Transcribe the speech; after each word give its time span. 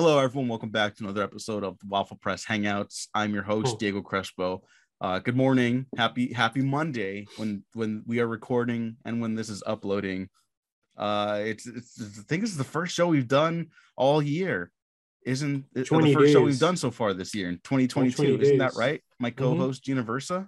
Hello, 0.00 0.20
everyone. 0.20 0.46
Welcome 0.46 0.70
back 0.70 0.94
to 0.94 1.02
another 1.02 1.24
episode 1.24 1.64
of 1.64 1.76
the 1.80 1.86
Waffle 1.88 2.18
Press 2.18 2.46
Hangouts. 2.46 3.08
I'm 3.14 3.34
your 3.34 3.42
host, 3.42 3.74
Oh. 3.74 3.78
Diego 3.78 4.00
Crespo. 4.00 4.62
Uh, 5.00 5.18
good 5.18 5.34
morning, 5.36 5.86
happy 5.96 6.32
happy 6.32 6.60
Monday 6.60 7.26
when 7.36 7.64
when 7.74 8.04
we 8.06 8.20
are 8.20 8.28
recording 8.28 8.94
and 9.04 9.20
when 9.20 9.34
this 9.34 9.48
is 9.48 9.60
uploading. 9.66 10.28
Uh, 10.96 11.40
it's, 11.44 11.66
it's 11.66 12.00
I 12.00 12.22
think 12.28 12.42
this 12.42 12.52
is 12.52 12.56
the 12.56 12.62
first 12.62 12.94
show 12.94 13.08
we've 13.08 13.26
done 13.26 13.70
all 13.96 14.22
year. 14.22 14.70
Isn't 15.26 15.64
it 15.74 15.80
the 15.80 15.84
20 15.84 16.14
first 16.14 16.32
show 16.32 16.42
we've 16.42 16.60
done 16.60 16.76
so 16.76 16.92
far 16.92 17.12
this 17.12 17.34
year 17.34 17.48
in 17.48 17.56
2022? 17.56 18.36
20 18.36 18.40
Isn't 18.40 18.58
that 18.58 18.76
right? 18.76 19.02
My 19.18 19.32
co-host 19.32 19.82
Gina 19.82 20.04
Versa. 20.04 20.46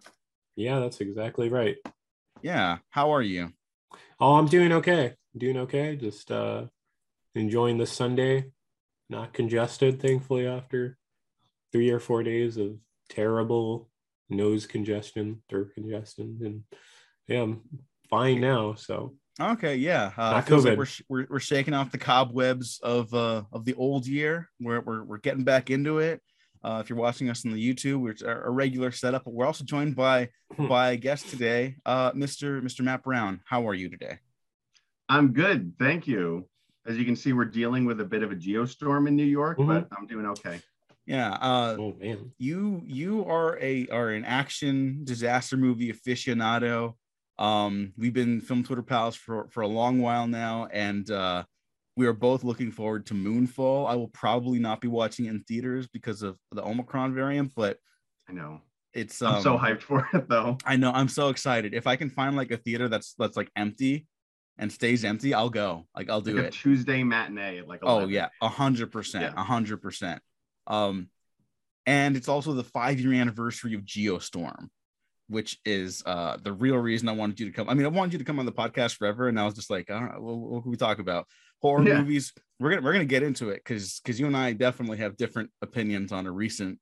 Yeah, 0.54 0.78
that's 0.78 1.00
exactly 1.00 1.48
right. 1.48 1.74
Yeah. 2.40 2.78
How 2.90 3.12
are 3.12 3.22
you? 3.22 3.52
Oh, 4.20 4.34
I'm 4.34 4.46
doing 4.46 4.70
okay. 4.74 5.14
doing 5.36 5.56
okay. 5.56 5.96
Just 5.96 6.30
uh 6.30 6.66
enjoying 7.34 7.78
this 7.78 7.90
Sunday. 7.90 8.52
Not 9.10 9.34
congested, 9.34 10.00
thankfully, 10.00 10.46
after 10.46 10.96
three 11.72 11.90
or 11.90 11.98
four 12.00 12.22
days 12.22 12.56
of 12.56 12.76
terrible 13.08 13.90
nose 14.28 14.66
congestion, 14.66 15.42
throat 15.50 15.72
congestion. 15.74 16.38
And 16.42 16.62
yeah, 17.26 17.42
I'm 17.42 17.60
fine 18.08 18.40
now. 18.40 18.74
So 18.74 19.16
Okay, 19.40 19.76
yeah. 19.76 20.12
Uh, 20.16 20.32
Not 20.32 20.46
feels 20.46 20.64
like 20.66 20.76
we're, 20.78 20.86
we're 21.08 21.26
we're 21.30 21.40
shaking 21.40 21.72
off 21.74 21.90
the 21.90 21.98
cobwebs 21.98 22.78
of 22.82 23.12
uh 23.14 23.42
of 23.52 23.64
the 23.64 23.74
old 23.74 24.06
year. 24.06 24.48
We're 24.60 24.80
we're, 24.80 25.02
we're 25.02 25.18
getting 25.18 25.44
back 25.44 25.70
into 25.70 25.98
it. 25.98 26.20
Uh, 26.62 26.80
if 26.84 26.90
you're 26.90 26.98
watching 26.98 27.30
us 27.30 27.46
on 27.46 27.52
the 27.52 27.74
YouTube, 27.74 28.10
it's 28.10 28.22
our, 28.22 28.44
our 28.44 28.52
regular 28.52 28.90
setup. 28.92 29.24
But 29.24 29.32
we're 29.32 29.46
also 29.46 29.64
joined 29.64 29.96
by 29.96 30.28
Hmm. 30.56 30.66
by 30.68 30.90
a 30.90 30.96
guest 30.96 31.30
today, 31.30 31.76
uh, 31.86 32.10
Mr. 32.12 32.60
Mr. 32.60 32.82
Matt 32.82 33.02
Brown. 33.04 33.40
How 33.46 33.66
are 33.68 33.74
you 33.74 33.88
today? 33.88 34.18
I'm 35.08 35.32
good, 35.32 35.74
thank 35.78 36.06
you. 36.06 36.49
As 36.86 36.96
you 36.96 37.04
can 37.04 37.16
see, 37.16 37.32
we're 37.32 37.44
dealing 37.44 37.84
with 37.84 38.00
a 38.00 38.04
bit 38.04 38.22
of 38.22 38.32
a 38.32 38.36
geostorm 38.36 39.06
in 39.06 39.14
New 39.16 39.24
York, 39.24 39.58
Mhm. 39.58 39.66
but 39.66 39.88
I'm 39.96 40.06
doing 40.06 40.26
okay. 40.26 40.60
Yeah. 41.06 41.32
Uh, 41.32 41.76
oh 41.78 41.96
man. 41.98 42.32
you 42.38 42.82
you 42.86 43.24
are 43.24 43.58
a 43.60 43.86
are 43.88 44.10
an 44.10 44.24
action 44.24 45.04
disaster 45.04 45.56
movie 45.56 45.92
aficionado. 45.92 46.94
Um, 47.38 47.92
we've 47.96 48.12
been 48.12 48.40
Film 48.40 48.62
Twitter 48.62 48.82
pals 48.82 49.16
for 49.16 49.48
for 49.48 49.62
a 49.62 49.66
long 49.66 50.00
while 50.00 50.26
now, 50.26 50.68
and 50.72 51.10
uh, 51.10 51.44
we 51.96 52.06
are 52.06 52.12
both 52.12 52.44
looking 52.44 52.70
forward 52.70 53.06
to 53.06 53.14
Moonfall. 53.14 53.88
I 53.88 53.94
will 53.96 54.08
probably 54.08 54.58
not 54.58 54.80
be 54.80 54.88
watching 54.88 55.26
it 55.26 55.30
in 55.30 55.42
theaters 55.44 55.88
because 55.88 56.22
of 56.22 56.36
the 56.52 56.62
Omicron 56.62 57.14
variant, 57.14 57.52
but 57.56 57.78
I 58.28 58.32
know. 58.32 58.60
it's 58.94 59.20
I'm 59.22 59.36
um, 59.36 59.42
so 59.42 59.58
hyped 59.58 59.82
for 59.82 60.08
it 60.12 60.28
though. 60.28 60.58
I 60.64 60.76
know 60.76 60.92
I'm 60.92 61.08
so 61.08 61.28
excited. 61.30 61.74
If 61.74 61.86
I 61.86 61.96
can 61.96 62.10
find 62.10 62.36
like 62.36 62.50
a 62.52 62.56
theater 62.56 62.88
that's 62.88 63.14
that's 63.18 63.36
like 63.36 63.50
empty 63.56 64.06
and 64.60 64.70
stays 64.70 65.04
empty, 65.04 65.34
I'll 65.34 65.50
go. 65.50 65.86
Like 65.96 66.08
I'll 66.10 66.20
do 66.20 66.36
Like 66.36 66.46
it. 66.46 66.52
Tuesday 66.52 67.02
matinee 67.02 67.58
at 67.58 67.66
like 67.66 67.80
Oh 67.82 68.06
yeah, 68.06 68.28
a 68.40 68.48
hundred 68.48 68.92
percent, 68.92 69.34
a 69.36 69.42
hundred 69.42 69.82
percent. 69.82 70.22
Um, 70.68 71.08
and 71.86 72.16
it's 72.16 72.28
also 72.28 72.52
the 72.52 72.62
five 72.62 73.00
year 73.00 73.14
anniversary 73.14 73.74
of 73.74 73.80
Geostorm, 73.82 74.68
which 75.28 75.58
is 75.64 76.02
uh 76.06 76.36
the 76.42 76.52
real 76.52 76.76
reason 76.76 77.08
I 77.08 77.12
wanted 77.12 77.40
you 77.40 77.46
to 77.46 77.52
come. 77.52 77.68
I 77.68 77.74
mean, 77.74 77.86
I 77.86 77.88
wanted 77.88 78.12
you 78.12 78.18
to 78.20 78.24
come 78.24 78.38
on 78.38 78.46
the 78.46 78.52
podcast 78.52 78.96
forever, 78.96 79.28
and 79.28 79.40
I 79.40 79.44
was 79.46 79.54
just 79.54 79.70
like, 79.70 79.90
all 79.90 80.04
right, 80.04 80.20
what, 80.20 80.36
what 80.36 80.62
can 80.62 80.70
we 80.70 80.76
talk 80.76 80.98
about? 81.00 81.26
Horror 81.62 81.82
Yeah. 81.86 81.98
movies. 81.98 82.32
We're 82.60 82.70
gonna 82.70 82.82
we're 82.82 82.92
gonna 82.92 83.06
get 83.06 83.22
into 83.22 83.48
it 83.48 83.62
because 83.64 84.00
because 84.00 84.20
you 84.20 84.26
and 84.26 84.36
I 84.36 84.52
definitely 84.52 84.98
have 84.98 85.16
different 85.16 85.50
opinions 85.62 86.12
on 86.12 86.26
a 86.26 86.30
recent 86.30 86.78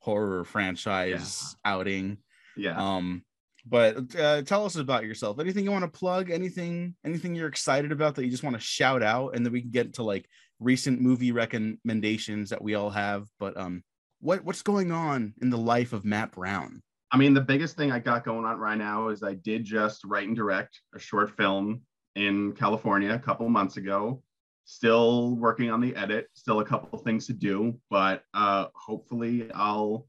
horror 0.00 0.44
franchise 0.44 1.54
outing. 1.64 2.18
Yeah. 2.56 2.76
Um, 2.76 3.22
but 3.66 4.14
uh, 4.16 4.42
tell 4.42 4.64
us 4.64 4.76
about 4.76 5.04
yourself. 5.04 5.38
Anything 5.38 5.64
you 5.64 5.70
want 5.70 5.84
to 5.84 5.98
plug? 5.98 6.30
Anything 6.30 6.94
anything 7.04 7.34
you're 7.34 7.48
excited 7.48 7.92
about 7.92 8.14
that 8.14 8.24
you 8.24 8.30
just 8.30 8.42
want 8.42 8.56
to 8.56 8.60
shout 8.60 9.02
out, 9.02 9.34
and 9.34 9.44
then 9.44 9.52
we 9.52 9.60
can 9.60 9.70
get 9.70 9.94
to 9.94 10.02
like 10.02 10.26
recent 10.58 11.00
movie 11.00 11.32
recommendations 11.32 12.50
that 12.50 12.62
we 12.62 12.74
all 12.74 12.90
have. 12.90 13.26
But 13.38 13.56
um, 13.56 13.82
what 14.20 14.44
what's 14.44 14.62
going 14.62 14.92
on 14.92 15.34
in 15.42 15.50
the 15.50 15.58
life 15.58 15.92
of 15.92 16.04
Matt 16.04 16.32
Brown? 16.32 16.82
I 17.12 17.16
mean, 17.16 17.34
the 17.34 17.40
biggest 17.40 17.76
thing 17.76 17.90
I 17.90 17.98
got 17.98 18.24
going 18.24 18.44
on 18.44 18.58
right 18.58 18.78
now 18.78 19.08
is 19.08 19.22
I 19.22 19.34
did 19.34 19.64
just 19.64 20.04
write 20.04 20.28
and 20.28 20.36
direct 20.36 20.80
a 20.94 20.98
short 20.98 21.36
film 21.36 21.82
in 22.14 22.52
California 22.52 23.12
a 23.12 23.18
couple 23.18 23.48
months 23.48 23.76
ago. 23.76 24.22
Still 24.64 25.34
working 25.34 25.70
on 25.70 25.80
the 25.80 25.96
edit, 25.96 26.28
still 26.34 26.60
a 26.60 26.64
couple 26.64 26.96
things 27.00 27.26
to 27.26 27.32
do, 27.32 27.80
but 27.90 28.22
uh, 28.34 28.66
hopefully 28.74 29.50
I'll 29.52 30.06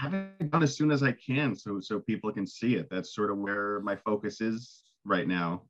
have 0.00 0.14
it 0.14 0.50
done 0.50 0.62
as 0.62 0.74
soon 0.74 0.90
as 0.90 1.02
I 1.02 1.12
can 1.12 1.54
so 1.54 1.78
so 1.78 2.00
people 2.00 2.32
can 2.32 2.46
see 2.46 2.76
it. 2.76 2.88
That's 2.90 3.14
sort 3.14 3.30
of 3.30 3.36
where 3.36 3.80
my 3.80 3.96
focus 3.96 4.40
is 4.40 4.82
right 5.04 5.28
now. 5.28 5.62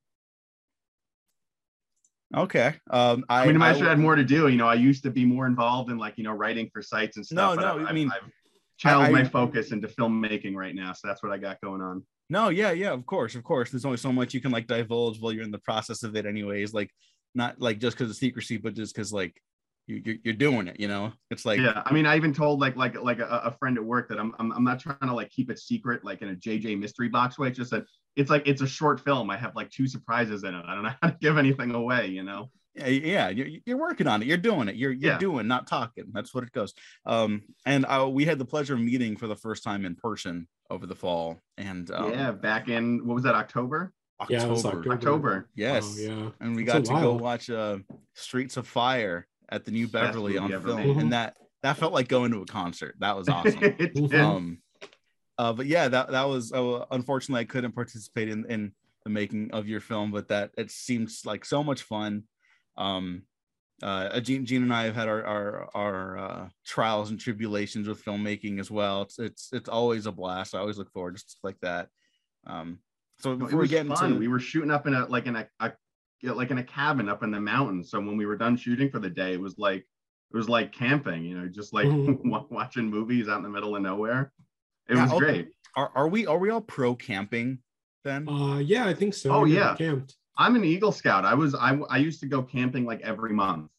Okay. 2.37 2.75
Um, 2.91 3.25
I, 3.29 3.43
I, 3.43 3.47
mean, 3.49 3.61
I, 3.61 3.71
I 3.71 3.73
should 3.73 3.89
had 3.89 3.99
more 3.99 4.15
to 4.15 4.23
do. 4.23 4.47
You 4.47 4.57
know, 4.57 4.69
I 4.69 4.75
used 4.75 5.03
to 5.03 5.11
be 5.11 5.25
more 5.25 5.47
involved 5.47 5.91
in 5.91 5.99
like 5.99 6.17
you 6.17 6.23
know 6.23 6.33
writing 6.33 6.71
for 6.73 6.81
sites 6.81 7.17
and 7.17 7.27
stuff. 7.27 7.57
but 7.57 7.63
no, 7.63 7.85
I 7.85 7.89
I've, 7.89 7.95
mean, 7.95 8.09
I've 8.13 8.31
channeled 8.79 9.07
I- 9.07 9.11
my 9.11 9.25
focus 9.25 9.73
into 9.73 9.89
filmmaking 9.89 10.55
right 10.55 10.77
now, 10.77 10.93
so 10.93 11.09
that's 11.09 11.25
what 11.25 11.33
I 11.33 11.39
got 11.39 11.61
going 11.61 11.81
on. 11.81 12.05
No, 12.29 12.51
yeah, 12.51 12.71
yeah, 12.71 12.93
of 12.93 13.05
course, 13.07 13.35
of 13.35 13.43
course. 13.43 13.73
There's 13.73 13.85
only 13.85 13.97
so 13.97 14.13
much 14.13 14.33
you 14.33 14.41
can 14.41 14.53
like 14.53 14.69
divulge 14.69 15.21
while 15.21 15.33
you're 15.33 15.43
in 15.43 15.51
the 15.51 15.59
process 15.59 16.05
of 16.05 16.15
it, 16.15 16.25
anyways. 16.25 16.73
Like, 16.73 16.91
not 17.35 17.61
like 17.61 17.81
just 17.81 17.99
because 17.99 18.11
of 18.11 18.17
secrecy, 18.17 18.59
but 18.59 18.75
just 18.75 18.95
because 18.95 19.13
like 19.13 19.43
you, 19.91 20.03
you're, 20.05 20.17
you're 20.25 20.35
doing 20.35 20.69
it. 20.69 20.79
You 20.81 20.89
know, 20.89 21.13
it's 21.31 21.45
like 21.45 21.59
yeah, 21.61 21.83
I 21.85 21.93
mean, 21.93 22.07
I 22.07 22.17
even 22.17 22.33
told 22.33 22.61
like 22.61 22.77
like 22.77 22.95
like 23.01 23.19
a, 23.19 23.27
a 23.45 23.51
friend 23.59 23.77
at 23.77 23.85
work 23.85 24.09
that 24.09 24.19
I'm, 24.19 24.35
I'm 24.39 24.53
I'm 24.53 24.65
not 24.65 24.81
trying 24.81 24.97
to 25.03 25.13
like 25.15 25.31
keep 25.31 25.51
it 25.51 25.59
secret 25.59 26.05
like 26.05 26.23
in 26.23 26.31
a 26.31 26.35
JJ 26.35 26.79
mystery 26.79 27.09
box 27.09 27.39
way. 27.39 27.49
It's 27.49 27.59
just 27.59 27.73
that 27.73 27.85
it's 28.17 28.31
like 28.31 28.47
it's 28.47 28.63
a 28.63 28.67
short 28.67 29.01
film. 29.01 29.29
I 29.31 29.37
have 29.37 29.55
like 29.57 29.71
two 29.71 29.87
surprises 29.87 30.45
in 30.45 30.55
it. 30.55 30.65
I 30.67 30.75
don't 30.75 30.85
know 30.85 30.93
how 31.03 31.11
to 31.11 31.17
give 31.21 31.37
anything 31.39 31.75
away. 31.75 32.07
You 32.07 32.23
know. 32.23 32.51
yeah, 32.77 32.87
yeah 32.87 33.29
you're, 33.31 33.49
you're 33.67 33.77
working 33.77 34.07
on 34.07 34.23
it 34.23 34.29
you're 34.29 34.37
doing 34.37 34.69
it 34.69 34.77
you're 34.77 34.93
you're 34.93 35.13
Yeah. 35.15 35.19
doing 35.19 35.49
not 35.49 35.67
talking 35.67 36.05
that's 36.13 36.33
what 36.33 36.45
it 36.45 36.53
goes 36.53 36.73
um 37.05 37.43
and 37.67 37.85
uh, 37.85 38.09
we 38.09 38.25
had 38.25 38.39
the 38.39 38.45
pleasure 38.45 38.75
of 38.75 38.81
meeting 38.81 39.17
for 39.17 39.27
the 39.27 39.35
first 39.35 39.65
time 39.65 39.85
in 39.85 39.97
person 39.97 40.47
over 40.71 40.87
the 40.87 40.95
fall 40.95 41.41
and 41.59 41.91
um, 41.91 42.13
yeah, 42.13 42.31
back 42.31 42.69
in 42.69 43.05
what 43.05 43.15
was 43.17 43.25
that 43.25 43.35
October? 43.35 43.93
october, 44.21 44.33
Yeah, 44.33 44.53
October. 44.53 44.93
October. 44.93 45.49
yes 45.57 45.97
Oh, 45.99 46.01
yeah. 46.01 46.31
and 46.41 46.55
we 46.55 46.63
That's 46.65 46.89
got 46.89 46.95
to 47.01 47.03
go 47.03 47.15
watch 47.15 47.51
uh 47.51 47.79
streets 48.15 48.57
of 48.57 48.69
fire 48.69 49.27
at 49.51 49.65
the 49.65 49.71
new 49.71 49.89
beverly 49.89 50.39
on 50.39 50.51
film 50.51 50.77
made. 50.77 50.97
and 50.97 51.13
that 51.13 51.37
that 51.63 51.77
felt 51.77 51.93
like 51.93 52.09
going 52.09 52.31
to 52.31 52.43
a 52.43 52.47
concert 52.47 52.95
that 52.99 53.17
was 53.17 53.29
awesome 53.29 53.77
um 54.15 54.59
uh 55.39 55.53
but 55.53 55.67
yeah 55.67 55.89
that 55.89 56.11
that 56.11 56.29
was 56.29 56.53
uh, 56.53 56.85
unfortunately 56.91 57.41
i 57.41 57.45
couldn't 57.45 57.73
participate 57.73 58.29
in 58.29 58.45
in 58.51 58.73
the 59.05 59.11
making 59.11 59.51
of 59.53 59.67
your 59.69 59.81
film 59.81 60.11
but 60.11 60.29
that 60.29 60.51
it 60.57 60.71
seems 60.71 61.23
like 61.25 61.45
so 61.45 61.65
much 61.65 61.83
fun 61.83 62.25
um 62.77 63.23
uh 63.83 64.21
Gene, 64.21 64.45
Gene 64.45 64.63
and 64.63 64.75
I 64.75 64.85
have 64.85 64.95
had 64.95 65.09
our 65.09 65.25
our, 65.25 65.71
our 65.75 66.19
uh, 66.19 66.49
trials 66.67 67.11
and 67.11 67.19
tribulations 67.19 67.89
with 67.89 68.05
filmmaking 68.05 68.61
as 68.61 68.71
well. 68.71 69.03
It's 69.03 69.19
it's 69.19 69.49
it's 69.53 69.71
always 69.71 70.05
a 70.05 70.13
blast. 70.13 70.55
I 70.55 70.59
always 70.59 70.77
look 70.77 70.93
forward 70.93 71.17
to 71.17 71.21
stuff 71.21 71.41
like 71.43 71.59
that. 71.63 71.89
Um, 72.47 72.81
so 73.21 73.37
before 73.37 73.61
we 73.61 73.69
get 73.69 73.87
into 73.87 74.19
we 74.19 74.29
were 74.29 74.39
shooting 74.39 74.71
up 74.71 74.87
in 74.87 74.95
a 74.95 75.07
like 75.07 75.27
in 75.27 75.37
a, 75.37 75.49
a 75.61 75.73
yeah, 76.23 76.33
like 76.33 76.51
in 76.51 76.59
a 76.59 76.65
cabin 76.65 77.09
up 77.09 77.23
in 77.23 77.31
the 77.31 77.41
mountains. 77.41 77.91
So 77.91 77.99
when 77.99 78.17
we 78.17 78.27
were 78.27 78.37
done 78.37 78.57
shooting 78.57 78.91
for 78.91 78.99
the 78.99 79.11
day, 79.11 79.33
it 79.35 79.41
was 79.41 79.59
like 79.59 79.87
it 80.33 80.37
was 80.37 80.49
like 80.49 80.73
camping, 80.73 81.25
you 81.25 81.37
know, 81.39 81.49
just 81.49 81.73
like 81.73 81.87
Mhm. 81.89 82.51
watching 82.51 82.89
movies 82.89 83.29
out 83.29 83.39
in 83.39 83.43
the 83.43 83.49
middle 83.49 83.75
of 83.77 83.83
nowhere. 83.83 84.33
It 84.89 84.97
Yeah, 84.97 85.03
was 85.03 85.13
I'll- 85.13 85.19
great. 85.19 85.49
are 85.77 85.91
are 85.95 86.09
we 86.09 86.27
are 86.27 86.39
we 86.39 86.51
all 86.51 86.61
pro 86.61 86.95
camping 86.95 87.59
then? 88.05 88.29
Uh 88.29 88.59
yeah, 88.59 88.87
I 88.87 88.95
think 88.95 89.15
so. 89.15 89.31
Oh, 89.31 89.45
I 89.45 89.49
never 89.49 89.55
yeah. 89.55 89.75
Camped. 89.77 90.17
I'm 90.39 90.57
an 90.57 90.65
Eagle 90.65 90.93
Scout. 90.93 91.25
I 91.25 91.35
was 91.35 91.55
I 91.55 91.79
I 91.91 91.99
used 91.99 92.21
to 92.21 92.27
go 92.27 92.43
camping 92.43 92.85
like 92.85 93.01
every 93.03 93.33
month. 93.33 93.71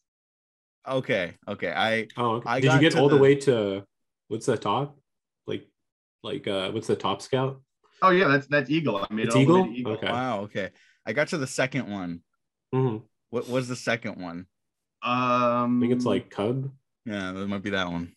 Okay, 0.88 1.34
okay. 1.46 1.72
I 1.72 2.08
Oh, 2.16 2.32
okay. 2.36 2.48
I 2.48 2.60
did 2.60 2.66
got 2.68 2.82
you 2.82 2.90
get 2.90 2.98
all 2.98 3.08
the... 3.08 3.16
the- 3.16 3.22
way 3.22 3.34
to 3.36 3.84
what's 4.28 4.46
the 4.46 4.56
top? 4.56 4.98
Like, 5.46 5.66
like 6.22 6.46
uh, 6.48 6.70
what's 6.72 6.86
the 6.86 6.96
top 6.96 7.22
scout? 7.22 7.60
Oh 8.00 8.10
yeah, 8.10 8.26
that's 8.28 8.46
that's 8.48 8.68
Eagle. 8.70 8.96
I 8.96 9.06
made 9.14 9.26
It's 9.26 9.36
it 9.36 9.38
all 9.38 9.44
the 9.46 9.52
way 9.54 9.60
Eagle? 9.60 9.72
to 9.72 9.78
Eagle. 9.78 9.92
Okay. 9.92 10.06
wow. 10.10 10.40
Okay, 10.42 10.70
I 11.06 11.12
got 11.12 11.28
to 11.28 11.38
the 11.38 11.46
second 11.46 11.88
one. 11.90 12.20
Mhm. 12.74 13.02
What 13.30 13.48
was 13.48 13.68
the 13.68 13.76
second 13.76 14.20
one? 14.20 14.46
Um 15.02 15.78
I 15.78 15.80
think 15.80 15.92
it's 15.92 16.04
like 16.04 16.30
Cub. 16.30 16.70
Yeah, 17.04 17.32
that 17.32 17.46
might 17.48 17.62
be 17.62 17.70
that 17.70 17.88
one. 17.90 18.12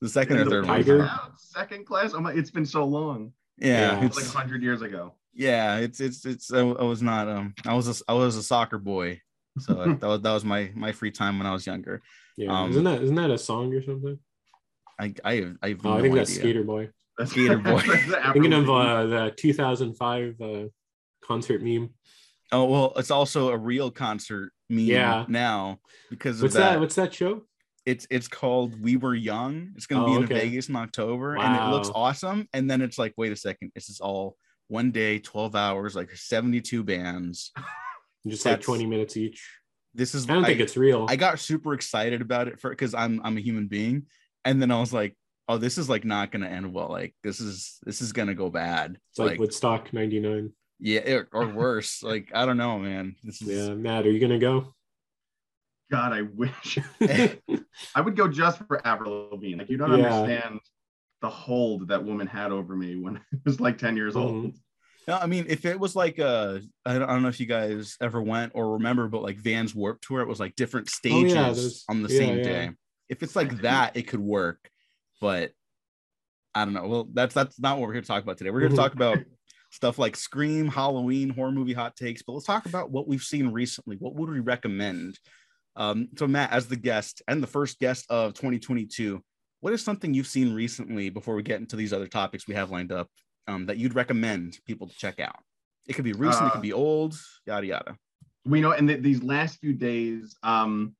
The 0.00 0.08
second 0.08 0.38
or 0.38 0.44
the 0.44 0.50
third 0.50 0.64
Boy 0.64 0.68
one. 0.72 0.76
Tiger? 0.78 1.10
Second 1.38 1.86
class. 1.86 2.12
Oh 2.14 2.20
my, 2.20 2.32
it's 2.32 2.50
been 2.50 2.66
so 2.66 2.84
long. 2.84 3.32
Yeah, 3.58 3.92
Yeah. 4.00 4.06
It's 4.06 4.18
it's 4.18 4.34
like 4.34 4.36
hundred 4.36 4.62
years 4.62 4.82
ago. 4.82 5.14
yeah, 5.32 5.76
it's 5.78 6.00
it's 6.00 6.24
it's. 6.26 6.52
I, 6.52 6.58
I 6.60 6.82
was 6.84 7.02
not 7.02 7.28
um. 7.28 7.54
I 7.66 7.74
was 7.74 7.88
a, 7.88 8.04
I 8.10 8.14
was 8.14 8.36
a 8.36 8.42
soccer 8.42 8.78
boy, 8.78 9.20
so 9.60 9.74
that 10.00 10.02
was 10.06 10.20
that 10.20 10.32
was 10.32 10.44
my 10.44 10.70
my 10.74 10.92
free 10.92 11.10
time 11.12 11.38
when 11.38 11.46
I 11.46 11.52
was 11.52 11.66
younger. 11.66 12.02
Yeah, 12.36 12.50
Um, 12.62 12.70
isn't 12.70 12.84
that 12.84 13.02
isn't 13.02 13.14
that 13.16 13.30
a 13.30 13.38
song 13.38 13.72
or 13.74 13.82
something? 13.82 14.18
I 14.98 15.14
I 15.24 15.34
have, 15.36 15.56
I 15.62 15.68
have 15.70 15.86
Oh, 15.86 15.90
no 15.90 15.96
I 15.98 16.02
think 16.02 16.14
that's 16.14 16.30
idea. 16.30 16.42
Skater 16.42 16.64
Boy. 16.64 16.90
That's 17.16 17.30
Skater 17.30 17.58
Boy. 17.70 17.80
that's 17.86 18.32
Thinking 18.32 18.52
of 18.54 18.68
uh, 18.68 19.06
the 19.06 19.34
2005 19.36 20.40
uh, 20.40 20.64
concert 21.24 21.62
meme. 21.62 21.90
Oh 22.52 22.64
well, 22.66 22.92
it's 22.96 23.10
also 23.10 23.48
a 23.50 23.56
real 23.56 23.90
concert 23.90 24.52
meme 24.68 24.80
Yeah. 24.84 25.24
now 25.28 25.78
because 26.10 26.36
of 26.38 26.42
What's 26.44 26.54
that. 26.54 26.72
that? 26.74 26.80
What's 26.80 26.94
that 26.96 27.12
show? 27.14 27.42
It's 27.86 28.06
it's 28.10 28.28
called 28.28 28.80
We 28.80 28.96
Were 28.96 29.14
Young. 29.14 29.72
It's 29.74 29.86
gonna 29.86 30.04
be 30.04 30.12
Oh, 30.12 30.16
in 30.18 30.24
okay. 30.24 30.34
Vegas 30.34 30.68
in 30.68 30.76
October, 30.76 31.36
and 31.36 31.56
it 31.56 31.74
looks 31.74 31.90
awesome. 31.94 32.46
And 32.52 32.70
then 32.70 32.80
it's 32.82 32.98
like, 32.98 33.14
wait 33.16 33.32
a 33.32 33.36
second, 33.36 33.72
this 33.74 33.88
is 33.88 33.98
all 34.00 34.36
one 34.68 34.92
day, 34.92 35.18
twelve 35.18 35.56
hours, 35.56 35.96
like 35.96 36.14
seventy 36.14 36.60
two 36.60 36.84
bands. 36.84 37.50
Just 38.26 38.46
like 38.46 38.60
20 38.60 38.86
minutes 38.86 39.16
each. 39.16 39.50
this 39.94 40.14
is 40.14 40.30
I 40.30 40.34
don't 40.34 40.44
think 40.44 40.60
it's 40.60 40.76
real. 40.76 41.06
I 41.08 41.16
got 41.16 41.40
super 41.40 41.74
excited 41.74 42.22
about 42.22 42.46
it 42.46 42.60
for 42.60 42.70
because 42.70 42.94
I'm 42.94 43.20
I'm 43.24 43.36
a 43.36 43.40
human 43.40 43.66
being, 43.66 44.06
and 44.44 44.62
then 44.62 44.70
I 44.70 44.78
was 44.78 44.92
like, 44.92 45.16
oh, 45.48 45.56
this 45.58 45.76
is 45.76 45.88
like 45.88 46.04
not 46.04 46.30
gonna 46.30 46.46
end 46.46 46.72
well. 46.72 46.88
Like 46.88 47.16
this 47.24 47.40
is 47.40 47.78
this 47.84 48.00
is 48.00 48.12
gonna 48.12 48.34
go 48.34 48.48
bad. 48.48 48.96
it's 49.10 49.18
like, 49.18 49.40
Woodstock 49.40 49.92
'99. 49.92 50.52
Yeah, 50.82 51.00
it- 51.00 51.28
or 51.32 51.46
worse. 51.54 52.02
like 52.02 52.30
I 52.34 52.44
don't 52.44 52.56
know, 52.58 52.78
man. 52.78 53.16
This 53.22 53.40
is 53.40 53.48
Yeah, 53.68 53.74
Matt, 53.74 54.04
are 54.06 54.10
you 54.10 54.20
gonna 54.20 54.38
go? 54.38 54.74
God, 55.90 56.12
I 56.12 56.22
wish 56.22 56.78
I 57.94 58.00
would 58.00 58.16
go 58.16 58.26
just 58.28 58.58
for 58.66 58.84
Avril 58.86 59.28
Lavigne. 59.32 59.58
Like 59.58 59.70
you 59.70 59.76
don't 59.76 59.90
Yeah. 59.90 60.04
understand 60.06 60.60
the 61.20 61.28
hold 61.28 61.88
that 61.88 62.02
woman 62.04 62.26
had 62.26 62.50
over 62.50 62.74
me 62.74 62.96
when 62.96 63.16
I 63.32 63.36
was 63.44 63.60
like 63.60 63.78
10 63.78 63.96
years 63.96 64.16
old. 64.16 64.46
Mhm. 64.46 64.54
No, 65.08 65.18
I 65.18 65.26
mean, 65.26 65.46
if 65.48 65.64
it 65.64 65.78
was 65.78 65.96
like 65.96 66.18
uh, 66.20 66.60
I 66.86 66.94
don't, 66.94 67.02
I 67.02 67.12
don't 67.12 67.22
know 67.22 67.28
if 67.28 67.40
you 67.40 67.46
guys 67.46 67.96
ever 68.00 68.22
went 68.22 68.52
or 68.54 68.74
remember, 68.74 69.08
but 69.08 69.22
like 69.22 69.36
Vans 69.36 69.74
Warp 69.74 70.00
Tour, 70.00 70.20
it 70.20 70.28
was 70.28 70.38
like 70.40 70.54
different 70.56 70.86
Oh, 70.88 70.92
stages 70.92 71.84
yeah, 71.88 71.92
on 71.92 72.02
the 72.02 72.08
yeah, 72.08 72.18
same 72.18 72.36
yeah. 72.36 72.42
day. 72.42 72.70
If 73.08 73.22
it's 73.22 73.34
like 73.36 73.60
that, 73.62 73.96
it 73.96 74.06
could 74.06 74.20
work, 74.20 74.70
but 75.20 75.50
I 76.54 76.64
don't 76.64 76.72
know. 76.74 76.86
Well, 76.86 77.08
that's 77.12 77.34
that's 77.34 77.58
not 77.58 77.78
what 77.78 77.88
we're 77.88 77.94
here 77.94 78.02
to 78.02 78.06
talk 78.06 78.22
about 78.22 78.38
today. 78.38 78.50
We're 78.50 78.60
here 78.60 78.68
to 78.68 78.74
Mhm. 78.74 78.78
talk 78.78 78.94
about 78.94 79.18
stuff 79.72 79.98
like 79.98 80.14
Scream, 80.16 80.68
Halloween, 80.68 81.30
horror 81.30 81.50
movie 81.50 81.72
hot 81.72 81.96
takes. 81.96 82.22
But 82.22 82.34
let's 82.34 82.46
talk 82.46 82.66
about 82.66 82.90
what 82.90 83.08
we've 83.08 83.22
seen 83.22 83.48
recently. 83.48 83.96
What 83.96 84.14
would 84.14 84.30
we 84.30 84.38
recommend? 84.40 85.18
Um, 85.74 86.08
so 86.16 86.26
Matt, 86.28 86.52
as 86.52 86.66
the 86.68 86.76
guest 86.76 87.22
and 87.26 87.42
the 87.42 87.46
first 87.46 87.80
guest 87.80 88.06
of 88.10 88.34
2022, 88.34 89.20
what 89.60 89.72
is 89.72 89.82
something 89.82 90.12
you've 90.12 90.26
seen 90.26 90.54
recently 90.54 91.08
before 91.08 91.34
we 91.34 91.42
get 91.42 91.60
into 91.60 91.74
these 91.76 91.92
other 91.92 92.06
topics 92.06 92.46
we 92.46 92.54
have 92.54 92.70
lined 92.70 92.92
up 92.92 93.08
um, 93.48 93.66
that 93.66 93.78
you'd 93.78 93.94
recommend 93.94 94.58
people 94.66 94.86
to 94.86 94.94
check 94.94 95.18
out? 95.18 95.36
It 95.88 95.94
could 95.94 96.04
be 96.04 96.12
recent, 96.12 96.44
it 96.44 96.48
Uh, 96.48 96.50
could 96.52 96.62
be 96.62 96.72
old, 96.74 97.14
yada 97.46 97.66
yada. 97.66 97.96
we 98.44 98.60
know 98.60 98.72
in 98.72 98.86
the, 98.86 98.96
these 98.96 99.22
last 99.22 99.58
few 99.60 99.72
days 99.72 100.36
um 100.42 100.94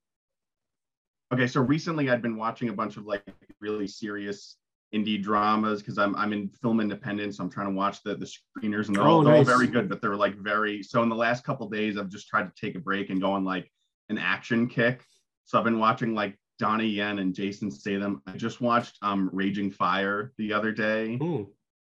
okay 1.34 1.46
so 1.48 1.60
recently 1.60 2.08
i'd 2.08 2.22
been 2.22 2.36
watching 2.36 2.68
a 2.68 2.72
bunch 2.72 2.96
of 2.96 3.04
like 3.04 3.24
really 3.60 3.86
serious 3.88 4.56
indie 4.94 5.20
dramas 5.22 5.80
because 5.80 5.98
i'm 5.98 6.14
i'm 6.16 6.32
in 6.32 6.48
film 6.48 6.80
independence 6.80 7.36
so 7.38 7.44
i'm 7.44 7.50
trying 7.50 7.66
to 7.68 7.72
watch 7.74 8.02
the 8.02 8.14
the 8.14 8.26
screeners 8.26 8.88
and 8.88 8.96
they're, 8.96 9.04
all, 9.04 9.20
Oh, 9.20 9.24
they're 9.24 9.36
all 9.36 9.44
very 9.44 9.66
good 9.66 9.88
but 9.88 10.00
they're 10.02 10.16
like 10.16 10.36
very 10.36 10.82
so 10.82 11.02
in 11.02 11.08
the 11.08 11.14
last 11.16 11.44
couple 11.44 11.68
days 11.68 11.96
i've 11.96 12.08
just 12.10 12.28
tried 12.28 12.44
to 12.44 12.52
take 12.60 12.74
a 12.74 12.78
break 12.78 13.10
and 13.10 13.20
go 13.20 13.32
on 13.32 13.44
like 13.44 13.70
an 14.10 14.18
action 14.18 14.68
kick 14.68 15.02
so 15.44 15.58
i've 15.58 15.64
been 15.64 15.78
watching 15.78 16.14
like 16.14 16.36
donnie 16.58 16.86
yen 16.88 17.18
and 17.20 17.34
jason 17.34 17.70
statham 17.70 18.20
i 18.26 18.32
just 18.32 18.60
watched 18.60 18.98
um 19.02 19.30
raging 19.32 19.70
fire 19.70 20.32
the 20.38 20.52
other 20.52 20.72
day 20.72 21.16
Hmm. 21.16 21.44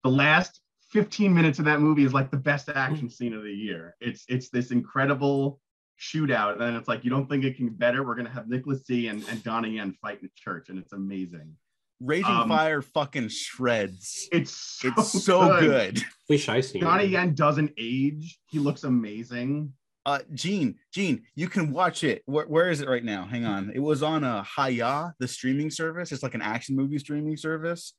the 0.03 0.09
last 0.11 0.59
15 0.91 1.33
minutes 1.33 1.59
of 1.59 1.65
that 1.65 1.79
movie 1.81 2.03
is 2.03 2.13
like 2.13 2.31
the 2.31 2.37
best 2.37 2.67
action 2.67 3.11
scene 3.11 3.35
of 3.35 3.43
the 3.43 3.51
year. 3.53 3.95
It's 4.01 4.25
it's 4.27 4.49
this 4.49 4.71
incredible 4.71 5.61
shootout, 6.01 6.53
and 6.53 6.61
then 6.61 6.75
it's 6.75 6.87
like 6.87 7.03
you 7.03 7.11
don't 7.11 7.29
think 7.29 7.43
it 7.43 7.55
can 7.57 7.67
be 7.67 7.75
better. 7.75 8.03
We're 8.03 8.15
gonna 8.15 8.31
have 8.31 8.47
Nicholas 8.49 8.81
Tse 8.81 9.05
and, 9.05 9.23
and 9.29 9.43
Donnie 9.43 9.75
Yen 9.75 9.93
fight 10.01 10.19
in 10.21 10.25
a 10.25 10.31
church, 10.35 10.69
and 10.69 10.79
it's 10.79 10.91
amazing. 10.93 11.55
Raging 11.99 12.31
um, 12.31 12.49
Fire 12.49 12.81
fucking 12.81 13.29
shreds. 13.29 14.29
It's 14.31 14.51
so 14.51 14.89
It's 14.97 15.23
so 15.23 15.59
good. 15.59 15.97
At 15.97 16.03
least 16.29 16.49
I 16.49 16.61
seen 16.61 16.81
Donnie 16.81 17.05
it. 17.05 17.11
Yen 17.11 17.33
doesn't 17.33 17.71
age. 17.77 18.39
He 18.49 18.59
looks 18.59 18.83
amazing. 18.83 19.73
Uh, 20.05 20.19
Gene, 20.33 20.75
Gene, 20.93 21.23
you 21.35 21.47
can 21.49 21.71
watch 21.71 22.03
it. 22.03 22.23
Where, 22.25 22.45
where 22.45 22.69
is 22.69 22.81
it 22.81 22.87
right 22.87 23.03
now? 23.03 23.25
Hang 23.25 23.45
on. 23.45 23.71
It 23.75 23.79
was 23.79 24.01
on 24.01 24.23
a 24.23 24.41
Hi-YAH, 24.43 25.11
the 25.19 25.27
streaming 25.27 25.69
service. 25.69 26.11
It's 26.11 26.23
like 26.23 26.35
an 26.35 26.41
action 26.41 26.75
movie 26.75 26.97
streaming 26.99 27.37
service. 27.37 27.93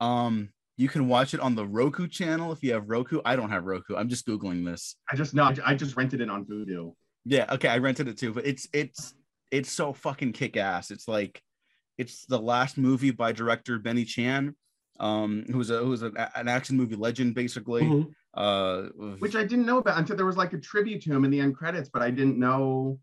Um, 0.00 0.50
you 0.76 0.88
can 0.88 1.08
watch 1.08 1.32
it 1.32 1.40
on 1.40 1.54
the 1.54 1.66
Roku 1.66 2.08
channel 2.08 2.52
if 2.52 2.62
you 2.62 2.74
have 2.74 2.90
Roku. 2.90 3.20
I 3.24 3.36
don't 3.36 3.50
have 3.50 3.64
Roku. 3.64 3.96
I'm 3.96 4.08
just 4.08 4.26
googling 4.26 4.66
this. 4.66 4.96
I 5.10 5.16
just 5.16 5.34
know. 5.34 5.50
I 5.64 5.74
just 5.74 5.96
rented 5.96 6.20
it 6.20 6.28
on 6.28 6.44
Vudu. 6.44 6.92
Yeah, 7.24 7.46
okay, 7.54 7.68
I 7.68 7.78
rented 7.78 8.08
it 8.08 8.18
too, 8.18 8.32
but 8.34 8.46
it's 8.46 8.68
it's 8.72 9.14
it's 9.50 9.72
so 9.72 9.92
fucking 9.92 10.32
kick 10.32 10.56
ass. 10.56 10.90
It's 10.90 11.08
like 11.08 11.40
it's 11.98 12.26
the 12.26 12.38
last 12.38 12.78
movie 12.78 13.10
by 13.10 13.32
director 13.32 13.78
Benny 13.78 14.04
Chan, 14.04 14.54
um, 15.00 15.44
who's 15.50 15.70
a 15.70 15.78
who's 15.78 16.02
an, 16.02 16.16
an 16.34 16.48
action 16.48 16.76
movie 16.76 16.96
legend 16.96 17.34
basically. 17.34 17.82
Mhm. 17.82 18.12
Uh, 18.34 18.82
which 19.18 19.34
I 19.34 19.44
didn't 19.44 19.64
know 19.64 19.78
about 19.78 19.98
until 19.98 20.14
there 20.14 20.26
was 20.26 20.36
like 20.36 20.52
a 20.52 20.58
tribute 20.58 21.02
to 21.02 21.12
him 21.12 21.24
in 21.24 21.30
the 21.30 21.40
end 21.40 21.56
credits, 21.56 21.88
but 21.88 22.02
I 22.02 22.10
didn't 22.10 22.38
know 22.38 23.00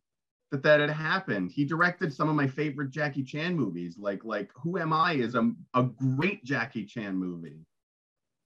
that 0.51 0.61
that 0.61 0.79
had 0.79 0.91
happened. 0.91 1.51
He 1.51 1.65
directed 1.65 2.13
some 2.13 2.29
of 2.29 2.35
my 2.35 2.45
favorite 2.45 2.91
Jackie 2.91 3.23
Chan 3.23 3.55
movies, 3.55 3.97
like 3.97 4.23
like 4.23 4.51
Who 4.61 4.77
Am 4.77 4.93
I 4.93 5.13
is 5.13 5.33
a, 5.33 5.51
a 5.73 5.83
great 5.83 6.43
Jackie 6.43 6.85
Chan 6.85 7.15
movie. 7.17 7.65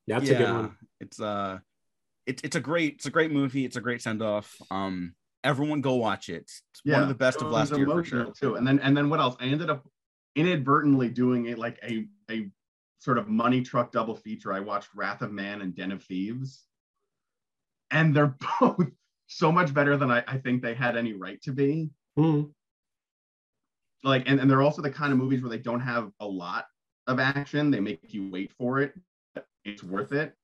That's 0.08 0.30
a 0.30 0.36
good 0.36 0.54
one. 0.54 0.78
It's 1.02 1.20
uh 1.20 1.60
it's 2.26 2.42
it's 2.44 2.56
a 2.56 2.62
great 2.62 2.96
it's 2.96 3.06
a 3.06 3.12
great 3.12 3.32
movie. 3.32 3.66
It's 3.66 3.76
a 3.76 3.82
great 3.82 4.02
send 4.02 4.22
off. 4.22 4.56
Um 4.72 5.16
everyone 5.44 5.82
go 5.82 5.96
watch 5.96 6.30
it. 6.30 6.44
It's 6.44 6.82
one 6.86 7.02
of 7.02 7.10
the 7.10 7.16
best 7.16 7.42
of 7.42 7.52
last 7.52 7.76
year 7.76 7.86
for 7.86 8.04
sure. 8.06 8.32
too. 8.32 8.56
And 8.56 8.66
then 8.66 8.80
and 8.80 8.96
then 8.96 9.10
what 9.10 9.20
else? 9.20 9.36
I 9.42 9.46
ended 9.46 9.70
up 9.70 9.86
inadvertently 10.38 11.10
doing 11.10 11.48
it 11.48 11.58
like 11.60 11.80
a 11.84 12.08
a 12.32 12.50
sort 13.00 13.18
of 13.18 13.28
money 13.28 13.62
truck 13.62 13.92
double 13.92 14.16
feature. 14.16 14.54
I 14.54 14.60
watched 14.62 14.90
Wrath 14.96 15.22
of 15.22 15.32
Man 15.32 15.62
and 15.62 15.76
Den 15.76 15.92
of 15.92 16.04
Thieves, 16.04 16.68
and 17.92 18.16
they're 18.16 18.36
both 18.60 18.90
so 19.28 19.52
much 19.52 19.74
better 19.74 19.98
than 19.98 20.10
I, 20.12 20.24
I 20.28 20.38
think 20.38 20.62
they 20.62 20.74
had 20.74 20.96
any 20.96 21.14
right 21.14 21.42
to 21.42 21.52
be. 21.52 21.90
Mhm. 22.18 22.54
like 24.04 24.24
and, 24.28 24.40
and 24.40 24.50
they're 24.50 24.62
also 24.62 24.82
the 24.82 24.92
kind 24.92 25.12
of 25.12 25.18
movies 25.20 25.42
where 25.42 25.50
they 25.50 25.58
don't 25.58 25.80
have 25.82 26.12
a 26.20 26.26
lot 26.28 26.66
of 27.08 27.20
action 27.20 27.72
they 27.72 27.80
make 27.80 28.14
you 28.14 28.30
wait 28.30 28.52
for 28.58 28.80
it 28.80 28.94
but 29.34 29.48
it's 29.66 29.84
worth 29.84 30.12
it 30.12 30.36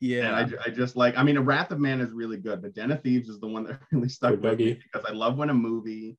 Yeah. 0.00 0.38
and 0.38 0.54
I, 0.54 0.66
I 0.66 0.70
just 0.70 0.96
like 0.96 1.16
i 1.16 1.22
mean 1.22 1.36
a 1.36 1.42
wrath 1.42 1.70
of 1.70 1.80
man 1.80 2.00
is 2.00 2.10
really 2.12 2.36
good 2.36 2.62
but 2.62 2.74
den 2.74 2.92
of 2.92 3.02
thieves 3.02 3.28
is 3.28 3.40
the 3.40 3.46
one 3.48 3.64
that 3.64 3.80
really 3.92 4.08
stuck 4.08 4.40
with 4.40 4.58
me 4.58 4.74
because 4.74 5.04
i 5.08 5.12
love 5.12 5.38
when 5.38 5.50
a 5.50 5.54
movie 5.54 6.18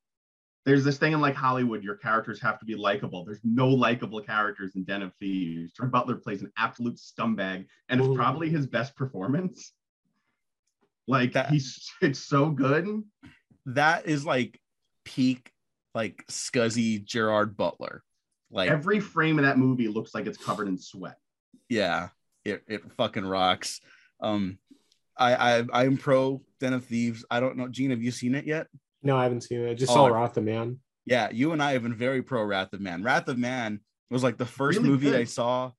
there's 0.68 0.84
this 0.84 0.98
thing 0.98 1.14
in 1.14 1.22
like 1.22 1.34
hollywood 1.34 1.84
your 1.84 1.96
characters 1.96 2.40
have 2.40 2.60
to 2.60 2.66
be 2.66 2.75
likable 2.75 3.25
there's 3.25 3.40
no 3.44 3.68
likable 3.68 4.22
characters 4.22 4.75
in 4.75 4.84
den 4.84 5.02
of 5.02 5.14
thieves 5.16 5.72
Gerard 5.74 5.92
butler 5.92 6.16
plays 6.16 6.44
an 6.44 6.52
absolute 6.58 6.98
scumbag 6.98 7.66
and 7.90 8.00
it's 8.00 8.16
probably 8.16 8.50
his 8.50 8.68
best 8.68 8.96
performance 8.96 9.74
like 11.08 11.34
That- 11.34 11.50
he's 11.50 11.90
it's 12.02 12.19
so 12.19 12.50
good 12.50 13.04
that 13.66 14.06
is 14.06 14.25
like 14.25 14.60
peak 15.06 15.52
like 15.96 16.24
scuzzy 16.28 17.04
Gerard 17.04 17.58
Butler. 17.58 18.04
Like 18.52 18.69
every 18.69 19.00
frame 19.00 19.40
of 19.40 19.46
that 19.46 19.58
movie 19.58 19.88
looks 19.88 20.14
like 20.14 20.28
it's 20.28 20.38
covered 20.38 20.68
in 20.68 20.78
sweat 20.78 21.18
yeah, 21.69 22.10
it, 22.46 22.64
it 22.68 22.92
fucking 22.94 23.25
rocks. 23.25 23.81
Um 24.21 24.57
I 25.18 25.59
I 25.59 25.66
I'm 25.74 25.97
pro 25.97 26.42
Den 26.59 26.74
of 26.74 26.86
Thieves. 26.86 27.26
I 27.30 27.40
don't 27.40 27.57
know. 27.57 27.68
Gene, 27.68 27.90
have 27.90 28.02
you 28.02 28.12
seen 28.12 28.36
it 28.36 28.45
yet? 28.45 28.68
No, 29.04 29.18
I 29.18 29.23
haven't 29.23 29.42
seen 29.42 29.61
it. 29.61 29.69
I 29.69 29.73
just 29.73 29.92
Oh, 29.92 29.95
saw 29.95 30.06
I- 30.07 30.09
Wrath 30.11 30.37
of 30.37 30.44
Man. 30.44 30.80
Yeah, 31.06 31.30
you 31.31 31.54
and 31.54 31.63
I 31.63 31.71
have 31.73 31.83
been 31.83 31.94
very 31.95 32.21
pro 32.21 32.44
Wrath 32.44 32.73
of 32.73 32.81
Man. 32.81 33.01
Wrath 33.04 33.27
of 33.30 33.37
Man 33.37 33.80
was 34.09 34.23
like 34.23 34.37
the 34.37 34.45
first 34.45 34.77
Really 34.80 34.89
movie 34.89 35.11
good. 35.11 35.19
I 35.21 35.23
saw 35.23 35.71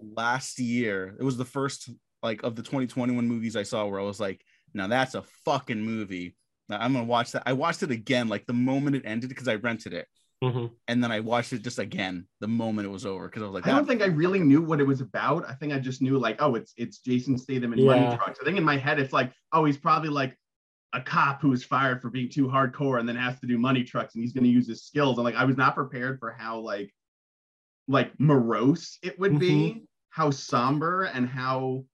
last 0.00 0.58
year. 0.58 1.16
It 1.18 1.22
was 1.24 1.36
the 1.36 1.44
first 1.44 1.90
like 2.22 2.42
of 2.42 2.56
the 2.56 2.62
2021 2.62 3.26
movies 3.26 3.56
I 3.56 3.62
saw 3.62 3.86
where 3.86 4.00
I 4.00 4.04
was 4.04 4.20
like, 4.20 4.42
now 4.74 4.86
that's 4.86 5.14
a 5.14 5.22
fucking 5.44 5.80
movie. 5.80 6.36
I'm 6.68 6.92
gonna 6.92 7.04
watch 7.04 7.32
that. 7.32 7.42
I 7.46 7.52
watched 7.52 7.82
it 7.82 7.90
again 7.90 8.28
like 8.28 8.46
the 8.46 8.52
moment 8.52 8.96
it 8.96 9.02
ended 9.04 9.28
because 9.28 9.48
I 9.48 9.56
rented 9.56 9.92
it, 9.92 10.06
Mhm. 10.42 10.70
and 10.86 11.02
then 11.02 11.10
I 11.10 11.18
watched 11.20 11.52
it 11.52 11.62
just 11.62 11.80
again 11.80 12.28
the 12.40 12.46
moment 12.46 12.86
it 12.86 12.90
was 12.90 13.04
over 13.04 13.26
because 13.26 13.42
I 13.42 13.46
was 13.46 13.54
like, 13.54 13.66
I 13.66 13.72
don't 13.72 13.86
think 13.88 14.02
I 14.02 14.06
really 14.06 14.38
knew 14.38 14.62
what 14.62 14.80
it 14.80 14.86
was 14.86 15.00
about. 15.00 15.48
I 15.48 15.54
think 15.54 15.72
I 15.72 15.80
just 15.80 16.00
knew 16.00 16.16
like, 16.18 16.40
oh, 16.40 16.54
it's 16.54 16.72
it's 16.76 16.98
Jason 16.98 17.36
Statham 17.38 17.72
in 17.72 17.84
Money 17.84 18.02
Yeah. 18.02 18.16
Trucks. 18.16 18.38
I 18.40 18.44
think 18.44 18.56
in 18.58 18.64
my 18.64 18.76
head 18.76 19.00
it's 19.00 19.12
like, 19.12 19.32
oh, 19.52 19.64
he's 19.64 19.76
probably 19.78 20.10
like 20.10 20.36
a 20.92 21.00
cop 21.00 21.40
who's 21.40 21.62
fired 21.64 22.02
for 22.02 22.10
being 22.10 22.28
too 22.28 22.46
hardcore 22.48 22.98
and 22.98 23.08
then 23.08 23.16
has 23.16 23.38
to 23.40 23.46
do 23.46 23.56
money 23.58 23.84
trucks 23.84 24.14
and 24.14 24.22
he's 24.24 24.32
going 24.32 24.44
to 24.44 24.50
use 24.50 24.66
his 24.66 24.82
skills. 24.84 25.18
And 25.18 25.24
like, 25.24 25.36
I 25.36 25.44
was 25.44 25.56
not 25.56 25.74
prepared 25.74 26.18
for 26.18 26.30
how 26.32 26.58
like 26.58 26.92
like 27.88 28.12
morose 28.18 28.98
it 29.02 29.18
would 29.18 29.38
be, 29.38 29.82
how 30.10 30.30
somber 30.30 31.04
and 31.04 31.28
how 31.28 31.84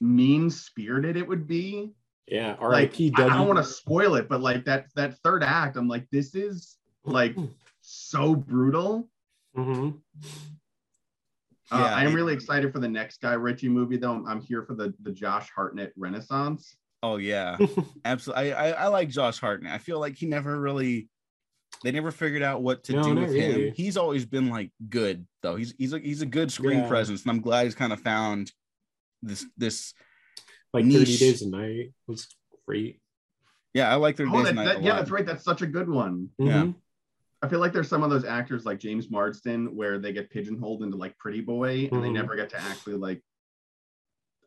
mean 0.00 0.50
spirited 0.50 1.16
it 1.16 1.26
would 1.26 1.46
be. 1.46 1.92
Yeah. 2.28 2.50
Like, 2.52 2.60
R.I.P. 2.60 3.12
I, 3.16 3.24
I 3.24 3.28
don't 3.30 3.48
want 3.48 3.58
to 3.58 3.64
spoil 3.64 4.14
it, 4.16 4.28
but 4.28 4.40
like 4.40 4.64
that 4.66 4.86
that 4.96 5.18
third 5.18 5.42
act, 5.42 5.76
I'm 5.76 5.88
like, 5.88 6.06
this 6.10 6.34
is 6.34 6.76
like 7.04 7.34
so 7.80 8.34
brutal. 8.34 9.08
Mhm. 9.56 9.98
Uh, 11.70 11.78
Yeah, 11.78 11.84
I 11.94 12.04
am 12.04 12.12
it- 12.12 12.14
really 12.14 12.34
excited 12.34 12.72
for 12.72 12.78
the 12.80 12.88
next 12.88 13.20
Guy 13.22 13.32
Ritchie 13.32 13.68
movie, 13.68 13.96
though. 13.96 14.12
I'm, 14.12 14.26
I'm 14.26 14.40
here 14.40 14.62
for 14.62 14.74
the 14.74 14.94
the 15.02 15.10
Josh 15.12 15.48
Hartnett 15.54 15.92
Renaissance. 15.96 16.76
Oh 17.02 17.16
yeah, 17.16 17.56
absolutely. 18.04 18.52
I, 18.52 18.70
I 18.70 18.84
I 18.84 18.86
like 18.88 19.08
Josh 19.08 19.38
Hartnett. 19.38 19.72
I 19.72 19.78
feel 19.78 19.98
like 20.00 20.16
he 20.16 20.26
never 20.26 20.58
really. 20.60 21.08
They 21.82 21.90
never 21.90 22.10
figured 22.12 22.42
out 22.42 22.62
what 22.62 22.84
to 22.84 22.92
No, 22.92 23.02
do 23.02 23.14
not 23.14 23.28
with 23.28 23.34
him. 23.34 23.72
He's 23.74 23.96
always 23.96 24.24
been 24.24 24.50
like 24.50 24.70
good 24.88 25.26
though. 25.42 25.56
He's 25.56 25.74
he's 25.78 25.92
a 25.92 25.98
he's 25.98 26.22
a 26.22 26.26
good 26.26 26.52
screen 26.52 26.80
Yeah. 26.80 26.88
presence, 26.88 27.22
and 27.22 27.30
I'm 27.30 27.40
glad 27.40 27.64
he's 27.64 27.74
kind 27.74 27.92
of 27.92 28.00
found 28.00 28.52
this 29.22 29.44
this 29.56 29.94
like 30.72 30.84
30 30.84 31.04
Days 31.18 31.42
a 31.42 31.48
Night 31.48 31.92
was 32.06 32.28
great. 32.68 33.00
Yeah, 33.74 33.90
I 33.90 33.96
like 33.96 34.16
their 34.16 34.28
Oh, 34.28 34.32
days 34.32 34.42
that, 34.44 34.48
and 34.50 34.56
night 34.56 34.64
that- 34.66 34.76
a 34.78 34.82
yeah, 34.82 34.90
lot. 34.90 34.96
that's 34.98 35.10
right. 35.10 35.26
That's 35.26 35.44
such 35.44 35.62
a 35.62 35.66
good 35.66 35.88
one. 35.88 36.28
Yeah. 36.38 36.62
Mhm. 36.64 36.74
I 37.42 37.48
feel 37.48 37.58
like 37.58 37.72
there's 37.72 37.88
some 37.88 38.04
of 38.04 38.10
those 38.10 38.24
actors 38.24 38.64
like 38.64 38.78
James 38.78 39.10
Marsden 39.10 39.74
where 39.74 39.98
they 39.98 40.12
get 40.12 40.30
pigeonholed 40.30 40.82
into 40.84 40.96
like 40.96 41.18
Pretty 41.18 41.40
Boy 41.40 41.88
and 41.90 42.04
they 42.04 42.08
Mhm. 42.08 42.12
never 42.14 42.36
get 42.36 42.50
to 42.50 42.60
actually 42.60 42.94
like 42.94 43.20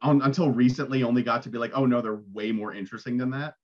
un, 0.06 0.22
until 0.22 0.50
recently 0.52 1.04
only 1.04 1.24
got 1.24 1.44
to 1.44 1.50
be 1.50 1.58
like, 1.58 1.72
oh 1.74 1.86
no, 1.86 2.02
they're 2.02 2.22
way 2.34 2.52
more 2.52 2.74
interesting 2.74 3.18
than 3.18 3.32
that. 3.32 3.56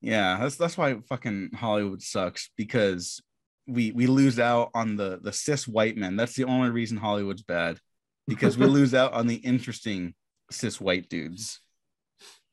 Yeah, 0.00 0.38
that's 0.40 0.56
that's 0.56 0.76
why 0.76 0.96
fucking 1.08 1.50
Hollywood 1.54 2.02
sucks 2.02 2.50
because 2.56 3.22
we 3.68 3.92
we 3.92 4.06
lose 4.06 4.40
out 4.40 4.70
on 4.74 4.96
the 4.96 5.20
the 5.22 5.32
cis 5.32 5.68
white 5.68 5.96
men. 5.96 6.16
That's 6.16 6.34
the 6.34 6.44
only 6.44 6.70
reason 6.70 6.96
Hollywood's 6.96 7.42
bad 7.42 7.78
because 8.26 8.58
we 8.58 8.66
lose 8.78 8.94
out 8.94 9.12
on 9.12 9.26
the 9.26 9.36
interesting 9.36 10.14
cis 10.50 10.80
white 10.80 11.08
dudes. 11.08 11.60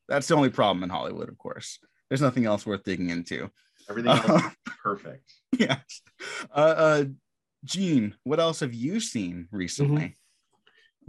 That's 0.07 0.27
the 0.27 0.35
only 0.35 0.49
problem 0.49 0.83
in 0.83 0.89
Hollywood, 0.89 1.29
of 1.29 1.37
course. 1.37 1.79
There's 2.09 2.21
nothing 2.21 2.45
else 2.45 2.65
worth 2.65 2.83
digging 2.83 3.09
into. 3.09 3.49
Everything 3.89 4.11
else 4.11 4.43
is 4.43 4.51
perfect. 4.83 5.31
Yes. 5.57 6.01
Uh, 6.53 6.73
uh 6.77 7.03
Gene, 7.65 8.15
what 8.23 8.39
else 8.39 8.61
have 8.61 8.73
you 8.73 8.99
seen 8.99 9.47
recently? 9.51 10.17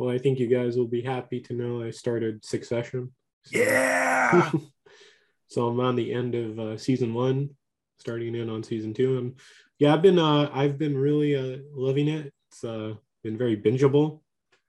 Well, 0.01 0.09
I 0.09 0.17
think 0.17 0.39
you 0.39 0.47
guys 0.47 0.79
will 0.79 0.89
be 0.89 1.03
happy 1.03 1.41
to 1.41 1.53
know 1.53 1.83
I 1.83 1.91
started 1.91 2.43
Succession. 2.43 3.13
So- 3.45 3.59
Yeah. 3.59 4.51
so 5.49 5.69
I'm 5.69 5.79
on 5.79 5.95
the 5.95 6.11
end 6.11 6.35
of 6.35 6.59
uh, 6.59 6.79
season 6.79 7.13
one, 7.13 7.51
starting 7.99 8.35
in 8.35 8.49
on 8.49 8.63
season 8.63 8.95
two, 8.95 9.19
and 9.19 9.39
yeah, 9.79 9.93
I've 9.93 10.01
been 10.01 10.19
uh, 10.19 10.51
I've 10.55 10.79
been 10.79 10.97
really 10.97 11.37
uh, 11.37 11.59
loving 11.75 12.09
it. 12.09 12.33
It's 12.49 12.65
uh, 12.65 12.95
been 13.23 13.37
very 13.37 13.59
bingeable. 13.59 14.23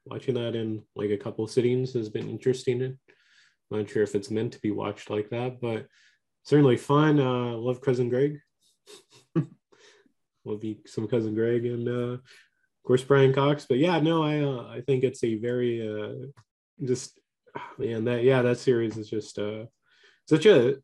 Watching 0.06 0.36
that 0.36 0.54
in 0.54 0.84
like 0.98 1.12
a 1.12 1.18
couple 1.18 1.48
sittings 1.48 1.94
has 1.94 2.10
been 2.10 2.30
interesting. 2.30 2.82
I'm 2.82 2.98
not 3.70 3.90
sure 3.90 4.04
if 4.04 4.16
it's 4.16 4.32
meant 4.32 4.52
to 4.52 4.60
be 4.60 4.72
watched 4.72 5.10
like 5.10 5.30
that, 5.30 5.62
but 5.62 5.88
certainly 6.44 6.76
fun. 6.76 7.22
Uh, 7.22 7.56
love 7.56 7.80
cousin 7.80 8.10
Greg. 8.10 8.42
Will 10.44 10.58
be 10.58 10.82
some 10.86 11.08
cousin 11.08 11.36
Greg 11.36 11.66
and 11.66 11.88
uh, 11.88 12.18
of 12.84 12.88
course 12.88 13.04
Brian 13.04 13.34
Cox. 13.34 13.66
But 13.68 13.78
yeah, 13.78 14.00
no, 14.00 14.24
I 14.24 14.40
uh, 14.40 14.68
I 14.68 14.82
think 14.82 15.04
it's 15.04 15.24
a 15.24 15.36
very 15.36 15.88
uh, 15.88 16.28
just 16.84 17.20
ah, 17.56 17.70
man 17.78 18.06
that 18.06 18.24
yeah 18.24 18.42
that 18.42 18.60
series 18.60 18.98
is 18.98 19.10
just 19.10 19.38
uh 19.38 19.66
such 20.28 20.46
a 20.46 20.78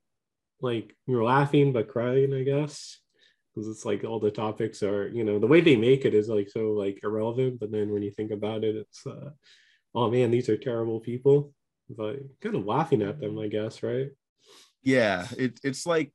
like 0.61 0.95
you're 1.05 1.23
laughing 1.23 1.73
but 1.73 1.87
crying 1.87 2.33
I 2.33 2.43
guess 2.43 2.99
because 3.53 3.69
it's 3.69 3.85
like 3.85 4.03
all 4.03 4.19
the 4.19 4.31
topics 4.31 4.83
are 4.83 5.07
you 5.07 5.23
know 5.23 5.39
the 5.39 5.47
way 5.47 5.61
they 5.61 5.75
make 5.75 6.05
it 6.05 6.13
is 6.13 6.29
like 6.29 6.49
so 6.49 6.71
like 6.73 6.99
irrelevant 7.03 7.59
but 7.59 7.71
then 7.71 7.91
when 7.91 8.01
you 8.01 8.11
think 8.11 8.31
about 8.31 8.63
it 8.63 8.75
it's 8.75 9.05
uh 9.05 9.29
oh 9.93 10.09
man 10.09 10.31
these 10.31 10.49
are 10.49 10.57
terrible 10.57 10.99
people 10.99 11.53
but 11.89 12.17
kind 12.41 12.55
of 12.55 12.65
laughing 12.65 13.03
at 13.03 13.19
them 13.19 13.37
I 13.37 13.47
guess 13.47 13.83
right 13.83 14.09
yeah. 14.87 15.27
It, 15.37 15.59
it's 15.63 15.85
like 15.85 16.13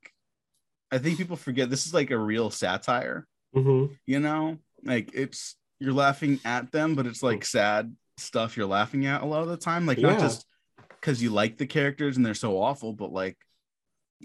I 0.91 0.97
think 0.97 1.19
people 1.19 1.37
forget 1.37 1.69
this 1.69 1.87
is 1.87 1.93
like 1.93 2.11
a 2.11 2.19
real 2.19 2.51
satire, 2.51 3.27
mm-hmm. 3.55 3.93
you 4.07 4.19
know? 4.19 4.59
Like 4.83 5.11
it's 5.15 5.57
you're 5.83 5.93
laughing 5.93 6.39
at 6.45 6.71
them, 6.73 6.95
but 6.95 7.07
it's 7.07 7.23
like 7.23 7.45
sad 7.45 7.95
stuff 8.19 8.57
you're 8.57 8.67
laughing 8.67 9.07
at 9.07 9.23
a 9.23 9.27
lot 9.27 9.43
of 9.43 9.49
the 9.49 9.57
time. 9.57 9.87
Like 9.87 9.99
not 9.99 10.13
Yeah. 10.15 10.21
just 10.21 10.47
because 11.01 11.23
you 11.23 11.31
like 11.31 11.57
the 11.59 11.67
characters 11.67 12.17
and 12.17 12.25
they're 12.25 12.35
so 12.35 12.59
awful, 12.61 12.93
but 12.93 13.13
like 13.13 13.37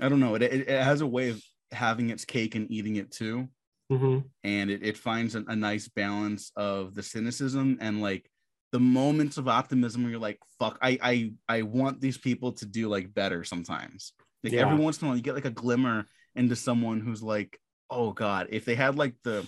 I 0.01 0.09
don't 0.09 0.19
know, 0.19 0.35
it, 0.35 0.43
it, 0.43 0.69
it 0.69 0.83
has 0.83 1.01
a 1.01 1.07
way 1.07 1.29
of 1.29 1.41
having 1.71 2.09
its 2.11 2.23
cake 2.25 2.55
and 2.55 2.69
eating 2.71 2.97
it 2.97 3.11
too. 3.11 3.47
Mm-hmm. 3.91 4.19
and 4.43 4.69
it, 4.69 4.83
it 4.83 4.97
finds 4.97 5.33
a, 5.35 5.45
a 5.47 5.55
nice 5.55 5.87
balance 5.87 6.51
of 6.57 6.93
the 6.93 7.01
cynicism 7.01 7.77
and 7.79 8.01
like 8.01 8.29
the 8.73 8.81
moments 8.81 9.37
of 9.37 9.47
optimism 9.47 10.03
where 10.03 10.11
you're 10.11 10.19
like 10.19 10.39
fuck 10.59 10.77
i 10.81 10.99
i 11.01 11.31
i 11.47 11.61
want 11.61 12.01
these 12.01 12.17
people 12.17 12.51
to 12.51 12.65
do 12.65 12.89
like 12.89 13.13
better 13.13 13.45
sometimes 13.45 14.11
like 14.43 14.51
Yeah. 14.51 14.63
every 14.65 14.75
once 14.75 14.99
in 15.01 15.05
a 15.05 15.07
while 15.07 15.15
you 15.15 15.23
get 15.23 15.35
like 15.35 15.45
a 15.45 15.51
glimmer 15.51 16.05
into 16.35 16.53
someone 16.57 16.99
who's 16.99 17.23
like 17.23 17.57
oh 17.89 18.11
god 18.11 18.47
if 18.49 18.65
they 18.65 18.75
had 18.75 18.97
like 18.97 19.15
the 19.23 19.47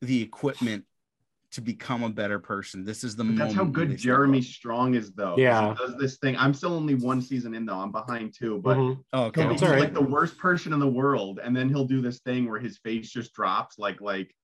the 0.00 0.22
equipment 0.22 0.84
to 1.56 1.60
become 1.60 2.02
a 2.02 2.08
better 2.08 2.38
person 2.38 2.84
this 2.84 3.02
is 3.04 3.16
the 3.16 3.24
But 3.24 3.30
moment 3.30 3.38
that's 3.48 3.54
how 3.54 3.64
good 3.64 3.96
Jeremy 3.98 4.38
up. 4.38 4.44
Strong 4.44 4.94
is, 4.94 5.12
though. 5.12 5.34
Yeah. 5.36 5.74
He 5.74 5.86
does 5.86 5.96
this 5.98 6.16
thing. 6.18 6.36
I'm 6.36 6.54
still 6.54 6.72
only 6.74 6.94
one 6.94 7.20
season 7.20 7.54
in, 7.54 7.66
though. 7.66 7.78
I'm 7.78 7.90
behind 7.92 8.34
too, 8.38 8.60
but 8.62 8.76
Mhm. 8.76 9.02
oh 9.12 9.24
okay 9.24 9.40
he'll 9.42 9.50
be 9.50 9.54
That's 9.54 9.62
all 9.64 9.70
right. 9.70 9.80
like 9.80 9.94
the 9.94 10.00
worst 10.00 10.38
person 10.38 10.72
in 10.72 10.78
the 10.78 10.88
world, 10.88 11.40
and 11.42 11.56
then 11.56 11.68
he'll 11.68 11.86
do 11.86 12.00
this 12.00 12.20
thing 12.20 12.48
where 12.48 12.60
his 12.60 12.78
face 12.78 13.10
just 13.10 13.32
drops, 13.34 13.78
like 13.78 14.00
like 14.00 14.34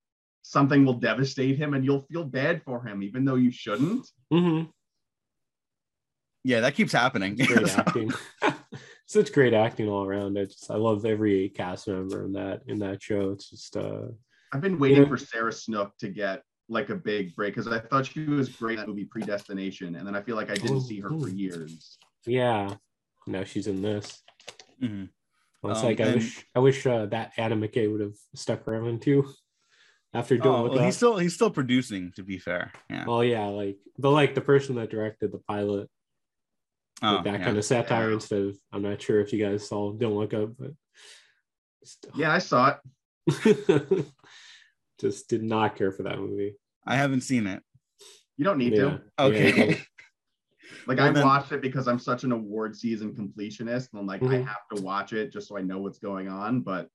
something 0.41 0.83
will 0.85 0.95
devastate 0.99 1.57
him, 1.57 1.73
and 1.73 1.85
you'll 1.85 2.01
feel 2.11 2.25
bad 2.25 2.61
for 2.63 2.83
him, 2.85 3.01
even 3.03 3.23
though 3.25 3.35
you 3.35 3.51
shouldn't. 3.51 4.05
Mm-hmm. 4.33 4.69
yeah 6.43 6.59
that 6.61 6.75
keeps 6.75 6.91
happening 6.91 7.35
great 7.35 7.69
acting. 7.77 8.11
Such 9.05 9.31
great 9.33 9.53
acting 9.53 9.87
all 9.87 10.03
around. 10.05 10.37
I 10.39 10.45
just 10.45 10.69
I 10.71 10.75
love 10.75 11.05
every 11.05 11.49
cast 11.49 11.87
member 11.87 12.25
in 12.25 12.33
that 12.33 12.61
in 12.67 12.79
that 12.79 13.01
show. 13.03 13.31
It's 13.31 13.49
just 13.49 13.77
uh 13.77 14.07
I've 14.51 14.61
been 14.61 14.79
waiting 14.79 15.03
Yeah. 15.03 15.09
for 15.09 15.17
Sarah 15.17 15.51
Snook 15.53 15.93
to 15.99 16.09
get 16.09 16.43
like 16.73 16.89
a 16.89 16.95
big 16.95 17.35
break 17.35 17.55
because 17.55 17.71
I 17.71 17.79
thought 17.79 18.05
she 18.07 18.25
was 18.25 18.49
great 18.49 18.73
in 18.73 18.79
that 18.81 18.87
movie 18.87 19.05
Predestination, 19.05 19.95
and 19.95 20.05
then 20.05 20.15
I 20.15 20.21
feel 20.21 20.35
like 20.35 20.49
I 20.49 20.55
didn't 20.55 20.81
see 20.81 20.99
her 20.99 21.09
for 21.09 21.15
Oh. 21.15 21.27
years. 21.27 21.97
yeah. 22.25 22.75
Now 23.25 23.43
she's 23.45 23.67
in 23.67 23.81
this. 23.81 24.21
Mhm. 24.81 25.09
Well, 25.61 25.71
it's 25.71 25.79
Um, 25.81 25.85
like 25.85 26.01
I 26.01 26.05
and- 26.07 26.15
wish 26.15 26.45
I 26.55 26.59
wish 26.59 26.85
uh, 26.85 27.05
that 27.07 27.31
Adam 27.37 27.61
McKay 27.61 27.89
would 27.89 28.01
have 28.01 28.15
stuck 28.35 28.67
around 28.67 29.01
too. 29.01 29.33
After 30.13 30.37
doing 30.37 30.53
Oh, 30.55 30.63
well, 30.63 30.73
that. 30.77 30.85
he's 30.85 30.97
still 30.97 31.17
he's 31.17 31.33
still 31.33 31.49
producing 31.49 32.11
to 32.17 32.21
be 32.23 32.37
fair 32.37 32.71
yeah 32.89 33.03
well, 33.07 33.23
yeah, 33.23 33.45
like 33.45 33.77
but 33.97 34.11
like 34.11 34.35
the 34.35 34.41
person 34.41 34.75
that 34.75 34.89
directed 34.91 35.31
the 35.31 35.39
pilot, 35.39 35.89
Oh, 37.01 37.15
with 37.15 37.23
that 37.23 37.39
yeah. 37.39 37.45
kind 37.45 37.57
of 37.57 37.65
satire 37.65 38.09
Yeah. 38.09 38.15
instead 38.15 38.41
of 38.41 38.59
I'm 38.71 38.81
not 38.83 39.01
sure 39.01 39.21
if 39.21 39.31
you 39.33 39.43
guys 39.43 39.67
saw 39.67 39.91
Don't 39.93 40.13
Look 40.15 40.33
Up, 40.33 40.51
but 40.59 40.71
still. 41.83 42.11
Yeah, 42.15 42.31
I 42.31 42.39
saw 42.39 42.75
it. 42.75 44.05
just 44.99 45.27
did 45.29 45.43
not 45.43 45.75
care 45.75 45.91
for 45.91 46.03
that 46.03 46.19
movie. 46.19 46.55
I 46.85 46.95
haven't 46.95 47.21
seen 47.21 47.47
it 47.47 47.61
You 48.37 48.45
don't 48.45 48.57
need 48.57 48.73
Yeah. 48.73 48.81
to. 48.83 49.01
okay 49.19 49.69
Yeah. 49.69 49.77
Like 50.87 50.97
Well, 50.97 51.07
I 51.09 51.11
then- 51.11 51.25
watched 51.25 51.51
it 51.51 51.61
because 51.61 51.87
I'm 51.87 51.99
such 51.99 52.23
an 52.25 52.31
award 52.33 52.75
season 52.75 53.13
completionist, 53.13 53.91
and 53.91 53.99
I'm 54.01 54.07
like, 54.07 54.21
I 54.23 54.25
Mhm. 54.37 54.45
have 54.45 54.67
to 54.75 54.81
watch 54.81 55.13
it 55.13 55.31
just 55.31 55.47
so 55.47 55.57
I 55.57 55.61
know 55.61 55.79
what's 55.79 55.99
going 55.99 56.27
on. 56.27 56.61
But 56.61 56.89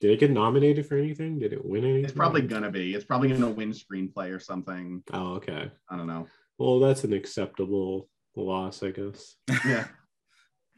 Did 0.00 0.10
it 0.12 0.20
get 0.20 0.30
nominated 0.30 0.86
for 0.86 0.96
anything? 0.96 1.38
Did 1.40 1.52
it 1.52 1.64
win 1.64 1.84
anything? 1.84 2.04
it's 2.04 2.12
probably 2.12 2.42
gonna 2.42 2.70
be. 2.70 2.94
It's 2.94 3.04
probably 3.04 3.28
gonna 3.30 3.50
win 3.50 3.70
screenplay 3.72 4.30
or 4.32 4.38
something. 4.38 5.02
Oh, 5.12 5.34
okay. 5.34 5.70
I 5.90 5.96
don't 5.96 6.06
know. 6.06 6.28
Well, 6.58 6.78
that's 6.80 7.02
an 7.04 7.12
acceptable 7.12 8.08
loss, 8.36 8.82
I 8.82 8.90
guess. 8.90 9.36
Yeah. 9.64 9.88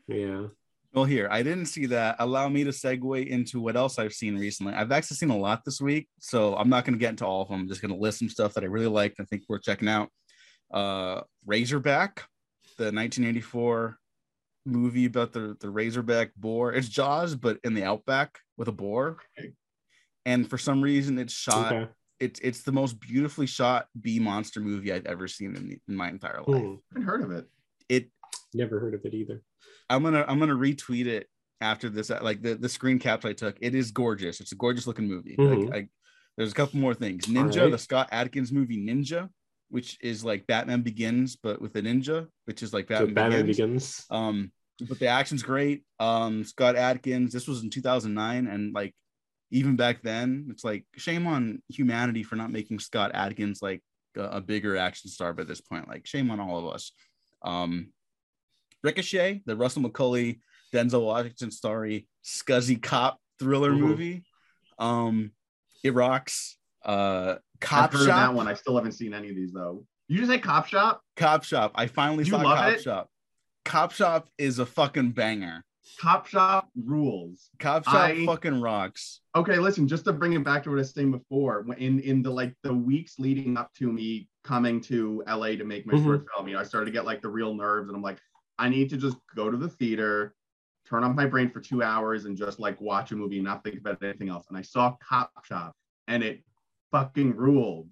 Yeah. 0.09 0.47
Well, 0.95 1.05
here, 1.05 1.27
I 1.29 1.43
didn't 1.43 1.67
see 1.67 1.87
that. 1.87 2.17
Allow 2.21 2.49
me 2.49 2.63
to 2.63 2.71
segue 2.71 3.27
into 3.27 3.61
what 3.61 3.77
else 3.77 3.99
I've 3.99 4.13
seen 4.13 4.39
recently. 4.39 4.75
I've 4.75 4.93
actually 4.93 5.17
seen 5.17 5.31
a 5.31 5.37
lot 5.37 5.65
this 5.65 5.81
week, 5.81 6.09
so 6.21 6.55
I'm 6.55 6.69
not 6.69 6.85
going 6.85 6.95
to 6.95 7.01
get 7.01 7.11
into 7.11 7.27
all 7.27 7.43
of 7.43 7.49
them. 7.49 7.63
I'm 7.63 7.69
just 7.69 7.83
going 7.83 7.93
to 7.93 8.01
list 8.01 8.21
some 8.21 8.29
stuff 8.29 8.55
that 8.55 8.63
I 8.63 8.69
really 8.69 8.87
liked 8.87 9.19
and 9.19 9.29
think 9.29 9.43
worth 9.49 9.63
checking 9.63 9.89
out. 9.89 10.09
Uh, 10.73 11.23
Razorback, 11.45 12.23
the 12.79 12.85
1984 12.85 13.99
movie 14.67 15.07
about 15.07 15.33
the, 15.33 15.57
the 15.61 15.69
Razorback 15.69 16.33
boar. 16.37 16.73
It's 16.73 16.89
Jaws, 16.89 17.35
but 17.35 17.59
in 17.65 17.75
the 17.75 17.83
outback 17.83 18.39
with 18.57 18.69
a 18.69 18.73
boar. 18.73 19.19
And 20.25 20.49
for 20.49 20.59
some 20.59 20.81
reason, 20.81 21.19
it's 21.19 21.33
shot. 21.33 21.73
Okay. 21.73 21.91
It's 22.21 22.39
it's 22.41 22.63
the 22.63 22.73
most 22.73 23.01
beautifully 23.01 23.47
shot 23.47 23.89
bee 24.01 24.21
monster 24.21 24.61
movie 24.61 24.93
I've 24.93 25.07
ever 25.07 25.27
seen 25.27 25.57
in, 25.57 25.81
in 25.89 25.97
my 25.97 26.09
entire 26.09 26.41
life. 26.47 26.63
I 26.65 26.79
haven't 26.93 27.03
heard 27.03 27.23
of 27.23 27.33
it. 27.33 27.47
It 27.89 28.11
Never 28.53 28.79
heard 28.81 28.95
of 28.95 29.05
it 29.05 29.15
either. 29.15 29.43
I'm 29.91 30.03
gonna 30.03 30.25
I'm 30.29 30.39
gonna 30.39 30.55
retweet 30.55 31.07
it 31.07 31.29
after 31.61 31.89
this. 31.89 32.11
Like 32.11 32.43
the 32.43 32.55
the 32.55 32.69
screen 32.69 32.99
caps 32.99 33.25
I 33.25 33.33
took, 33.33 33.57
it 33.61 33.75
is 33.75 33.91
gorgeous. 33.91 34.41
It's 34.41 34.53
a 34.53 34.57
gorgeous 34.57 34.87
looking 34.87 35.09
movie. 35.09 35.37
Mhm. 35.37 35.69
Like, 35.71 35.75
I, 35.85 35.89
there's 36.37 36.53
a 36.53 36.55
couple 36.55 36.81
more 36.81 36.95
things. 36.95 37.27
Ninja, 37.27 37.63
right. 37.63 37.71
the 37.71 37.79
Scott 37.79 38.09
Adkins 38.11 38.51
movie 38.53 38.85
Ninja, 38.85 39.29
which 39.71 39.97
is 40.01 40.25
like 40.25 40.47
Batman 40.47 40.83
Begins, 40.83 41.37
but 41.37 41.61
with 41.61 41.77
a 41.77 41.83
ninja, 41.83 42.27
which 42.47 42.63
is 42.63 42.73
like 42.73 42.89
So 42.89 43.07
Batman, 43.07 43.15
Batman 43.15 43.47
Begins. 43.47 43.57
begins. 43.59 44.07
Um, 44.11 44.53
but 44.89 44.99
the 44.99 45.07
action's 45.07 45.43
great. 45.43 45.85
Um, 46.01 46.45
Scott 46.45 46.75
Adkins. 46.77 47.33
This 47.33 47.47
was 47.47 47.63
in 47.63 47.71
2009, 47.71 48.47
and 48.49 48.75
like 48.75 48.95
even 49.51 49.77
back 49.77 50.03
then, 50.03 50.49
it's 50.51 50.65
like 50.65 50.85
shame 50.97 51.27
on 51.27 51.63
humanity 51.69 52.23
for 52.25 52.35
not 52.37 52.51
making 52.51 52.81
Scott 52.81 53.13
Adkins 53.15 53.61
like 53.63 53.83
a, 54.17 54.23
a 54.23 54.41
bigger 54.41 54.77
action 54.77 55.11
star 55.11 55.33
by 55.33 55.45
this 55.45 55.61
point. 55.61 55.89
Like 55.89 56.07
shame 56.07 56.31
on 56.31 56.41
all 56.41 56.59
of 56.59 56.75
us. 56.75 56.91
Um, 57.43 57.91
Ricochet, 58.85 59.43
the 59.47 59.57
Russell 59.57 59.83
Mulcahy, 59.83 60.41
Denzel 60.73 61.05
Washington 61.07 61.51
story, 61.51 62.07
scuzzy 62.23 62.81
cop 62.81 63.19
thriller 63.39 63.73
Mhm. 63.73 63.79
movie. 63.81 64.25
Um, 64.79 65.33
it 65.83 65.95
rocks. 65.95 66.57
Uh, 66.85 67.37
Cop 67.61 67.85
I've 67.85 67.93
heard 67.93 68.01
of 68.03 68.07
Shop. 68.09 68.17
that 68.31 68.35
one. 68.35 68.47
I 68.47 68.55
still 68.55 68.77
haven't 68.77 68.93
seen 68.93 69.15
any 69.15 69.31
of 69.31 69.37
these 69.37 69.53
though. 69.53 69.87
You 70.09 70.19
just 70.19 70.31
say 70.31 70.39
Cop 70.39 70.67
Shop? 70.67 71.01
Cop 71.17 71.45
Shop. 71.45 71.73
I 71.75 71.87
finally 71.87 72.25
You 72.25 72.31
saw 72.31 72.43
Cop 72.43 72.73
it? 72.75 72.83
Shop. 72.83 73.09
Cop 73.65 73.93
Shop 73.93 74.29
is 74.37 74.59
a 74.59 74.67
fucking 74.67 75.13
banger. 75.13 75.65
Cop 75.99 76.27
Shop 76.27 76.69
rules. 76.77 77.49
Cop 77.59 77.85
Shop 77.85 77.95
I- 77.95 78.27
fucking 78.27 78.61
rocks. 78.61 79.21
Okay, 79.35 79.59
listen, 79.59 79.89
just 79.89 80.05
to 80.05 80.13
bring 80.13 80.35
it 80.35 80.45
back 80.45 80.63
to 80.65 80.71
what 80.71 80.77
I 80.77 80.79
was 80.81 80.93
saying 80.93 81.13
before, 81.13 81.65
in 81.79 82.01
in 82.01 82.23
the 82.23 82.31
like 82.31 82.55
the 82.63 82.75
weeks 82.75 83.19
leading 83.19 83.57
up 83.57 83.73
to 83.79 83.91
me 83.91 84.29
coming 84.43 84.81
to 84.83 85.23
LA 85.27 85.57
to 85.57 85.65
make 85.65 85.87
my 85.87 85.95
Mhm. 85.95 86.05
short 86.05 86.27
film, 86.35 86.49
you 86.49 86.55
know, 86.55 86.61
I 86.61 86.65
started 86.65 86.87
to 86.87 86.93
get 86.93 87.07
like 87.07 87.23
the 87.23 87.31
real 87.31 87.55
nerves, 87.55 87.89
and 87.89 87.97
I'm 87.97 88.03
like, 88.03 88.19
I 88.59 88.69
need 88.69 88.91
to 88.91 88.97
just 88.97 89.17
go 89.35 89.51
to 89.51 89.57
the 89.57 89.69
theater, 89.69 90.35
turn 90.89 91.05
off 91.05 91.15
my 91.17 91.27
brain 91.27 91.51
for 91.51 91.61
two 91.61 91.83
hours, 91.83 92.25
and 92.25 92.37
just 92.37 92.59
like 92.61 92.81
watch 92.81 93.13
a 93.13 93.17
movie 93.17 93.37
and 93.37 93.45
not 93.45 93.65
think 93.65 93.79
about 93.79 94.03
anything 94.03 94.29
else. 94.29 94.47
And 94.49 94.57
I 94.59 94.63
saw 94.63 94.97
Cop 95.07 95.31
Shop, 95.45 95.75
and 96.09 96.23
it 96.23 96.43
fucking 96.93 97.35
ruled. 97.37 97.89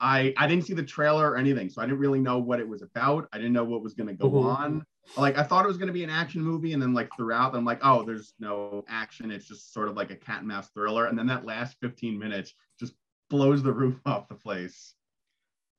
I 0.00 0.32
I 0.36 0.46
didn't 0.46 0.64
see 0.66 0.74
the 0.74 0.84
trailer 0.84 1.30
or 1.30 1.36
anything, 1.36 1.68
so 1.68 1.82
I 1.82 1.86
didn't 1.86 1.98
really 1.98 2.20
know 2.20 2.38
what 2.38 2.60
it 2.60 2.68
was 2.68 2.82
about. 2.82 3.28
I 3.32 3.38
didn't 3.38 3.52
know 3.52 3.64
what 3.64 3.82
was 3.82 3.94
going 3.94 4.06
to 4.06 4.14
go 4.14 4.30
Mhm. 4.30 4.44
on. 4.44 4.84
Like 5.16 5.36
I 5.38 5.42
thought 5.42 5.64
it 5.64 5.68
was 5.68 5.78
going 5.78 5.88
to 5.88 5.92
be 5.92 6.04
an 6.04 6.10
action 6.10 6.40
movie, 6.42 6.72
and 6.72 6.80
then 6.82 6.94
like 6.94 7.08
throughout, 7.16 7.54
I'm 7.56 7.64
like, 7.64 7.80
oh, 7.82 8.04
there's 8.04 8.34
no 8.38 8.84
action. 8.88 9.30
It's 9.32 9.48
just 9.48 9.72
sort 9.72 9.88
of 9.88 9.96
like 9.96 10.10
a 10.10 10.16
cat 10.16 10.38
and 10.40 10.48
mouse 10.48 10.68
thriller. 10.70 11.06
And 11.06 11.18
then 11.18 11.26
that 11.28 11.44
last 11.44 11.76
15 11.80 12.18
minutes 12.18 12.54
just 12.78 12.94
blows 13.30 13.62
the 13.62 13.72
roof 13.72 13.98
off 14.06 14.28
the 14.28 14.34
place. 14.36 14.94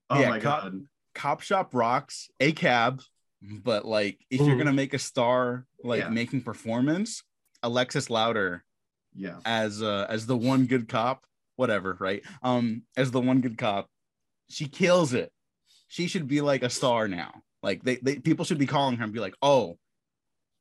Oh 0.09 0.19
Yeah, 0.19 0.29
my 0.29 0.39
co- 0.39 0.43
god. 0.49 0.81
Cop 1.15 1.41
Shop 1.41 1.73
rocks 1.73 2.29
a 2.39 2.51
cab, 2.51 3.01
but 3.41 3.85
like 3.85 4.25
if 4.29 4.39
you're 4.41 4.49
Mhm. 4.55 4.59
gonna 4.59 4.73
make 4.73 4.93
a 4.93 4.99
star 4.99 5.65
like 5.83 6.01
Yeah. 6.01 6.09
making 6.09 6.41
performance, 6.41 7.23
Alexis 7.63 8.09
Louder 8.09 8.65
Yeah. 9.13 9.39
as 9.45 9.81
uh 9.81 10.05
as 10.09 10.25
the 10.25 10.37
one 10.37 10.65
good 10.65 10.87
cop, 10.87 11.25
whatever, 11.55 11.95
right? 11.99 12.23
Um, 12.41 12.83
as 12.97 13.11
the 13.11 13.21
one 13.21 13.41
good 13.41 13.57
cop, 13.57 13.89
she 14.49 14.67
kills 14.67 15.13
it. 15.13 15.31
She 15.87 16.07
should 16.07 16.27
be 16.27 16.41
like 16.41 16.63
a 16.63 16.69
star 16.69 17.07
now. 17.07 17.43
Like 17.63 17.83
they, 17.83 17.97
they 17.97 18.19
people 18.19 18.45
should 18.45 18.57
be 18.59 18.67
calling 18.67 18.97
her 18.97 19.03
and 19.03 19.13
be 19.13 19.19
like, 19.19 19.35
oh, 19.41 19.77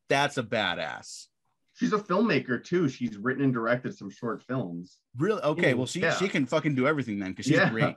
that's 0.08 0.38
a 0.38 0.42
badass. 0.42 1.26
She's 1.74 1.92
a 1.92 1.98
filmmaker 1.98 2.62
too. 2.62 2.88
She's 2.88 3.16
written 3.16 3.44
and 3.44 3.52
directed 3.52 3.96
some 3.96 4.10
short 4.10 4.42
films. 4.42 4.98
Really? 5.16 5.40
Okay, 5.42 5.72
Ooh, 5.72 5.78
well 5.78 5.86
she 5.86 6.00
yeah. 6.00 6.16
she 6.16 6.28
can 6.28 6.46
fucking 6.46 6.74
do 6.74 6.86
everything 6.88 7.18
then 7.18 7.30
because 7.32 7.46
she's 7.46 7.56
Yeah. 7.56 7.70
great. 7.70 7.96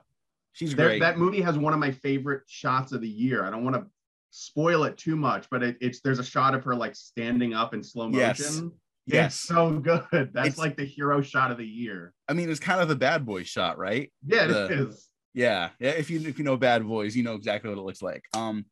She's 0.52 0.74
great. 0.74 1.00
that 1.00 1.18
movie 1.18 1.40
has 1.40 1.56
one 1.56 1.72
of 1.72 1.78
my 1.80 1.90
favorite 1.92 2.42
shots 2.46 2.92
of 2.92 3.00
the 3.00 3.08
year. 3.08 3.44
I 3.44 3.50
don't 3.50 3.64
want 3.64 3.76
to 3.76 3.86
spoil 4.32 4.84
it 4.84 4.96
too 4.96 5.14
much, 5.14 5.46
but 5.50 5.62
it, 5.62 5.76
it's 5.80 6.00
there's 6.00 6.18
a 6.18 6.24
shot 6.24 6.54
of 6.54 6.64
her 6.64 6.74
like 6.74 6.96
standing 6.96 7.54
up 7.54 7.74
in 7.74 7.82
slow 7.82 8.08
motion. 8.08 8.18
Yes. 8.18 8.60
It's 9.06 9.14
yes. 9.14 9.34
so 9.36 9.78
good. 9.78 10.02
That's 10.10 10.48
It's- 10.48 10.58
like 10.58 10.76
the 10.76 10.84
hero 10.84 11.20
shot 11.22 11.50
of 11.52 11.58
the 11.58 11.66
year. 11.66 12.12
I 12.28 12.32
mean, 12.32 12.50
it's 12.50 12.60
kind 12.60 12.80
of 12.80 12.88
the 12.88 12.96
bad 12.96 13.24
boy 13.26 13.42
shot, 13.44 13.78
right? 13.78 14.10
Yeah, 14.26 14.44
it 14.44 14.48
The- 14.48 14.88
is. 14.88 15.08
Yeah, 15.34 15.70
yeah. 15.80 15.90
If 15.90 16.10
you 16.10 16.20
if 16.28 16.38
you 16.38 16.44
know 16.44 16.56
Bad 16.58 16.86
Boys, 16.86 17.16
you 17.16 17.22
know 17.22 17.34
exactly 17.34 17.70
what 17.70 17.78
it 17.78 17.82
looks 17.82 18.02
like. 18.02 18.24
Um, 18.34 18.66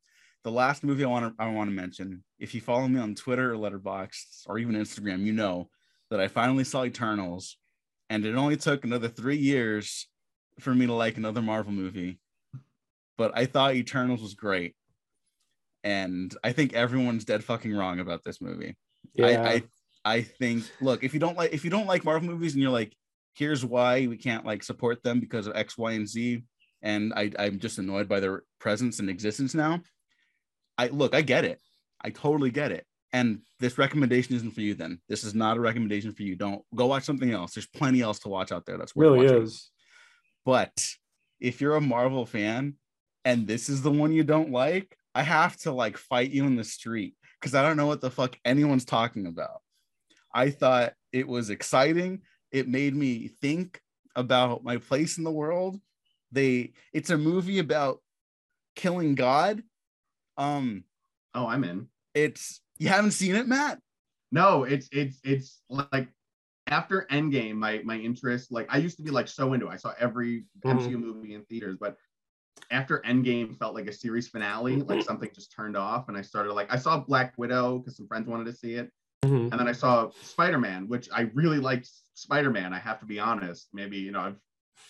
the 0.45 0.51
last 0.51 0.85
movie 0.85 1.05
I 1.05 1.09
want 1.09 1.37
to 1.39 1.43
I 1.43 1.51
want 1.51 1.71
to 1.71 1.75
mention. 1.75 2.23
If 2.39 2.55
you 2.55 2.61
follow 2.61 2.87
me 2.87 3.01
on 3.01 3.15
Twitter 3.15 3.55
or 3.55 3.57
Letterboxd 3.57 4.43
or 4.47 4.59
even 4.59 4.75
Instagram, 4.75 5.25
you 5.25 5.33
know 5.33 5.71
that 6.11 6.21
I 6.21 6.29
finally 6.29 6.65
saw 6.65 6.85
Eternals, 6.85 7.57
and 8.11 8.27
it 8.27 8.35
only 8.35 8.57
took 8.59 8.85
another 8.85 9.09
three 9.09 9.39
years 9.39 10.07
for 10.59 10.75
me 10.75 10.85
to 10.87 10.93
like 10.93 11.17
another 11.17 11.41
Marvel 11.41 11.73
movie. 11.73 12.19
But 13.17 13.33
I 13.35 13.47
thought 13.47 13.75
Eternals 13.75 14.21
was 14.21 14.35
great, 14.35 14.75
and 15.85 16.35
I 16.45 16.53
think 16.53 16.73
everyone's 16.75 17.25
dead 17.25 17.45
fucking 17.45 17.75
wrong 17.75 18.01
about 18.01 18.23
this 18.25 18.41
movie. 18.41 18.77
Yeah. 19.15 19.27
I, 19.27 19.49
I 19.53 19.63
I 20.03 20.23
think 20.23 20.65
look 20.81 21.05
if 21.05 21.15
you 21.15 21.21
don't 21.21 21.37
like 21.37 21.53
if 21.53 21.65
you 21.65 21.71
don't 21.71 21.87
like 21.87 22.05
Marvel 22.05 22.29
movies 22.29 22.55
and 22.55 22.63
you're 22.63 22.71
like 22.71 22.95
here's 23.35 23.65
why 23.65 24.07
we 24.07 24.17
can't 24.17 24.45
like 24.45 24.63
support 24.63 25.03
them 25.03 25.21
because 25.21 25.47
of 25.47 25.57
X 25.57 25.77
Y 25.79 25.93
and 25.93 26.09
Z 26.09 26.43
and 26.83 27.13
I 27.15 27.31
I'm 27.39 27.59
just 27.59 27.79
annoyed 27.79 28.09
by 28.09 28.21
their 28.21 28.43
presence 28.59 28.99
and 28.99 29.11
existence 29.11 29.55
now. 29.55 29.81
I 30.79 30.89
look 30.89 31.15
I 31.15 31.23
get 31.23 31.45
it 31.45 31.61
I 32.03 32.11
totally 32.11 32.51
get 32.51 32.73
it 32.73 32.87
and 33.13 33.41
this 33.59 33.77
recommendation 33.77 34.35
isn't 34.35 34.53
for 34.53 34.63
you 34.63 34.75
then 34.75 35.01
this 35.09 35.25
is 35.25 35.35
not 35.35 35.57
a 35.57 35.61
recommendation 35.61 36.13
for 36.13 36.23
you 36.23 36.37
don't 36.37 36.63
go 36.75 36.87
watch 36.87 37.05
something 37.05 37.33
else 37.33 37.53
there's 37.53 37.67
plenty 37.67 38.01
else 38.01 38.19
to 38.21 38.29
watch 38.29 38.53
out 38.53 38.65
there 38.65 38.79
that's 38.79 38.97
worth 38.97 39.11
really 39.11 39.27
watching. 39.27 39.43
is. 39.43 39.71
But 40.45 40.73
if 41.41 41.61
you're 41.61 41.77
a 41.77 41.81
Marvel 41.81 42.27
fan 42.27 42.75
and 43.25 43.47
this 43.47 43.69
is 43.69 43.83
the 43.83 43.91
one 43.91 44.13
you 44.13 44.25
don't 44.25 44.51
like, 44.51 44.97
I 45.15 45.23
have 45.23 45.57
to 45.59 45.73
like 45.73 45.97
fight 45.97 46.31
you 46.31 46.45
in 46.47 46.57
the 46.57 46.65
street 46.65 47.15
because 47.41 47.55
I 47.55 47.63
don't 47.63 47.77
know 47.77 47.87
what 47.87 48.01
the 48.01 48.11
fuck 48.11 48.39
anyone's 48.45 48.85
talking 48.85 49.27
about. 49.27 49.63
I 50.35 50.51
thought 50.51 50.95
it 51.13 51.27
was 51.27 51.51
exciting. 51.51 52.23
It 52.53 52.69
made 52.69 52.95
me 52.95 53.29
think 53.29 53.81
about 54.17 54.65
my 54.65 54.77
place 54.77 55.19
in 55.19 55.25
the 55.25 55.31
world. 55.31 55.81
They 56.33 56.73
it's 56.93 57.11
a 57.11 57.19
movie 57.19 57.59
about 57.59 58.01
killing 58.77 59.15
God. 59.15 59.63
Um 60.37 60.85
Oh, 61.35 61.47
I'm 61.47 61.65
in. 61.65 61.89
it's 62.15 62.61
you 62.79 62.89
haven't 62.89 63.13
seen 63.13 63.35
it, 63.37 63.47
Matt? 63.47 63.79
No, 64.33 64.65
it's 64.65 64.89
it's 64.93 65.19
it's 65.25 65.61
like 65.69 66.09
after 66.69 67.07
Endgame, 67.11 67.55
my 67.55 67.81
my 67.85 67.97
interest, 67.97 68.53
like 68.53 68.67
I 68.71 68.79
used 68.79 68.97
to 68.99 69.03
be 69.03 69.11
like 69.11 69.29
so 69.29 69.53
into 69.53 69.67
it. 69.67 69.71
I 69.71 69.77
saw 69.77 69.93
every. 69.99 70.45
MCU 70.65 70.99
movie 70.99 71.35
in 71.35 71.43
theaters, 71.45 71.77
but 71.81 71.97
after 72.71 73.01
Endgame 73.07 73.59
felt 73.59 73.75
like 73.75 73.87
a 73.89 73.93
series 73.93 74.29
finale, 74.29 74.77
like 74.83 75.03
something 75.03 75.31
just 75.35 75.53
turned 75.53 75.77
off, 75.77 76.09
and 76.09 76.17
I 76.17 76.23
started 76.23 76.53
like 76.53 76.73
I 76.73 76.77
saw 76.79 76.99
Black 76.99 77.35
Widow 77.37 77.79
because 77.79 77.97
some 77.97 78.07
friends 78.07 78.29
wanted 78.29 78.45
to 78.47 78.53
see 78.53 78.75
it, 78.75 78.91
Mhm. 79.25 79.51
and 79.51 79.53
then 79.53 79.67
I 79.69 79.73
saw 79.73 80.11
Spider 80.23 80.59
Man, 80.59 80.89
which 80.89 81.09
I 81.13 81.23
really 81.35 81.59
liked. 81.59 81.89
Spider 82.15 82.51
Man, 82.51 82.73
I 82.75 82.79
have 82.79 83.01
to 83.01 83.07
be 83.07 83.19
honest. 83.19 83.69
Maybe 83.73 83.97
you 83.99 84.13
know 84.13 84.21
I've 84.21 84.37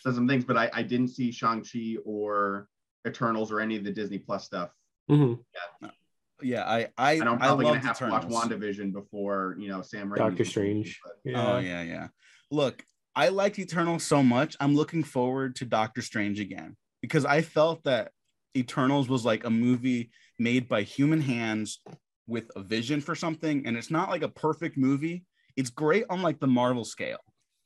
said 0.03 0.15
some 0.15 0.29
things, 0.29 0.45
but 0.45 0.57
I 0.57 0.71
I 0.73 0.83
didn't 0.83 1.09
see 1.09 1.31
Shang 1.33 1.65
Chi 1.65 1.97
or 2.05 2.69
Eternals 3.07 3.51
or 3.53 3.61
any 3.61 3.77
of 3.77 3.85
the 3.85 3.93
Disney 3.93 4.19
Plus 4.19 4.45
stuff. 4.45 4.71
Mhm. 5.11 5.43
Yeah, 6.43 6.65
I 6.69 6.89
I 6.99 7.13
And 7.15 7.29
I'm 7.29 7.35
I 7.37 7.47
probably 7.47 7.65
gonna 7.67 7.81
have 7.81 7.97
Eternals. 7.97 8.25
to 8.25 8.31
watch 8.31 8.49
WandaVision 8.49 8.93
before 8.93 9.57
you 9.59 9.69
know 9.69 9.83
Sam 9.83 10.11
Raimi. 10.11 10.17
Doctor 10.17 10.45
Strange. 10.45 11.01
But- 11.05 11.21
Yeah. 11.25 11.47
Oh 11.55 11.59
yeah, 11.59 11.83
yeah. 11.83 12.09
Look, 12.51 12.85
I 13.15 13.29
liked 13.29 13.59
Eternal 13.59 13.99
so 13.99 14.23
much. 14.23 14.57
I'm 14.61 14.75
looking 14.75 15.05
forward 15.05 15.55
to 15.57 15.65
Doctor 15.65 16.03
Strange 16.03 16.41
again 16.41 16.77
because 17.03 17.25
I 17.25 17.43
felt 17.43 17.85
that 17.85 18.13
Eternals 18.57 19.09
was 19.09 19.25
like 19.25 19.45
a 19.45 19.51
movie 19.51 20.11
made 20.39 20.69
by 20.69 20.83
human 20.83 21.21
hands 21.21 21.81
with 22.27 22.51
a 22.57 22.63
vision 22.63 23.01
for 23.01 23.15
something, 23.15 23.67
and 23.67 23.77
it's 23.77 23.91
not 23.91 24.09
like 24.11 24.23
a 24.23 24.29
perfect 24.29 24.77
movie. 24.77 25.25
It's 25.57 25.71
great 25.71 26.05
on 26.11 26.23
like 26.23 26.41
the 26.41 26.47
Marvel 26.47 26.85
scale. 26.85 27.19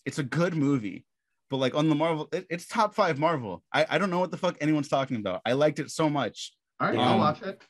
It's 0.06 0.18
a 0.18 0.22
good 0.22 0.54
movie, 0.54 1.04
but 1.50 1.58
like 1.58 1.74
on 1.74 1.88
the 1.88 1.94
Marvel, 1.94 2.28
it- 2.32 2.46
it's 2.50 2.66
top 2.66 2.94
five 2.94 3.18
Marvel. 3.18 3.62
I, 3.72 3.86
I 3.88 3.98
don't 3.98 4.10
know 4.10 4.20
what 4.20 4.30
the 4.30 4.36
fuck 4.36 4.56
anyone's 4.60 4.88
talking 4.88 5.16
about. 5.16 5.40
I 5.46 5.52
liked 5.52 5.78
it 5.78 5.90
so 5.90 6.08
much. 6.10 6.52
All 6.80 6.88
right, 6.88 6.96
Um, 6.98 7.04
I'll 7.08 7.18
watch 7.18 7.42
it. 7.42 7.62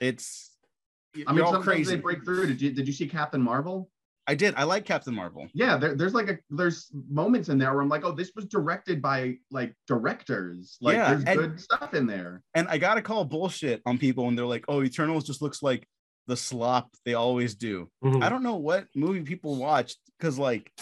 It's 0.00 0.56
I 1.26 1.32
mean, 1.32 1.44
all 1.44 1.60
crazy. 1.62 1.94
they 1.96 2.00
break 2.00 2.24
through. 2.24 2.46
Did 2.46 2.60
you 2.62 2.72
did 2.72 2.86
you 2.86 2.92
see 2.92 3.06
Captain 3.08 3.40
Marvel? 3.42 3.90
I 4.26 4.34
did. 4.34 4.54
I 4.56 4.64
like 4.64 4.84
Captain 4.86 5.14
Marvel. 5.14 5.48
Yeah, 5.52 5.76
there, 5.76 5.94
there's 5.94 6.14
like 6.14 6.28
a 6.30 6.38
there's 6.50 6.90
moments 7.10 7.50
in 7.50 7.58
there 7.58 7.72
where 7.72 7.82
I'm 7.82 7.88
like, 7.90 8.04
oh, 8.04 8.12
this 8.12 8.32
was 8.34 8.46
directed 8.46 9.02
by 9.02 9.36
like 9.50 9.74
directors. 9.86 10.78
Like 10.80 10.96
Yeah, 10.96 11.10
there's 11.14 11.24
and- 11.24 11.38
good 11.38 11.60
stuff 11.60 11.92
in 11.94 12.06
there. 12.06 12.42
And 12.54 12.66
I 12.68 12.78
gotta 12.78 13.02
call 13.02 13.24
bullshit 13.24 13.82
on 13.84 13.98
people 13.98 14.24
when 14.26 14.34
they're 14.34 14.46
like, 14.46 14.64
"Oh, 14.68 14.82
Eternals 14.82 15.24
just 15.24 15.42
looks 15.42 15.62
like 15.62 15.86
the 16.26 16.36
slop 16.36 16.88
they 17.04 17.12
always 17.14 17.54
do." 17.54 17.90
Mhm. 18.02 18.22
I 18.22 18.28
don't 18.30 18.42
know 18.42 18.56
what 18.56 18.86
movie 18.94 19.20
people 19.22 19.56
watched 19.56 19.98
because, 20.18 20.38
like, 20.38 20.72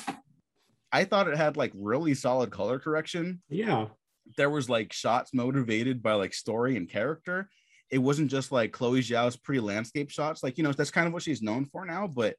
I 0.92 1.04
thought 1.04 1.26
it 1.28 1.36
had 1.36 1.56
like 1.56 1.72
really 1.74 2.14
solid 2.14 2.50
color 2.50 2.78
correction. 2.78 3.42
Yeah. 3.48 3.88
There 4.36 4.50
was 4.50 4.68
like 4.68 4.92
shots 4.92 5.32
motivated 5.34 6.02
by 6.02 6.12
like 6.14 6.32
story 6.34 6.76
and 6.76 6.88
character. 6.88 7.48
It 7.90 7.98
wasn't 7.98 8.30
just 8.30 8.52
like 8.52 8.72
Chloe 8.72 9.00
Zhao's 9.00 9.36
pretty 9.36 9.60
landscape 9.60 10.10
shots. 10.10 10.42
Like, 10.42 10.56
you 10.58 10.64
know, 10.64 10.72
that's 10.72 10.90
kind 10.92 11.06
of 11.06 11.12
what 11.12 11.22
she's 11.22 11.42
known 11.42 11.64
for 11.66 11.84
now. 11.84 12.06
But 12.06 12.36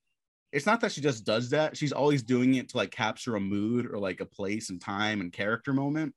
it's 0.53 0.67
not 0.67 0.81
that 0.81 0.91
she 0.91 1.01
just 1.01 1.25
does 1.25 1.49
that. 1.49 1.75
She's 1.75 1.91
always 1.91 2.21
doing 2.21 2.55
it 2.55 2.69
to 2.69 2.77
like 2.77 2.91
capture 2.91 3.35
a 3.35 3.39
mood 3.39 3.87
or 3.91 3.97
like 3.97 4.21
a 4.21 4.25
place 4.25 4.69
and 4.69 4.79
time 4.79 5.19
and 5.19 5.33
character 5.33 5.73
moment. 5.73 6.13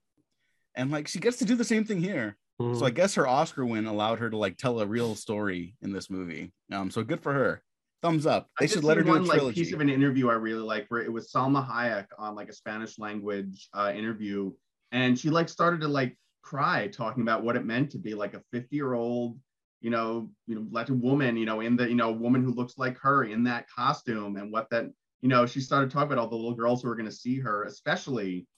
And 0.75 0.90
like 0.90 1.09
she 1.09 1.18
gets 1.18 1.38
to 1.38 1.46
do 1.46 1.57
the 1.57 1.64
same 1.64 1.87
thing 1.87 2.03
here. 2.03 2.37
Mhm. 2.61 2.79
So 2.79 2.85
I 2.85 2.90
guess 2.90 3.14
her 3.14 3.27
Oscar 3.27 3.64
win 3.64 3.87
allowed 3.87 4.18
her 4.18 4.29
to 4.29 4.37
like 4.37 4.59
tell 4.59 4.79
a 4.81 4.87
real 4.87 5.14
story 5.14 5.75
in 5.81 5.90
this 5.90 6.11
movie. 6.11 6.53
Um, 6.70 6.90
so 6.90 7.03
good 7.03 7.22
for 7.22 7.33
her. 7.33 7.62
Thumbs 8.03 8.27
up. 8.27 8.51
They 8.61 8.64
I 8.64 8.68
should 8.68 8.85
let 8.85 8.99
her 8.99 9.03
see 9.03 9.07
do 9.07 9.16
a 9.16 9.18
one 9.20 9.27
like 9.27 9.55
piece 9.55 9.72
of 9.72 9.81
an 9.81 9.88
interview 9.88 10.29
I 10.29 10.35
really 10.35 10.62
like 10.62 10.85
where 10.88 11.01
it 11.01 11.11
was 11.11 11.33
Salma 11.33 11.66
Hayek 11.66 12.07
on 12.18 12.35
like 12.35 12.51
a 12.51 12.53
Spanish 12.53 12.99
language 12.99 13.68
uh, 13.72 13.90
interview, 13.96 14.53
and 14.92 15.18
she 15.18 15.31
like 15.31 15.49
started 15.49 15.81
to 15.81 15.88
like 15.88 16.14
cry 16.42 16.88
talking 16.88 17.22
about 17.22 17.42
what 17.42 17.57
it 17.57 17.64
meant 17.64 17.90
to 17.92 17.99
be 17.99 18.14
like 18.14 18.35
a 18.35 18.42
50 18.53 18.77
year 18.77 18.92
old 18.92 19.38
you 19.87 19.90
know 19.92 20.29
you 20.49 20.57
know 20.57 20.66
Latin 20.72 21.01
woman 21.01 21.37
you 21.37 21.46
know 21.46 21.61
in 21.61 21.77
the 21.77 21.88
you 21.88 21.94
know 21.94 22.11
woman 22.11 22.42
who 22.42 22.51
looks 22.51 22.77
like 22.77 22.99
her 22.99 23.22
in 23.22 23.44
that 23.44 23.70
costume 23.70 24.35
and 24.35 24.51
what 24.53 24.68
that 24.70 24.87
you 25.20 25.29
know 25.29 25.46
she 25.46 25.61
started 25.61 25.92
talking 25.92 26.11
about 26.12 26.18
all 26.18 26.29
the 26.29 26.35
little 26.35 26.57
girls 26.57 26.83
who 26.83 26.88
were 26.88 26.96
going 26.96 27.09
to 27.09 27.14
see 27.14 27.38
her 27.38 27.62
especially 27.62 28.49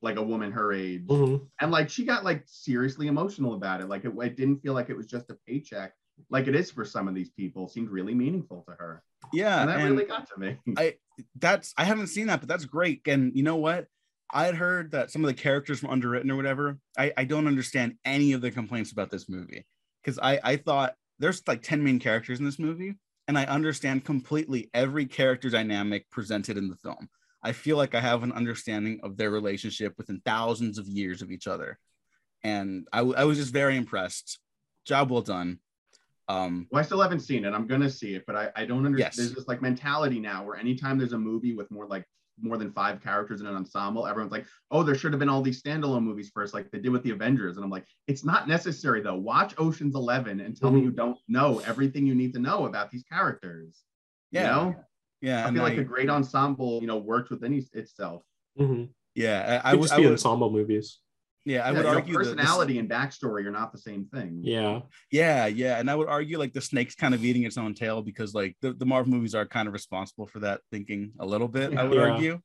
like 0.00 0.16
a 0.16 0.22
woman 0.22 0.50
her 0.50 0.72
age 0.72 1.06
Mhm. 1.06 1.46
and 1.60 1.70
like 1.70 1.90
she 1.90 2.06
got 2.06 2.24
like 2.24 2.42
seriously 2.46 3.06
emotional 3.06 3.52
about 3.52 3.82
it 3.82 3.88
like 3.90 4.06
it, 4.06 4.14
it 4.18 4.34
didn't 4.38 4.62
feel 4.62 4.72
like 4.72 4.88
it 4.88 4.96
was 4.96 5.06
just 5.06 5.28
a 5.28 5.36
paycheck 5.46 5.92
like 6.30 6.46
it 6.46 6.54
is 6.54 6.70
for 6.70 6.86
some 6.86 7.06
of 7.06 7.14
these 7.14 7.28
people 7.28 7.68
seemed 7.68 7.90
really 7.90 8.14
meaningful 8.14 8.64
to 8.66 8.74
her 8.78 9.02
yeah, 9.30 9.60
and 9.60 9.68
that 9.68 9.80
and 9.80 9.90
really 9.90 10.06
got 10.06 10.26
to 10.30 10.40
me 10.40 10.56
I 10.78 10.94
that's 11.38 11.74
I 11.76 11.84
haven't 11.84 12.06
seen 12.06 12.28
that, 12.28 12.40
but 12.40 12.48
that's 12.48 12.64
great. 12.64 13.06
And 13.06 13.36
you 13.36 13.42
know 13.42 13.56
what? 13.56 13.88
I 14.32 14.44
had 14.44 14.54
heard 14.54 14.92
that 14.92 15.10
some 15.10 15.22
of 15.24 15.28
the 15.28 15.34
characters 15.34 15.82
were 15.82 15.90
underwritten 15.90 16.30
or 16.30 16.36
whatever. 16.36 16.78
I, 16.96 17.12
I 17.16 17.24
don't 17.24 17.48
understand 17.48 17.96
any 18.04 18.32
of 18.32 18.40
the 18.40 18.50
complaints 18.52 18.92
about 18.92 19.10
this 19.10 19.28
movie 19.28 19.64
because 20.02 20.18
I, 20.18 20.40
I 20.42 20.56
thought 20.56 20.94
there's 21.18 21.42
like 21.46 21.62
10 21.62 21.82
main 21.82 21.98
characters 21.98 22.38
in 22.38 22.44
this 22.44 22.58
movie, 22.58 22.94
and 23.26 23.38
I 23.38 23.44
understand 23.44 24.04
completely 24.04 24.70
every 24.72 25.06
character 25.06 25.50
dynamic 25.50 26.08
presented 26.10 26.56
in 26.56 26.68
the 26.68 26.76
film. 26.76 27.08
I 27.42 27.52
feel 27.52 27.76
like 27.76 27.94
I 27.94 28.00
have 28.00 28.22
an 28.22 28.32
understanding 28.32 29.00
of 29.02 29.16
their 29.16 29.30
relationship 29.30 29.94
within 29.96 30.20
thousands 30.24 30.78
of 30.78 30.88
years 30.88 31.22
of 31.22 31.30
each 31.30 31.46
other. 31.46 31.78
And 32.42 32.86
I, 32.92 33.00
I 33.00 33.24
was 33.24 33.38
just 33.38 33.52
very 33.52 33.76
impressed. 33.76 34.38
Job 34.84 35.10
well 35.10 35.22
done. 35.22 35.58
Um, 36.28 36.66
Well, 36.70 36.80
I 36.80 36.84
still 36.84 37.00
haven't 37.00 37.20
seen 37.20 37.44
it. 37.44 37.54
I'm 37.54 37.66
gonna 37.66 37.90
see 37.90 38.14
it, 38.14 38.24
but 38.26 38.36
I, 38.36 38.50
I 38.54 38.64
don't 38.64 38.84
understand. 38.84 38.98
Yes. 38.98 39.16
There's 39.16 39.34
this 39.34 39.48
like 39.48 39.62
mentality 39.62 40.20
now 40.20 40.44
where 40.44 40.56
anytime 40.56 40.98
there's 40.98 41.14
a 41.14 41.18
movie 41.18 41.54
with 41.54 41.70
more 41.70 41.86
like 41.86 42.04
more 42.40 42.56
than 42.56 42.70
five 42.72 43.02
characters 43.02 43.40
in 43.40 43.46
an 43.46 43.54
ensemble, 43.56 44.06
everyone's 44.06 44.32
like, 44.32 44.46
oh, 44.70 44.82
there 44.82 44.94
should 44.94 45.12
have 45.12 45.20
been 45.20 45.28
all 45.28 45.42
these 45.42 45.62
standalone 45.62 46.02
movies 46.02 46.30
first, 46.34 46.54
like 46.54 46.70
they 46.70 46.78
did 46.78 46.90
with 46.90 47.02
the 47.02 47.10
Avengers. 47.10 47.56
And 47.56 47.64
I'm 47.64 47.70
like, 47.70 47.86
it's 48.06 48.24
not 48.24 48.48
necessary 48.48 49.00
though. 49.00 49.16
Watch 49.16 49.54
Ocean's 49.58 49.94
Eleven 49.94 50.40
and 50.40 50.56
tell 50.56 50.70
me 50.70 50.80
Mhm. 50.80 50.84
you 50.84 50.90
don't 50.90 51.18
know 51.28 51.60
everything 51.66 52.06
you 52.06 52.14
need 52.14 52.32
to 52.34 52.38
know 52.38 52.66
about 52.66 52.90
these 52.90 53.02
characters. 53.04 53.82
Yeah. 54.30 54.42
You 54.42 54.46
know? 54.72 54.84
Yeah. 55.20 55.46
I 55.46 55.52
feel 55.52 55.62
like 55.62 55.78
I- 55.78 55.82
a 55.82 55.84
great 55.84 56.08
ensemble, 56.10 56.80
you 56.80 56.86
know, 56.86 56.98
worked 56.98 57.30
within 57.30 57.54
its- 57.54 57.70
itself. 57.72 58.22
Mhm. 58.58 58.90
yeah. 59.14 59.60
I, 59.64 59.72
I 59.72 59.74
would, 59.74 59.82
just 59.82 59.94
I 59.94 59.96
be 59.98 60.04
would 60.04 60.12
ensemble 60.12 60.50
movies. 60.50 60.98
Yeah, 61.48 61.66
I 61.66 61.70
Yeah, 61.70 61.72
would 61.72 61.82
you 61.82 61.88
argue 61.88 62.12
that 62.14 62.18
this- 62.24 62.34
personality 62.34 62.78
and 62.78 62.88
backstory 62.90 63.46
are 63.46 63.50
not 63.50 63.72
the 63.72 63.78
same 63.78 64.04
thing. 64.06 64.40
Yeah. 64.42 64.80
Yeah, 65.10 65.46
yeah, 65.46 65.78
and 65.78 65.90
I 65.90 65.94
would 65.94 66.08
argue 66.08 66.38
like 66.38 66.52
the 66.52 66.60
snake's 66.60 66.94
kind 66.94 67.14
of 67.14 67.24
eating 67.24 67.44
its 67.44 67.56
own 67.58 67.74
tail 67.74 68.02
because 68.02 68.34
like 68.34 68.56
the, 68.60 68.72
the 68.72 68.86
Marvel 68.86 69.12
movies 69.12 69.34
are 69.34 69.46
kind 69.46 69.66
of 69.68 69.72
responsible 69.74 70.26
for 70.26 70.40
that 70.40 70.60
thinking 70.70 71.12
a 71.18 71.26
little 71.26 71.48
bit. 71.48 71.76
I 71.76 71.84
would 71.84 71.96
Yeah. 71.96 72.10
argue, 72.10 72.40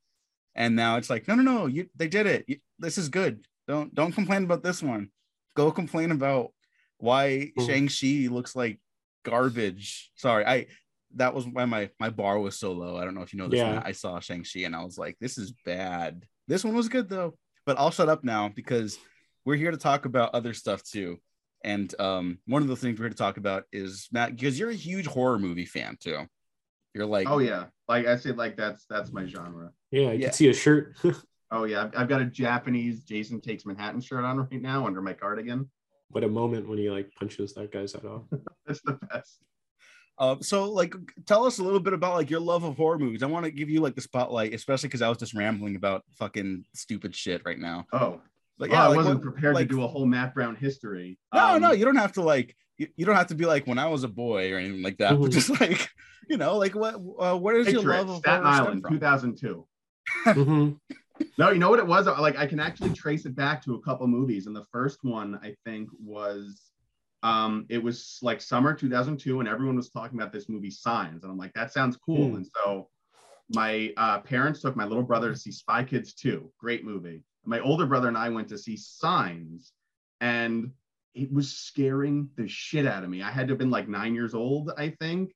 and 0.56 0.76
now 0.76 0.98
it's 0.98 1.10
like 1.10 1.28
no, 1.28 1.36
no, 1.36 1.44
no, 1.44 1.66
you 1.66 1.90
they 1.96 2.08
did 2.08 2.26
it. 2.26 2.46
You, 2.48 2.58
this 2.80 2.98
is 2.98 3.10
good. 3.10 3.46
Don't 3.68 3.94
don't 3.94 4.12
complain 4.14 4.44
about 4.44 4.64
this 4.64 4.82
one. 4.84 5.10
Go 5.56 5.72
complain 5.72 6.12
about 6.12 6.52
why 6.98 7.52
Mhm. 7.58 7.66
Shang 7.68 7.88
Chi 7.88 8.34
looks 8.34 8.56
like 8.56 8.80
garbage. 9.24 10.12
Sorry, 10.16 10.46
I 10.46 10.68
that 11.16 11.34
was 11.34 11.46
why 11.48 11.66
my 11.66 11.90
my 12.00 12.10
bar 12.10 12.40
was 12.40 12.58
so 12.58 12.72
low. 12.72 12.98
I 12.98 13.06
don't 13.06 13.16
know 13.16 13.22
if 13.22 13.34
you 13.34 13.40
know 13.40 13.48
this. 13.48 13.60
Yeah. 13.60 13.76
Matt. 13.76 13.86
I 13.86 13.92
saw 13.92 14.20
Shang 14.20 14.44
Chi 14.44 14.62
and 14.62 14.76
I 14.76 14.84
was 14.84 14.98
like, 14.98 15.18
this 15.20 15.38
is 15.38 15.54
bad. 15.66 16.26
This 16.48 16.64
one 16.64 16.76
was 16.76 16.90
good 16.90 17.08
though, 17.10 17.38
but 17.66 17.78
I'll 17.80 17.92
shut 17.92 18.10
up 18.10 18.24
now 18.24 18.50
because 18.50 18.98
we're 19.46 19.56
here 19.56 19.72
to 19.72 19.78
talk 19.78 20.06
about 20.06 20.34
other 20.36 20.54
stuff 20.54 20.84
too. 20.84 21.18
And 21.64 21.94
um, 22.00 22.40
one 22.46 22.62
of 22.62 22.68
the 22.68 22.76
things 22.76 23.00
we're 23.00 23.06
here 23.06 23.10
to 23.12 23.16
talk 23.16 23.38
about 23.38 23.64
is 23.72 24.08
Matt, 24.12 24.36
because 24.36 24.60
you're 24.60 24.70
a 24.70 24.76
huge 24.76 25.06
horror 25.06 25.40
movie 25.40 25.66
fan 25.66 25.98
too. 26.00 26.26
You're 26.94 27.06
like, 27.06 27.30
Oh 27.30 27.40
yeah, 27.40 27.66
like 27.88 28.06
I 28.06 28.18
said, 28.18 28.38
like 28.38 28.56
that's 28.58 28.86
that's 28.90 29.12
my 29.12 29.26
genre. 29.26 29.72
Yeah. 29.92 30.12
you 30.12 30.20
Yeah. 30.20 30.26
can 30.28 30.34
see 30.34 30.50
a 30.50 30.54
shirt. 30.54 30.96
Oh 31.56 31.66
yeah, 31.66 31.84
I've, 31.84 31.92
I've 31.96 32.10
got 32.10 32.20
a 32.20 32.26
Japanese 32.26 33.04
Jason 33.04 33.40
Takes 33.40 33.64
Manhattan 33.64 34.02
shirt 34.02 34.24
on 34.24 34.38
right 34.40 34.60
now 34.60 34.88
under 34.88 35.04
my 35.04 35.14
cardigan. 35.14 35.70
what 36.10 36.24
a 36.24 36.28
moment 36.28 36.68
when 36.68 36.80
he 36.80 36.90
like 36.90 37.12
punches 37.14 37.54
that 37.54 37.72
guy's 37.72 37.94
head 37.94 38.06
off. 38.06 38.24
That's 38.66 38.82
the 38.82 38.94
best. 38.94 39.38
Uh, 40.20 40.36
so 40.42 40.70
like 40.72 40.94
tell 41.26 41.46
us 41.46 41.58
a 41.60 41.64
little 41.64 41.80
bit 41.80 41.94
about 41.94 42.14
like 42.16 42.30
your 42.30 42.40
love 42.40 42.64
of 42.64 42.78
horror 42.78 43.00
movies. 43.00 43.24
I 43.24 43.26
want 43.26 43.46
to 43.46 43.52
give 43.52 43.70
you 43.70 43.82
like 43.82 43.96
the 43.96 44.02
spotlight, 44.02 44.54
especially 44.54 44.88
because 44.90 45.02
I 45.02 45.10
was 45.10 45.18
just 45.18 45.34
rambling 45.34 45.76
about 45.76 46.04
fucking 46.18 46.66
stupid 46.76 47.16
shit 47.16 47.42
right 47.46 47.58
now. 47.60 47.86
Oh, 47.92 48.22
But 48.60 48.70
well, 48.70 48.80
yeah, 48.80 48.84
I 48.84 48.88
like, 48.90 48.98
wasn't 48.98 49.16
what- 49.16 49.24
prepared 49.34 49.56
like- 49.56 49.70
to 49.70 49.76
do 49.76 49.84
a 49.84 49.88
whole 49.88 50.06
Matt 50.06 50.34
Brown 50.36 50.56
history. 50.56 51.18
No, 51.34 51.56
Um, 51.56 51.62
no, 51.62 51.72
you 51.72 51.84
don't 51.86 51.96
have 51.96 52.12
to 52.14 52.22
like 52.22 52.56
you, 52.78 52.88
you 52.96 53.06
don't 53.06 53.16
have 53.16 53.28
to 53.28 53.36
be 53.36 53.46
like 53.46 53.66
when 53.68 53.80
I 53.80 53.88
was 53.88 54.04
a 54.04 54.08
boy 54.08 54.52
or 54.54 54.58
anything 54.58 54.82
like 54.84 54.98
that. 54.98 55.20
But 55.20 55.32
just 55.32 55.60
like 55.60 55.90
you 56.30 56.38
know, 56.38 56.58
like 56.58 56.76
what 56.76 56.96
uh, 57.20 57.38
where 57.38 57.56
does 57.64 57.74
your 57.74 57.82
love 57.84 58.08
it, 58.10 58.12
of 58.14 58.18
Staten 58.20 58.44
horror 58.44 58.54
stem 58.56 58.66
Island, 58.66 58.82
from? 58.84 58.94
2002. 58.94 59.68
Mhm. 60.26 60.80
No, 61.38 61.52
you 61.52 61.60
know 61.60 61.70
what 61.70 61.78
it 61.80 61.86
was? 61.86 62.08
Like 62.08 62.38
I 62.38 62.48
can 62.48 62.60
actually 62.60 62.90
trace 62.92 63.26
it 63.28 63.36
back 63.36 63.64
to 63.66 63.76
a 63.76 63.82
couple 63.82 64.08
movies, 64.08 64.48
and 64.48 64.56
the 64.56 64.66
first 64.72 65.04
one 65.04 65.40
I 65.44 65.56
think 65.64 65.90
was, 66.04 66.60
um, 67.24 67.66
it 67.70 67.82
was 67.82 68.20
like 68.22 68.42
summer 68.42 68.74
2002, 68.74 69.40
and 69.40 69.50
everyone 69.50 69.78
was 69.78 69.90
talking 69.90 70.20
about 70.20 70.34
this 70.34 70.50
movie 70.50 70.70
Signs, 70.70 71.24
and 71.24 71.32
I'm 71.32 71.38
like, 71.38 71.54
that 71.54 71.72
sounds 71.72 71.98
cool. 71.98 72.30
Hmm. 72.30 72.36
And 72.36 72.48
so, 72.54 72.90
my 73.50 73.94
uh, 73.98 74.20
parents 74.20 74.62
took 74.62 74.76
my 74.76 74.86
little 74.86 75.04
brother 75.04 75.32
to 75.32 75.38
see 75.38 75.52
Spy 75.52 75.84
Kids 75.84 76.14
2, 76.14 76.52
great 76.60 76.86
movie. 76.86 77.24
My 77.46 77.60
older 77.60 77.86
brother 77.86 78.08
and 78.08 78.18
I 78.18 78.30
went 78.30 78.50
to 78.50 78.58
see 78.58 78.78
Signs, 78.78 79.72
and 80.22 80.72
it 81.16 81.32
was 81.32 81.52
scaring 81.52 82.30
the 82.36 82.48
shit 82.48 82.86
out 82.86 83.04
of 83.04 83.10
me. 83.10 83.22
I 83.22 83.32
had 83.32 83.48
to 83.48 83.52
have 83.52 83.60
been 83.60 83.72
like 83.72 83.88
nine 83.88 84.14
years 84.16 84.34
old, 84.34 84.72
I 84.78 84.90
think. 85.00 85.34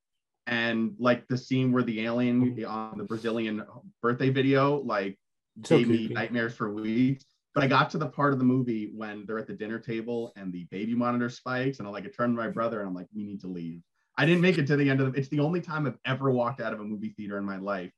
And 0.47 0.95
like 0.97 1.27
the 1.27 1.37
scene 1.37 1.71
where 1.71 1.83
the 1.83 2.05
alien 2.05 2.63
on 2.65 2.97
the 2.97 3.03
Brazilian 3.03 3.63
birthday 4.01 4.29
video, 4.29 4.77
like 4.77 5.17
So 5.65 5.77
gave 5.77 5.89
me 5.89 6.07
nightmares 6.07 6.55
for 6.55 6.73
weeks. 6.73 7.25
But 7.57 7.63
I 7.63 7.67
got 7.69 7.89
to 7.89 7.97
the 7.97 8.05
part 8.05 8.33
of 8.33 8.37
the 8.37 8.45
movie 8.45 8.91
when 8.93 9.25
they're 9.25 9.39
at 9.39 9.47
the 9.47 9.53
dinner 9.53 9.79
table 9.79 10.31
and 10.35 10.53
the 10.53 10.65
baby 10.65 10.93
monitor 10.93 11.27
spikes, 11.27 11.79
and 11.79 11.87
I 11.87 11.91
like 11.91 12.05
I 12.05 12.09
turned 12.09 12.37
to 12.37 12.43
my 12.43 12.49
brother 12.49 12.81
and 12.81 12.87
I'm 12.87 12.93
like, 12.93 13.07
we 13.15 13.23
need 13.23 13.41
to 13.41 13.47
leave. 13.47 13.81
I 14.15 14.27
didn't 14.27 14.41
make 14.41 14.59
it 14.59 14.67
to 14.67 14.75
the 14.75 14.87
end 14.87 15.01
of 15.01 15.11
the. 15.11 15.19
It's 15.19 15.29
the 15.29 15.39
only 15.39 15.59
time 15.59 15.87
I've 15.87 15.97
ever 16.05 16.29
walked 16.29 16.61
out 16.61 16.71
of 16.71 16.81
a 16.81 16.83
movie 16.83 17.15
theater 17.17 17.39
in 17.39 17.45
my 17.45 17.57
life, 17.57 17.91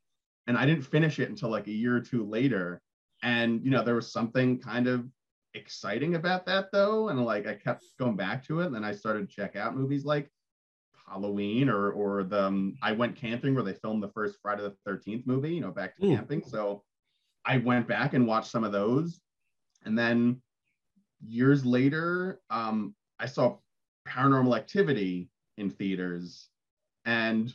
and 0.48 0.58
I 0.58 0.66
didn't 0.66 0.84
finish 0.84 1.20
it 1.20 1.28
until 1.28 1.50
like 1.50 1.68
a 1.68 1.72
year 1.72 1.98
or 1.98 2.00
two 2.00 2.26
later. 2.26 2.82
And 3.22 3.62
you 3.62 3.70
know, 3.70 3.84
there 3.84 3.96
was 3.96 4.14
something 4.14 4.62
kind 4.62 4.88
of 4.88 5.06
exciting 5.54 6.16
about 6.16 6.46
that 6.46 6.72
though, 6.72 7.10
and 7.10 7.22
like 7.26 7.46
I 7.46 7.54
kept 7.54 7.84
going 8.00 8.16
back 8.16 8.46
to 8.46 8.62
it. 8.62 8.68
And 8.68 8.76
then 8.76 8.86
I 8.86 8.94
started 8.94 9.30
to 9.30 9.36
check 9.36 9.58
out 9.58 9.76
movies 9.76 10.06
like 10.06 10.32
Halloween 11.06 11.68
or 11.68 11.92
or 11.92 12.24
the 12.24 12.46
um, 12.46 12.78
I 12.82 12.94
went 12.94 13.18
camping 13.18 13.56
where 13.56 13.64
they 13.66 13.74
filmed 13.74 14.04
the 14.04 14.14
first 14.14 14.38
Friday 14.42 14.62
the 14.62 14.74
Thirteenth 14.86 15.28
movie. 15.28 15.54
You 15.54 15.60
know, 15.60 15.72
back 15.72 15.98
to 15.98 16.02
Mm. 16.04 16.16
camping. 16.16 16.44
So 16.46 16.86
I 17.46 17.58
went 17.58 17.90
back 17.90 18.14
and 18.14 18.26
watched 18.26 18.52
some 18.52 18.64
of 18.64 18.72
those, 18.72 19.20
and 19.86 19.98
then 19.98 20.42
years 21.26 21.66
later, 21.66 22.42
um, 22.50 22.96
I 23.20 23.26
saw 23.26 23.58
Paranormal 24.08 24.58
Activity 24.58 25.30
in 25.58 25.70
theaters, 25.70 26.50
and 27.06 27.54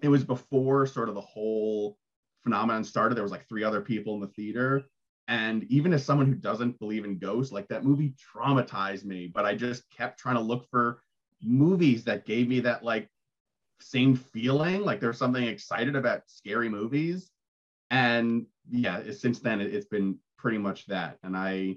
it 0.00 0.08
was 0.08 0.24
before 0.24 0.86
sort 0.86 1.08
of 1.08 1.14
the 1.14 1.20
whole 1.20 1.98
phenomenon 2.42 2.84
started. 2.84 3.14
There 3.14 3.22
was 3.22 3.32
like 3.32 3.48
three 3.48 3.64
other 3.64 3.80
people 3.80 4.14
in 4.14 4.20
the 4.20 4.28
theater, 4.28 4.84
and 5.28 5.64
even 5.64 5.92
as 5.92 6.04
someone 6.04 6.26
who 6.26 6.34
doesn't 6.34 6.78
believe 6.78 7.04
in 7.04 7.18
ghosts, 7.18 7.52
like 7.52 7.68
that 7.68 7.84
movie 7.84 8.14
traumatized 8.34 9.04
me. 9.04 9.30
But 9.32 9.44
I 9.44 9.54
just 9.54 9.84
kept 9.90 10.18
trying 10.18 10.36
to 10.36 10.42
look 10.42 10.68
for 10.70 11.00
movies 11.42 12.04
that 12.04 12.26
gave 12.26 12.48
me 12.48 12.60
that 12.60 12.82
like 12.82 13.08
same 13.80 14.16
feeling, 14.16 14.82
like 14.82 15.00
there's 15.00 15.18
something 15.18 15.44
excited 15.44 15.96
about 15.96 16.22
scary 16.26 16.68
movies. 16.68 17.30
And 17.90 18.46
yeah, 18.70 19.02
since 19.12 19.40
then 19.40 19.60
it's 19.60 19.86
been 19.86 20.18
pretty 20.46 20.58
much 20.58 20.86
that. 20.86 21.18
And 21.24 21.36
I, 21.36 21.76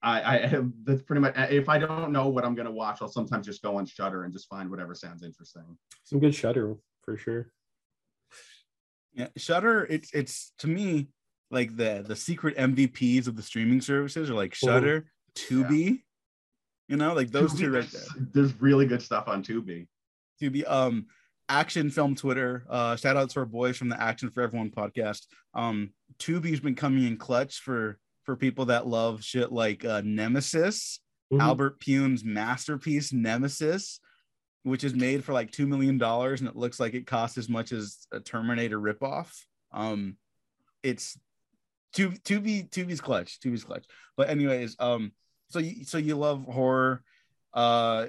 I, 0.00 0.20
I 0.20 0.60
that's 0.84 1.02
pretty 1.02 1.20
much. 1.20 1.34
If 1.36 1.68
I 1.68 1.78
don't 1.78 2.12
know 2.12 2.28
what 2.28 2.44
I'm 2.44 2.54
gonna 2.54 2.70
watch, 2.70 2.98
I'll 3.02 3.08
sometimes 3.08 3.44
just 3.44 3.60
go 3.60 3.76
on 3.76 3.86
Shudder 3.86 4.22
and 4.22 4.32
just 4.32 4.48
find 4.48 4.70
whatever 4.70 4.94
sounds 4.94 5.24
interesting. 5.24 5.64
Some 6.04 6.20
good 6.20 6.32
shudder 6.34 6.76
for 7.02 7.16
sure. 7.16 7.50
Yeah, 9.14 9.26
Shudder. 9.36 9.84
It's 9.90 10.12
it's 10.14 10.52
to 10.58 10.68
me 10.68 11.08
like 11.50 11.76
the 11.76 12.04
the 12.06 12.14
secret 12.14 12.56
MVPs 12.56 13.26
of 13.26 13.34
the 13.34 13.42
streaming 13.42 13.80
services 13.80 14.30
are 14.30 14.34
like 14.34 14.54
Shudder, 14.54 15.06
Tubi. 15.36 16.02
You 16.86 16.96
know, 16.96 17.14
like 17.14 17.30
those 17.32 17.52
two 17.58 17.72
right 17.72 17.90
there. 17.90 18.00
There's- 18.00 18.28
There's 18.32 18.60
really 18.60 18.86
good 18.86 19.02
stuff 19.02 19.26
on 19.26 19.42
Tubi. 19.42 19.88
Tubi. 20.40 20.70
Um, 20.70 21.06
Action 21.48 21.90
Film 21.90 22.14
Twitter. 22.14 22.64
Uh, 22.68 22.96
shout 22.96 23.16
out 23.16 23.30
to 23.30 23.40
our 23.40 23.46
boys 23.46 23.76
from 23.76 23.88
the 23.88 24.00
Action 24.00 24.30
for 24.30 24.42
Everyone 24.42 24.70
podcast. 24.70 25.26
Um, 25.54 25.90
Tubi's 26.18 26.60
been 26.60 26.74
coming 26.74 27.06
in 27.06 27.16
clutch 27.16 27.60
for 27.60 27.98
for 28.24 28.36
people 28.36 28.66
that 28.66 28.86
love 28.86 29.22
shit 29.22 29.52
like 29.52 29.84
uh, 29.84 30.00
Nemesis, 30.04 31.00
Mhm. 31.32 31.40
Albert 31.40 31.80
Pyun's 31.80 32.24
masterpiece 32.24 33.12
Nemesis, 33.12 34.00
which 34.62 34.82
is 34.84 34.94
made 34.94 35.22
for 35.24 35.32
like 35.34 35.50
two 35.50 35.66
million 35.66 35.98
dollars, 35.98 36.40
and 36.40 36.48
it 36.48 36.56
looks 36.56 36.80
like 36.80 36.94
it 36.94 37.06
costs 37.06 37.36
as 37.36 37.48
much 37.50 37.72
as 37.72 38.06
a 38.12 38.20
Terminator 38.20 38.78
ripoff. 38.80 39.30
Um, 39.72 40.16
it's 40.82 41.18
Tubi 41.94 42.68
Tubi's 42.70 43.00
clutch, 43.00 43.38
Tubi's 43.40 43.64
clutch. 43.64 43.84
But 44.16 44.30
anyways, 44.30 44.76
um, 44.78 45.12
so 45.50 45.58
you 45.58 45.84
so 45.84 45.98
you 45.98 46.16
love 46.16 46.44
horror. 46.44 47.02
Uh, 47.52 48.06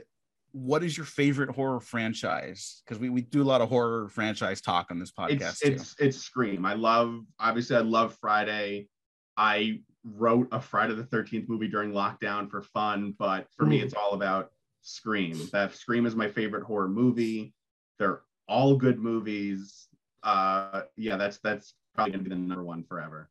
what 0.58 0.86
is 0.86 0.96
your 0.96 1.06
favorite 1.06 1.50
horror 1.54 1.82
franchise? 1.82 2.82
Because 2.86 2.98
we, 2.98 3.10
we 3.10 3.22
do 3.24 3.42
a 3.42 3.44
lot 3.44 3.60
of 3.60 3.68
horror 3.68 4.08
franchise 4.08 4.62
talk 4.62 4.88
on 4.90 5.00
this 5.00 5.12
podcast 5.12 5.42
it's 5.42 5.60
too. 5.60 5.68
it's 5.74 5.96
it's 6.00 6.18
Scream. 6.18 6.66
I 6.66 6.76
love 6.76 7.20
obviously 7.42 7.76
I 7.76 7.82
love 7.82 8.16
Friday. 8.22 8.88
I 9.36 9.82
wrote 10.06 10.48
a 10.54 10.62
Friday 10.62 10.94
the 10.94 11.04
13th 11.04 11.50
movie 11.50 11.68
during 11.68 11.92
lockdown 11.92 12.50
for 12.50 12.62
fun, 12.62 13.14
but 13.20 13.48
for 13.58 13.66
me 13.66 13.82
Mm. 13.82 13.84
it's 13.84 13.94
all 13.96 14.14
about 14.14 14.52
Scream. 14.82 15.38
That 15.52 15.76
Scream 15.76 16.06
is 16.06 16.16
my 16.16 16.30
favorite 16.30 16.64
horror 16.64 16.88
movie. 16.88 17.54
They're 18.00 18.22
all 18.48 18.78
good 18.78 18.98
movies. 18.98 19.90
Uh 20.24 20.84
yeah, 20.96 21.18
that's 21.18 21.40
that's 21.40 21.74
probably 21.96 22.14
gonna 22.14 22.24
be 22.24 22.30
the 22.30 22.36
number 22.38 22.64
one 22.64 22.84
forever. 22.86 23.30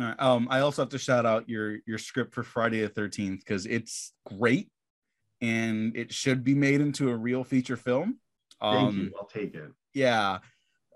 All 0.00 0.06
right. 0.06 0.18
Um, 0.20 0.48
I 0.50 0.60
also 0.60 0.80
have 0.82 0.88
to 0.88 0.98
shout 0.98 1.26
out 1.26 1.46
your 1.46 1.76
your 1.86 1.98
script 1.98 2.34
for 2.34 2.42
Friday 2.42 2.80
the 2.80 2.88
Thirteenth 2.88 3.40
because 3.40 3.66
it's 3.66 4.14
great, 4.26 4.68
and 5.48 5.96
it 5.96 6.12
should 6.12 6.42
be 6.44 6.54
made 6.54 6.80
into 6.80 7.10
a 7.10 7.16
real 7.16 7.44
feature 7.44 7.76
film. 7.76 8.18
Thank 8.60 8.74
Um, 8.88 8.98
you. 8.98 9.12
I'll 9.18 9.26
take 9.26 9.54
it. 9.54 9.70
yeah, 9.92 10.38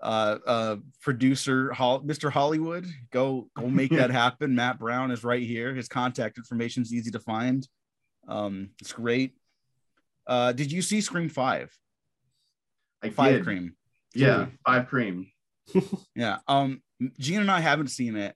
uh, 0.01 0.37
uh, 0.47 0.75
producer 1.01 1.71
Hol- 1.73 2.01
Mr. 2.03 2.31
Hollywood, 2.31 2.85
go 3.11 3.49
go 3.55 3.67
make 3.79 3.91
that 3.91 4.09
happen. 4.11 4.55
Matt 4.55 4.79
Brown 4.79 5.11
is 5.11 5.23
right 5.23 5.43
here. 5.43 5.73
His 5.75 5.87
contact 5.87 6.37
information 6.37 6.81
is 6.83 6.93
easy 6.93 7.11
to 7.11 7.19
find. 7.19 7.67
Um, 8.27 8.69
it's 8.81 8.93
great. 8.93 9.33
Uh, 10.27 10.51
did 10.53 10.71
you 10.71 10.81
see 10.81 11.01
Scream 11.01 11.29
Five? 11.29 11.75
I 13.03 13.09
Five 13.09 13.33
did. 13.35 13.43
Cream. 13.43 13.75
Yeah, 14.15 14.47
five 14.65 14.87
cream. 14.87 15.27
Yeah. 16.15 16.37
Um, 16.47 16.81
Gene 17.19 17.41
and 17.41 17.51
I 17.51 17.59
haven't 17.61 17.89
seen 17.89 18.15
it. 18.15 18.35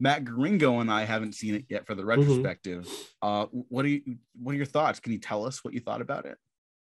Matt 0.00 0.24
Gringo 0.24 0.80
and 0.80 0.90
I 0.90 1.04
haven't 1.04 1.34
seen 1.34 1.54
it 1.54 1.66
yet 1.68 1.86
for 1.86 1.94
the 1.94 2.04
retrospective. 2.04 2.88
Uh, 3.22 3.46
what 3.50 3.82
do 3.82 3.88
you? 3.88 4.16
What 4.40 4.52
are 4.52 4.56
your 4.56 4.66
thoughts? 4.66 5.00
Can 5.00 5.12
you 5.12 5.18
tell 5.18 5.46
us 5.46 5.64
what 5.64 5.74
you 5.74 5.80
thought 5.80 6.00
about 6.00 6.26
it? 6.26 6.36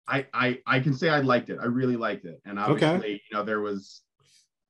I, 0.09 0.27
I 0.33 0.61
I 0.67 0.81
can 0.81 0.95
say 0.95 1.09
I 1.09 1.21
liked 1.21 1.51
it. 1.51 1.59
I 1.61 1.67
really 1.67 1.97
liked 1.97 2.25
it. 2.25 2.41
And 2.45 2.59
obviously, 2.59 3.23
you 3.31 3.37
know, 3.37 3.43
there 3.43 3.61
was, 3.61 4.03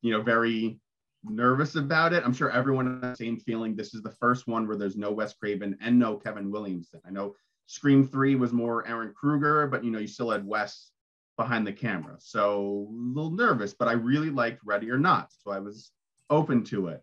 you 0.03 0.11
know, 0.11 0.23
very 0.23 0.81
nervous 1.25 1.75
about 1.75 2.13
it. 2.13 2.25
I'm 2.25 2.33
sure 2.33 2.51
everyone 2.51 3.01
has 3.03 3.19
the 3.19 3.25
same 3.25 3.39
feeling. 3.39 3.77
This 3.77 3.95
is 3.95 4.03
the 4.03 4.13
first 4.13 4.47
one 4.47 4.67
where 4.67 4.77
there's 4.77 4.97
no 4.97 5.13
Wes 5.13 5.35
Craven 5.35 5.77
and 5.81 5.99
no 5.99 6.17
Kevin 6.17 6.51
Williamson. 6.51 7.01
I 7.07 7.11
know 7.11 7.35
Scream 7.67 8.07
3 8.07 8.37
was 8.37 8.53
more 8.53 8.85
Ehren 8.85 9.13
Kruger, 9.13 9.67
but 9.67 9.85
you 9.85 9.91
know, 9.91 9.99
you 9.99 10.07
still 10.07 10.31
had 10.31 10.47
Wes 10.47 10.91
behind 11.37 11.67
the 11.67 11.73
camera. 11.73 12.17
So 12.19 12.89
a 12.89 13.15
little 13.15 13.31
nervous, 13.31 13.75
but 13.75 13.89
I 13.89 13.93
really 13.93 14.31
liked 14.31 14.61
Ready 14.65 14.91
or 14.91 14.99
Not. 14.99 15.33
So 15.39 15.51
I 15.51 15.59
was 15.59 15.91
open 16.31 16.65
to 16.65 16.89
it. 16.89 17.03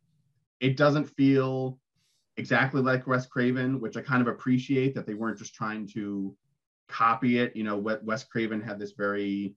It 0.64 0.78
doesn't 0.78 1.06
feel 1.06 1.78
exactly 2.38 2.82
like 2.82 3.06
Wes 3.06 3.26
Craven, 3.26 3.82
which 3.82 3.98
I 3.98 4.02
kind 4.02 4.22
of 4.22 4.30
appreciate 4.30 4.96
that 4.96 5.06
they 5.06 5.14
weren't 5.14 5.38
just 5.38 5.54
trying 5.54 5.88
to 5.90 6.36
copy 6.88 7.38
it. 7.40 7.54
You 7.54 7.66
know, 7.66 7.78
Wes 7.78 8.24
Craven 8.24 8.62
had 8.62 8.80
this 8.80 8.94
very 8.94 9.56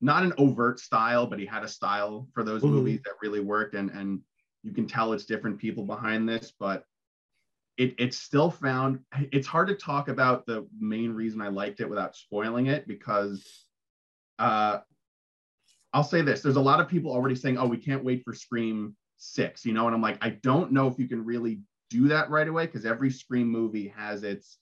not 0.00 0.24
an 0.24 0.32
overt 0.38 0.80
style, 0.80 1.26
but 1.26 1.38
he 1.38 1.46
had 1.46 1.62
a 1.62 1.68
style 1.68 2.26
for 2.34 2.42
those 2.42 2.62
mm-hmm. 2.62 2.74
movies 2.74 3.00
that 3.04 3.14
really 3.22 3.38
worked. 3.38 3.76
And 3.76 3.90
and 3.90 4.20
you 4.64 4.72
can 4.72 4.88
tell 4.88 5.12
it's 5.12 5.24
different 5.24 5.58
people 5.58 5.84
behind 5.84 6.28
this, 6.28 6.52
but 6.58 6.84
it 7.76 7.94
it's 7.96 8.16
still 8.16 8.50
found 8.50 8.98
it's 9.30 9.46
hard 9.46 9.68
to 9.68 9.74
talk 9.76 10.08
about 10.08 10.46
the 10.46 10.66
main 10.80 11.12
reason 11.12 11.40
I 11.40 11.48
liked 11.48 11.80
it 11.80 11.88
without 11.88 12.16
spoiling 12.16 12.66
it 12.66 12.88
because 12.88 13.66
uh 14.40 14.78
I'll 15.92 16.02
say 16.02 16.22
this 16.22 16.42
there's 16.42 16.56
a 16.56 16.60
lot 16.60 16.80
of 16.80 16.88
people 16.88 17.12
already 17.12 17.36
saying, 17.36 17.56
oh, 17.56 17.68
we 17.68 17.78
can't 17.78 18.02
wait 18.02 18.24
for 18.24 18.34
Scream 18.34 18.96
six, 19.16 19.64
you 19.64 19.72
know, 19.72 19.86
and 19.86 19.94
I'm 19.94 20.02
like, 20.02 20.18
I 20.20 20.30
don't 20.30 20.72
know 20.72 20.86
if 20.86 20.98
you 20.98 21.08
can 21.08 21.24
really 21.24 21.60
do 21.90 22.08
that 22.08 22.30
right 22.30 22.48
away 22.48 22.66
because 22.66 22.84
every 22.84 23.10
Scream 23.10 23.48
movie 23.48 23.88
has 23.96 24.22
its 24.22 24.58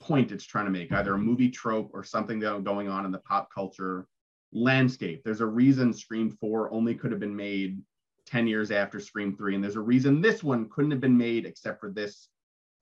point 0.00 0.32
it's 0.32 0.44
trying 0.44 0.64
to 0.64 0.70
make, 0.70 0.92
either 0.92 1.14
a 1.14 1.18
movie 1.18 1.50
trope 1.50 1.90
or 1.92 2.02
something 2.02 2.40
going 2.40 2.88
on 2.88 3.04
in 3.04 3.12
the 3.12 3.18
pop 3.18 3.48
culture 3.52 4.06
landscape. 4.52 5.22
There's 5.24 5.40
a 5.40 5.46
reason 5.46 5.92
Scream 5.92 6.30
4 6.40 6.72
only 6.72 6.94
could 6.94 7.10
have 7.10 7.20
been 7.20 7.36
made 7.36 7.82
10 8.26 8.46
years 8.46 8.70
after 8.70 9.00
Scream 9.00 9.36
3. 9.36 9.54
And 9.54 9.64
there's 9.64 9.76
a 9.76 9.80
reason 9.80 10.20
this 10.20 10.42
one 10.42 10.68
couldn't 10.70 10.90
have 10.90 11.00
been 11.00 11.18
made 11.18 11.46
except 11.46 11.80
for 11.80 11.90
this 11.90 12.28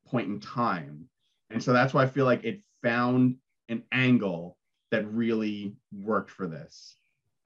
point 0.06 0.28
in 0.28 0.40
time. 0.40 1.08
And 1.50 1.62
so 1.62 1.72
that's 1.72 1.94
why 1.94 2.02
I 2.02 2.06
feel 2.06 2.24
like 2.24 2.44
it 2.44 2.62
found 2.82 3.36
an 3.68 3.82
angle 3.92 4.56
that 4.90 5.10
really 5.12 5.74
worked 5.92 6.30
for 6.30 6.46
this. 6.46 6.96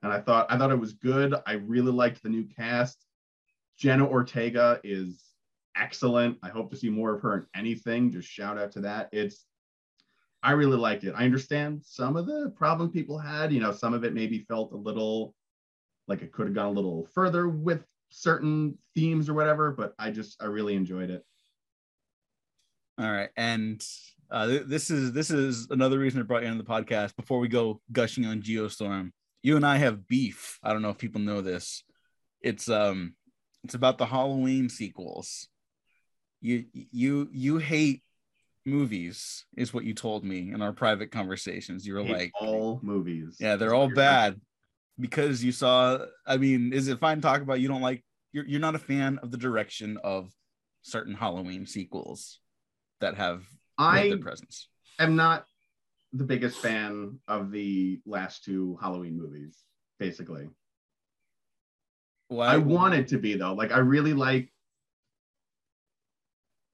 And 0.01 0.11
I 0.11 0.19
thought 0.19 0.47
I 0.49 0.57
thought 0.57 0.71
it 0.71 0.79
was 0.79 0.93
good. 0.93 1.33
I 1.45 1.53
really 1.53 1.91
liked 1.91 2.21
the 2.21 2.29
new 2.29 2.43
cast. 2.43 3.05
Jenna 3.77 4.07
Ortega 4.07 4.79
is 4.83 5.23
excellent. 5.75 6.37
I 6.43 6.49
hope 6.49 6.71
to 6.71 6.77
see 6.77 6.89
more 6.89 7.13
of 7.15 7.21
her 7.21 7.37
in 7.37 7.45
anything. 7.55 8.11
Just 8.11 8.27
shout 8.27 8.57
out 8.57 8.71
to 8.73 8.81
that. 8.81 9.09
It's 9.11 9.45
I 10.41 10.51
really 10.51 10.77
liked 10.77 11.05
it. 11.05 11.13
I 11.15 11.23
understand 11.23 11.81
some 11.85 12.17
of 12.17 12.25
the 12.25 12.51
problem 12.55 12.91
people 12.91 13.17
had. 13.17 13.53
You 13.53 13.61
know, 13.61 13.71
some 13.71 13.93
of 13.93 14.03
it 14.03 14.13
maybe 14.13 14.39
felt 14.39 14.73
a 14.73 14.77
little 14.77 15.33
like 16.07 16.21
it 16.21 16.33
could 16.33 16.47
have 16.47 16.55
gone 16.55 16.67
a 16.67 16.71
little 16.71 17.07
further 17.13 17.47
with 17.47 17.83
certain 18.09 18.77
themes 18.93 19.29
or 19.29 19.33
whatever, 19.33 19.71
but 19.71 19.93
I 19.97 20.11
just 20.11 20.41
I 20.41 20.45
really 20.45 20.75
enjoyed 20.75 21.09
it. 21.09 21.23
All 22.99 23.11
right, 23.11 23.29
and 23.35 23.83
uh, 24.29 24.47
th- 24.47 24.63
this 24.67 24.91
is 24.91 25.13
this 25.13 25.31
is 25.31 25.67
another 25.71 25.97
reason 25.97 26.19
I 26.19 26.23
brought 26.23 26.43
you 26.43 26.49
on 26.49 26.57
the 26.57 26.63
podcast. 26.63 27.15
Before 27.15 27.39
we 27.39 27.47
go 27.47 27.81
gushing 27.91 28.25
on 28.25 28.41
Geostorm, 28.41 29.11
you 29.41 29.55
and 29.55 29.65
I 29.65 29.77
have 29.77 30.07
beef. 30.07 30.59
I 30.61 30.73
don't 30.73 30.81
know 30.81 30.89
if 30.89 30.97
people 30.97 31.21
know 31.21 31.41
this. 31.41 31.83
It's 32.41 32.69
um, 32.69 33.15
it's 33.63 33.75
about 33.75 33.97
the 33.97 34.05
Halloween 34.05 34.69
sequels. 34.69 35.47
You 36.41 36.65
you 36.73 37.29
you 37.31 37.57
hate 37.57 38.03
movies 38.65 39.45
is 39.55 39.73
what 39.73 39.83
you 39.83 39.93
told 39.93 40.23
me 40.23 40.51
in 40.51 40.61
our 40.61 40.73
private 40.73 41.11
conversations. 41.11 41.85
You 41.85 41.95
were 41.95 42.03
like 42.03 42.31
all 42.39 42.79
movies. 42.83 43.37
Yeah, 43.39 43.55
they're 43.55 43.73
all 43.73 43.89
bad 43.89 44.39
because 44.99 45.43
you 45.43 45.51
saw. 45.51 45.99
I 46.25 46.37
mean, 46.37 46.73
is 46.73 46.87
it 46.87 46.99
fine 46.99 47.17
to 47.17 47.21
talk 47.21 47.41
about? 47.41 47.59
You 47.59 47.67
don't 47.67 47.81
like. 47.81 48.03
You're 48.31 48.45
you're 48.45 48.59
not 48.59 48.75
a 48.75 48.79
fan 48.79 49.19
of 49.19 49.31
the 49.31 49.37
direction 49.37 49.97
of 50.03 50.31
certain 50.81 51.13
Halloween 51.13 51.65
sequels 51.65 52.39
that 52.99 53.15
have 53.15 53.43
I 53.77 54.09
their 54.09 54.17
presence. 54.17 54.67
I'm 54.99 55.15
not 55.15 55.45
the 56.11 56.25
biggest 56.25 56.59
fan 56.59 57.19
of 57.27 57.51
the 57.51 57.99
last 58.05 58.43
two 58.43 58.77
Halloween 58.81 59.17
movies. 59.17 59.57
Basically, 59.99 60.49
Why? 62.33 62.53
I 62.55 62.57
it 62.95 63.07
to 63.09 63.17
be 63.17 63.35
though. 63.35 63.53
Like 63.53 63.71
I 63.71 63.79
really 63.79 64.13
like 64.13 64.49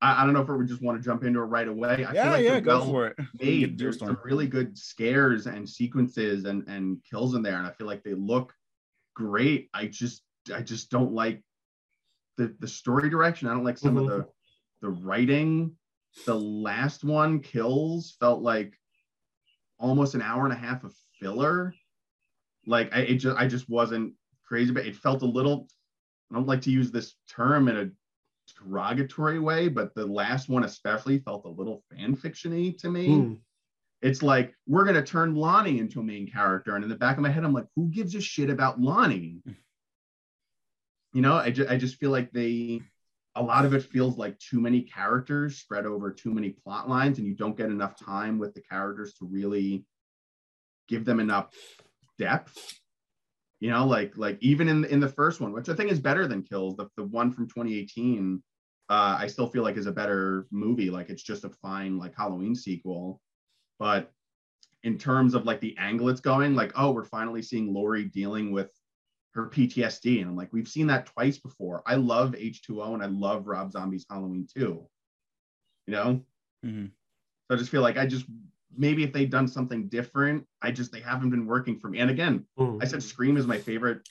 I, 0.02 0.22
I, 0.22 0.26
don't 0.26 0.34
know 0.34 0.42
if 0.42 0.48
we 0.48 0.66
just 0.66 0.82
want 0.82 0.98
to 0.98 1.04
jump 1.04 1.24
into 1.24 1.40
it 1.42 1.46
right 1.46 1.68
away. 1.68 2.06
I 2.06 2.14
yeah, 2.14 2.24
feel 2.24 2.32
like 2.32 2.46
yeah, 2.46 2.60
go 2.60 2.78
well 2.78 2.86
for 2.86 3.08
it. 3.08 3.18
Made. 3.42 3.78
There's 3.78 4.00
some 4.00 4.18
really 4.24 4.48
good 4.48 4.78
scares 4.78 5.46
and 5.46 5.68
sequences 5.68 6.46
and 6.46 6.68
and 6.68 6.98
kills 7.10 7.36
in 7.36 7.42
there, 7.42 7.58
and 7.58 7.68
I 7.68 7.72
feel 7.72 7.88
like 7.88 8.04
they 8.04 8.14
look 8.14 8.54
great. 9.16 9.70
I 9.74 9.88
just 9.88 10.24
I 10.54 10.62
just 10.62 10.90
don't 10.90 11.12
like 11.12 11.44
the 12.38 12.56
the 12.60 12.68
story 12.68 13.10
direction. 13.10 13.48
I 13.48 13.54
don't 13.54 13.66
like 13.66 13.78
some 13.78 13.96
mm-hmm. 13.96 14.10
of 14.10 14.20
the 14.20 14.28
the 14.82 14.90
writing. 14.90 15.76
The 16.26 16.36
last 16.36 17.04
one 17.04 17.42
kills 17.42 18.16
felt 18.20 18.42
like 18.42 18.74
almost 19.78 20.16
an 20.16 20.22
hour 20.22 20.46
and 20.46 20.54
a 20.54 20.58
half 20.58 20.84
of 20.84 20.96
filler. 21.20 21.74
Like 22.66 22.96
I 22.96 23.00
it 23.00 23.16
just 23.16 23.38
I 23.38 23.48
just 23.48 23.70
wasn't 23.70 24.14
crazy, 24.50 24.72
but 24.72 24.86
it 24.86 24.96
felt 24.96 25.22
a 25.22 25.26
little. 25.26 25.68
I 26.32 26.36
don't 26.36 26.48
like 26.48 26.62
to 26.64 26.72
use 26.72 26.92
this 26.92 27.16
term 27.30 27.68
in 27.70 27.78
a 27.78 27.90
derogatory 28.62 29.40
way, 29.40 29.68
but 29.70 29.94
the 29.96 30.06
last 30.06 30.50
one 30.50 30.64
especially 30.64 31.20
felt 31.20 31.46
a 31.46 31.50
little 31.50 31.84
fan 31.92 32.16
fictiony 32.16 32.78
to 32.80 32.90
me. 32.90 33.08
Mm. 33.08 33.38
It's 34.02 34.24
like 34.24 34.54
we're 34.68 34.86
gonna 34.86 35.04
turn 35.04 35.36
Lonnie 35.36 35.80
into 35.80 36.00
a 36.00 36.04
main 36.04 36.30
character, 36.30 36.76
and 36.76 36.84
in 36.84 36.90
the 36.90 36.96
back 36.96 37.18
of 37.18 37.24
my 37.24 37.30
head, 37.30 37.44
I'm 37.44 37.54
like, 37.54 37.68
who 37.76 37.88
gives 37.88 38.16
a 38.16 38.22
shit 38.22 38.50
about 38.50 38.82
Lonnie? 38.82 39.42
You 41.12 41.24
know, 41.24 41.38
I 41.38 41.50
just 41.50 41.72
I 41.72 41.76
just 41.76 41.96
feel 41.96 42.12
like 42.12 42.32
they 42.32 42.84
a 43.34 43.42
lot 43.42 43.66
of 43.66 43.74
it 43.74 43.82
feels 43.82 44.16
like 44.20 44.38
too 44.38 44.62
many 44.62 44.84
characters 44.84 45.58
spread 45.58 45.88
over 45.88 46.12
too 46.12 46.32
many 46.32 46.52
plot 46.52 46.88
lines, 46.88 47.18
and 47.18 47.26
you 47.26 47.34
don't 47.34 47.58
get 47.58 47.66
enough 47.66 47.98
time 47.98 48.38
with 48.38 48.54
the 48.54 48.62
characters 48.62 49.16
to 49.16 49.26
really 49.26 49.86
give 50.88 51.06
them 51.06 51.20
enough 51.20 51.50
depth 52.20 52.79
you 53.60 53.70
know 53.70 53.86
like 53.86 54.18
like 54.18 54.38
even 54.42 54.68
in 54.68 54.86
in 54.86 55.00
the 55.00 55.08
first 55.08 55.42
one 55.42 55.52
which 55.52 55.70
i 55.70 55.74
think 55.74 55.92
is 55.92 56.00
better 56.00 56.28
than 56.28 56.42
kills 56.44 56.76
the, 56.78 56.88
the 56.96 57.04
one 57.04 57.32
from 57.32 57.48
2018 57.48 58.42
uh 58.90 59.18
i 59.20 59.28
still 59.28 59.48
feel 59.48 59.64
like 59.64 59.78
is 59.78 59.86
a 59.86 59.92
better 59.92 60.48
movie 60.52 60.90
like 60.90 61.10
it's 61.10 61.24
just 61.24 61.44
a 61.44 61.50
fine 61.50 61.98
like 61.98 62.16
halloween 62.16 62.56
sequel. 62.56 63.22
But 63.78 64.12
in 64.84 64.98
terms 64.98 65.36
of 65.36 65.46
like 65.46 65.62
the 65.62 65.76
angle 65.78 66.10
it's 66.10 66.22
going 66.22 66.56
like 66.56 66.72
oh 66.76 66.92
we're 66.92 67.06
finally 67.06 67.42
seeing 67.42 67.74
laurie 67.74 68.06
dealing 68.06 68.52
with 68.52 68.70
her 69.34 69.48
ptsd 69.48 70.22
and 70.22 70.30
i'm 70.30 70.36
like 70.36 70.52
we've 70.52 70.68
seen 70.68 70.88
that 70.88 71.06
twice 71.06 71.38
before. 71.38 71.84
I 71.86 71.96
love 71.96 72.32
h2o 72.32 72.94
and 72.94 73.04
i 73.04 73.08
love 73.08 73.48
rob 73.48 73.72
zombie's 73.72 74.06
halloween 74.10 74.48
too 74.54 74.88
you 75.88 75.94
know? 75.94 76.22
Mm-hmm. 76.66 76.86
so 76.86 77.56
i 77.56 77.58
just 77.58 77.72
feel 77.72 77.82
like 77.82 77.98
i 77.98 78.06
just 78.06 78.26
maybe 78.76 79.04
if 79.04 79.14
they'd 79.14 79.30
done 79.32 79.48
something 79.48 79.88
different, 79.88 80.46
I 80.62 80.72
just 80.72 80.92
they 80.92 81.02
haven't 81.02 81.30
been 81.30 81.46
working 81.46 81.80
for 81.80 81.90
me. 81.90 82.00
And 82.00 82.10
again, 82.10 82.46
mm. 82.58 82.82
I 82.82 82.86
said 82.86 83.04
Scream 83.04 83.38
is 83.38 83.48
my 83.48 83.58
favorite, 83.58 84.08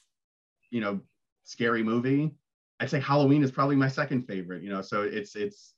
you 0.70 0.80
know, 0.80 1.00
scary 1.44 1.82
movie. 1.82 2.34
I'd 2.80 2.90
say 2.90 3.00
Halloween 3.00 3.42
is 3.42 3.50
probably 3.50 3.76
my 3.76 3.88
second 3.88 4.22
favorite, 4.22 4.62
you 4.62 4.70
know. 4.70 4.82
So 4.82 5.02
it's 5.02 5.34
it's 5.34 5.74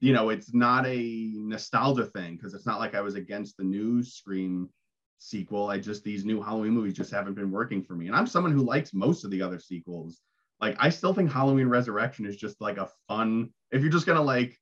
you 0.00 0.12
know, 0.12 0.30
it's 0.30 0.52
not 0.52 0.84
a 0.86 1.32
nostalgia 1.36 2.06
thing 2.06 2.36
because 2.36 2.54
it's 2.54 2.66
not 2.66 2.80
like 2.80 2.96
I 2.96 3.00
was 3.00 3.14
against 3.14 3.56
the 3.56 3.62
new 3.62 4.02
Scream 4.02 4.68
sequel. 5.18 5.68
I 5.68 5.78
just 5.78 6.02
these 6.02 6.24
new 6.24 6.42
Halloween 6.42 6.72
movies 6.72 6.94
just 6.94 7.12
haven't 7.12 7.34
been 7.34 7.50
working 7.50 7.82
for 7.82 7.94
me. 7.94 8.08
And 8.08 8.16
I'm 8.16 8.26
someone 8.26 8.52
who 8.52 8.64
likes 8.64 8.92
most 8.92 9.24
of 9.24 9.30
the 9.30 9.42
other 9.42 9.60
sequels. 9.60 10.20
Like 10.60 10.76
I 10.78 10.88
still 10.88 11.14
think 11.14 11.30
Halloween 11.30 11.68
Resurrection 11.68 12.26
is 12.26 12.36
just 12.36 12.60
like 12.60 12.78
a 12.78 12.88
fun 13.08 13.50
if 13.70 13.82
you're 13.82 13.92
just 13.92 14.06
gonna 14.06 14.22
like 14.22 14.58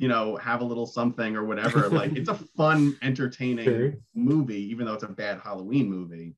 you 0.00 0.08
know, 0.08 0.34
have 0.36 0.62
a 0.62 0.64
little 0.64 0.86
something 0.86 1.36
or 1.36 1.44
whatever. 1.44 1.88
like 1.90 2.16
it's 2.16 2.30
a 2.30 2.34
fun, 2.56 2.96
entertaining 3.02 3.66
sure. 3.66 3.92
movie, 4.14 4.70
even 4.70 4.86
though 4.86 4.94
it's 4.94 5.04
a 5.04 5.08
bad 5.08 5.38
Halloween 5.40 5.90
movie. 5.90 6.34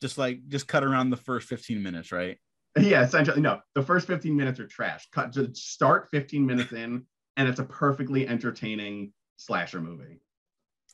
Just 0.00 0.16
like 0.16 0.46
just 0.46 0.68
cut 0.68 0.84
around 0.84 1.10
the 1.10 1.16
first 1.16 1.48
15 1.48 1.82
minutes, 1.82 2.12
right? 2.12 2.38
Yeah, 2.78 3.02
essentially. 3.02 3.40
No, 3.40 3.58
the 3.74 3.82
first 3.82 4.06
15 4.06 4.36
minutes 4.36 4.60
are 4.60 4.66
trash. 4.68 5.08
Cut 5.10 5.32
to 5.32 5.52
start 5.52 6.10
15 6.12 6.46
minutes 6.46 6.72
in, 6.72 7.06
and 7.36 7.48
it's 7.48 7.58
a 7.58 7.64
perfectly 7.64 8.28
entertaining 8.28 9.12
slasher 9.36 9.80
movie. 9.80 10.20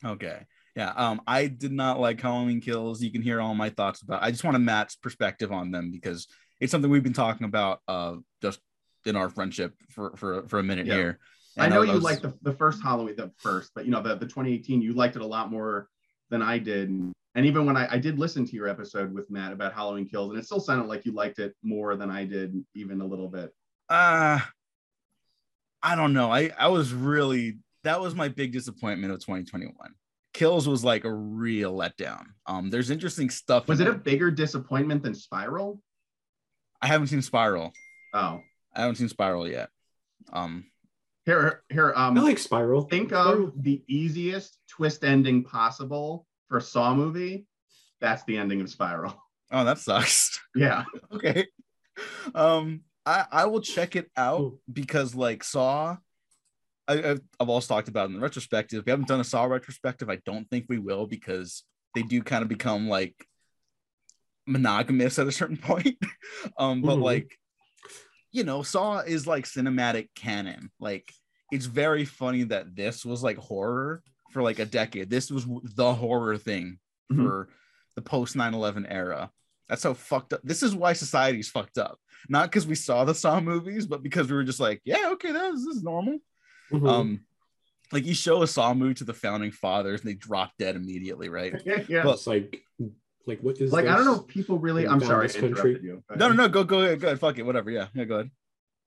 Okay. 0.03 0.39
Yeah. 0.75 0.93
Um, 0.95 1.21
I 1.27 1.45
did 1.45 1.71
not 1.71 1.99
like 1.99 2.19
Halloween 2.19 2.59
Kills. 2.59 3.03
You 3.03 3.11
can 3.11 3.21
hear 3.21 3.39
all 3.39 3.53
my 3.53 3.69
thoughts 3.69 4.01
about. 4.01 4.23
I 4.23 4.31
just 4.31 4.43
want 4.43 4.55
to 4.55 4.59
Matt's 4.59 4.95
perspective 4.95 5.51
on 5.51 5.69
them 5.69 5.91
because 5.91 6.27
it's 6.59 6.71
something 6.71 6.89
we've 6.89 7.03
been 7.03 7.13
talking 7.13 7.45
about 7.45 7.81
uh 7.87 8.15
just 8.41 8.59
in 9.07 9.15
our 9.15 9.29
friendship 9.29 9.73
for 9.89 10.15
for, 10.15 10.47
for 10.47 10.59
a 10.59 10.63
minute 10.63 10.87
yeah. 10.87 10.95
here. 10.95 11.19
And 11.57 11.65
I 11.65 11.75
know 11.75 11.83
I 11.83 11.85
was, 11.85 11.89
you 11.91 11.99
liked 11.99 12.21
the, 12.21 12.33
the 12.41 12.53
first 12.53 12.81
Halloween, 12.83 13.15
the 13.15 13.31
first, 13.37 13.71
but 13.73 13.85
you 13.85 13.91
know, 13.91 14.01
the, 14.01 14.15
the 14.15 14.25
2018, 14.25 14.81
you 14.81 14.93
liked 14.93 15.15
it 15.15 15.21
a 15.21 15.25
lot 15.25 15.49
more 15.49 15.87
than 16.29 16.41
I 16.41 16.57
did. 16.57 16.89
And 16.89 17.45
even 17.45 17.65
when 17.65 17.77
I, 17.77 17.93
I 17.93 17.97
did 17.97 18.19
listen 18.19 18.45
to 18.45 18.55
your 18.55 18.67
episode 18.67 19.13
with 19.13 19.29
Matt 19.29 19.53
about 19.53 19.73
Halloween 19.73 20.07
Kills, 20.07 20.31
and 20.31 20.39
it 20.39 20.45
still 20.45 20.59
sounded 20.59 20.87
like 20.87 21.05
you 21.05 21.13
liked 21.13 21.39
it 21.39 21.55
more 21.63 21.95
than 21.95 22.11
I 22.11 22.25
did, 22.25 22.53
even 22.73 22.99
a 23.01 23.05
little 23.05 23.29
bit. 23.29 23.53
Uh 23.89 24.39
I 25.81 25.95
don't 25.95 26.13
know. 26.13 26.31
I 26.31 26.51
I 26.57 26.67
was 26.67 26.93
really 26.93 27.59
that 27.83 28.01
was 28.01 28.15
my 28.15 28.27
big 28.27 28.51
disappointment 28.51 29.13
of 29.13 29.19
2021. 29.19 29.73
Kills 30.33 30.67
was 30.67 30.83
like 30.83 31.05
a 31.05 31.13
real 31.13 31.73
letdown. 31.73 32.25
Um, 32.45 32.69
there's 32.69 32.89
interesting 32.89 33.29
stuff. 33.29 33.67
Was 33.69 33.79
it 33.79 33.87
a 33.87 33.93
bigger 33.93 34.31
disappointment 34.31 35.03
than 35.03 35.13
Spiral? 35.13 35.79
I 36.81 36.87
haven't 36.87 37.07
seen 37.07 37.21
Spiral. 37.21 37.71
Oh, 38.13 38.41
I 38.75 38.81
haven't 38.81 38.95
seen 38.95 39.09
Spiral 39.09 39.47
yet. 39.47 39.69
Um, 40.33 40.65
here, 41.25 41.63
here. 41.69 41.93
Um, 41.95 42.17
I 42.17 42.21
like 42.21 42.37
Spiral. 42.37 42.83
think 42.83 43.09
Spiral. 43.09 43.45
of 43.47 43.63
the 43.63 43.81
easiest 43.87 44.57
twist 44.69 45.03
ending 45.03 45.43
possible 45.43 46.25
for 46.49 46.57
a 46.57 46.61
Saw 46.61 46.93
movie. 46.93 47.47
That's 48.01 48.23
the 48.25 48.37
ending 48.37 48.61
of 48.61 48.69
Spiral. 48.69 49.15
oh, 49.51 49.63
that 49.65 49.79
sucks. 49.79 50.39
Yeah. 50.55 50.83
okay. 51.11 51.47
Um, 52.33 52.81
I 53.05 53.25
I 53.31 53.45
will 53.45 53.61
check 53.61 53.95
it 53.95 54.09
out 54.15 54.39
Ooh. 54.41 54.59
because 54.71 55.13
like 55.15 55.43
Saw, 55.43 55.97
I, 56.87 56.93
I've, 57.11 57.21
I've 57.39 57.49
also 57.49 57.73
talked 57.73 57.87
about 57.89 58.07
in 58.09 58.13
the 58.15 58.19
retrospective. 58.21 58.83
We 58.85 58.89
haven't 58.91 59.07
done 59.07 59.19
a 59.19 59.23
Saw 59.25 59.45
retrospective. 59.45 60.09
I 60.09 60.17
don't 60.25 60.49
think 60.49 60.65
we 60.69 60.77
will 60.79 61.07
because 61.07 61.63
they 61.93 62.03
do 62.03 62.21
kind 62.23 62.41
of 62.43 62.49
become 62.49 62.87
like 62.89 63.15
monogamous 64.47 65.17
at 65.19 65.27
a 65.27 65.31
certain 65.31 65.57
point. 65.71 65.97
um, 66.57 66.81
but 66.81 66.97
Mhm. 66.97 67.01
like, 67.03 67.37
you 68.35 68.43
know, 68.43 68.61
Saw 68.63 68.99
is 68.99 69.25
like 69.25 69.45
cinematic 69.45 70.09
canon. 70.15 70.69
Like, 70.79 71.11
it's 71.51 71.65
very 71.67 72.03
funny 72.05 72.43
that 72.43 72.75
this 72.75 73.05
was 73.05 73.23
like 73.23 73.37
horror 73.37 74.03
for 74.31 74.41
like 74.41 74.59
a 74.59 74.65
decade. 74.65 75.09
This 75.09 75.31
was 75.31 75.45
the 75.75 75.93
horror 75.93 76.37
thing 76.37 76.79
Mhm. 77.11 77.23
for 77.23 77.49
the 77.95 78.01
post 78.01 78.35
9-11 78.35 78.85
era. 78.89 79.31
That's 79.69 79.83
how 79.83 79.93
fucked 79.93 80.33
up. 80.33 80.41
This 80.43 80.61
is 80.63 80.75
why 80.75 80.93
society's 80.93 81.49
fucked 81.49 81.77
up. 81.77 81.97
Not 82.27 82.49
because 82.51 82.67
we 82.67 82.75
saw 82.75 83.05
the 83.05 83.15
Saw 83.15 83.39
movies, 83.39 83.85
but 83.85 84.03
because 84.03 84.27
we 84.29 84.35
were 84.35 84.43
just 84.43 84.59
like, 84.59 84.81
yeah, 84.83 85.09
okay, 85.13 85.31
that 85.31 85.53
is, 85.53 85.65
this 85.65 85.77
is 85.77 85.83
normal. 85.83 86.19
Mhm. 86.71 86.89
Um, 86.89 87.19
like 87.93 88.05
you 88.05 88.13
show 88.15 88.41
a 88.43 88.47
Saw 88.47 88.73
movie 88.73 88.95
to 88.95 89.03
the 89.05 89.13
founding 89.13 89.51
fathers 89.51 90.01
and 90.01 90.09
they 90.09 90.15
drop 90.15 90.51
dead 90.59 90.75
immediately, 90.75 91.29
right? 91.29 91.53
yeah. 91.65 92.03
Well, 92.03 92.15
it's 92.15 92.27
like, 92.27 92.63
like 93.27 93.39
what 93.39 93.59
is 93.59 93.71
like 93.71 93.87
I 93.87 93.95
don't 93.95 94.05
know 94.05 94.21
if 94.21 94.27
people 94.27 94.59
really. 94.59 94.87
I'm 94.87 94.99
sorry, 95.01 95.27
this 95.27 95.35
I 95.35 95.39
country? 95.41 95.71
interrupted 95.71 95.83
you. 95.83 96.03
No, 96.15 96.27
no, 96.29 96.33
no, 96.33 96.49
go, 96.49 96.63
go 96.63 96.81
ahead, 96.81 96.99
go 96.99 97.07
ahead, 97.07 97.19
fuck 97.19 97.37
it, 97.37 97.43
whatever. 97.43 97.71
Yeah, 97.71 97.87
yeah, 97.93 98.03
go 98.05 98.15
ahead. 98.15 98.31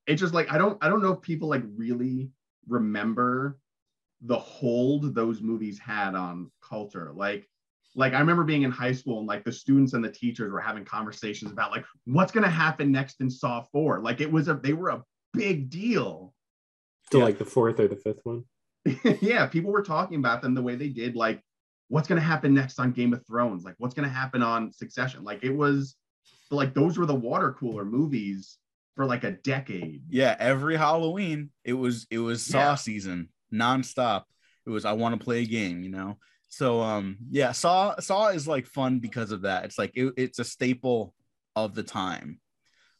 It's 0.07 0.21
just 0.21 0.35
like 0.35 0.53
I 0.53 0.59
don't. 0.59 0.79
I 0.83 0.89
don't 0.89 1.03
know 1.03 1.13
if 1.13 1.21
people 1.21 1.49
like 1.49 1.63
really 1.77 2.31
remember 2.69 3.59
the 4.23 4.39
hold 4.39 5.15
those 5.15 5.41
movies 5.41 5.79
had 5.79 6.15
on 6.15 6.51
culture. 6.63 7.13
Like, 7.15 7.49
like 7.95 8.15
I 8.15 8.21
remember 8.21 8.45
being 8.45 8.63
in 8.63 8.71
high 8.71 8.93
school 8.93 9.19
and 9.19 9.27
like 9.27 9.45
the 9.45 9.53
students 9.53 9.93
and 9.93 10.05
the 10.05 10.11
teachers 10.11 10.53
were 10.53 10.61
having 10.61 10.85
conversations 10.85 11.51
about 11.51 11.73
like 11.73 11.85
what's 12.05 12.33
gonna 12.33 12.49
happen 12.49 12.93
next 12.93 13.21
in 13.21 13.31
Saw 13.31 13.63
Four. 13.73 14.01
Like 14.01 14.21
it 14.21 14.31
was 14.31 14.49
a. 14.49 14.55
They 14.55 14.73
were 14.73 14.91
a 14.91 15.03
big 15.33 15.69
deal. 15.69 16.33
to 17.11 17.19
yeah. 17.19 17.25
like 17.25 17.39
the 17.39 17.45
fourth 17.45 17.81
or 17.81 17.89
the 17.89 17.97
fifth 17.97 18.21
one. 18.23 18.45
yeah, 19.21 19.47
people 19.47 19.73
were 19.73 19.83
talking 19.83 20.19
about 20.19 20.43
them 20.43 20.55
the 20.55 20.63
way 20.63 20.77
they 20.77 20.89
did. 20.89 21.17
Like, 21.17 21.43
what's 21.89 22.09
going 22.09 22.21
to 22.21 22.27
happen 22.27 22.55
next 22.55 22.79
on 22.79 22.93
Game 22.93 23.13
of 23.13 23.27
Thrones? 23.27 23.65
Like, 23.65 23.75
what's 23.79 23.95
going 23.95 24.09
to 24.09 24.15
happen 24.15 24.43
on 24.43 24.73
Succession? 24.73 25.25
Like, 25.25 25.43
it 25.43 25.51
was 25.51 25.97
like 26.51 26.75
those 26.75 26.99
were 26.99 27.07
the 27.07 27.15
water 27.15 27.53
cooler 27.53 27.85
movies 27.85 28.59
for 28.95 29.05
like 29.05 29.25
a 29.25 29.33
decade. 29.33 30.03
Yeah, 30.09 30.35
every 30.39 30.77
Halloween 30.77 31.51
it 31.65 31.75
was 31.75 32.07
it 32.11 32.19
was 32.19 32.45
Saw 32.45 32.71
Yeah. 32.71 32.75
season 32.77 33.29
nonstop. 33.53 34.25
It 34.67 34.71
was 34.71 34.85
I 34.85 34.93
want 34.93 35.19
to 35.19 35.25
play 35.25 35.43
a 35.43 35.47
game, 35.47 35.83
you 35.83 35.91
know. 35.91 36.19
So 36.49 36.81
um 36.81 37.19
yeah, 37.31 37.53
Saw 37.53 37.99
Saw 38.01 38.29
is 38.29 38.49
like 38.49 38.67
fun 38.67 38.99
because 38.99 39.31
of 39.31 39.43
that. 39.43 39.67
It's 39.67 39.79
like 39.79 39.93
it, 39.95 40.15
it's 40.17 40.39
a 40.39 40.45
staple 40.45 41.15
of 41.55 41.75
the 41.75 41.83
time. 41.83 42.41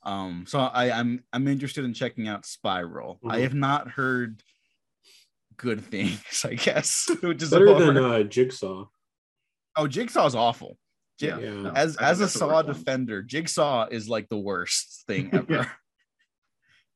Um, 0.03 0.45
so 0.47 0.61
I 0.61 0.91
I'm 0.91 1.25
I'm 1.33 1.49
interested 1.49 1.85
in 1.85 1.95
checking 1.95 2.29
out 2.29 2.47
Spiral. 2.47 3.19
I 3.25 3.39
Mhm. 3.39 3.43
have 3.43 3.55
not 3.55 3.89
heard 3.89 4.43
good 5.59 5.85
things, 5.85 6.23
I 6.45 6.55
guess, 6.55 7.11
which 7.23 7.43
is 7.43 7.51
Better 7.51 7.67
bummer. 7.67 7.93
than 7.93 7.97
uh, 8.05 8.23
Jigsaw. 8.23 8.87
oh, 9.77 9.87
Jigsaw's 9.87 10.35
awful. 10.35 10.79
Jig- 11.21 11.35
Yeah. 11.41 11.51
Yeah. 11.51 11.73
as 11.75 11.97
I 11.99 12.11
as 12.11 12.21
a 12.21 12.29
saw 12.29 12.47
worst 12.47 12.67
one. 12.67 12.75
defender 12.75 13.23
jigsaw 13.23 13.89
is 13.91 14.09
like 14.09 14.29
the 14.29 14.39
worst 14.39 15.05
thing 15.09 15.31
ever 15.35 15.53
Yeah. 15.53 15.69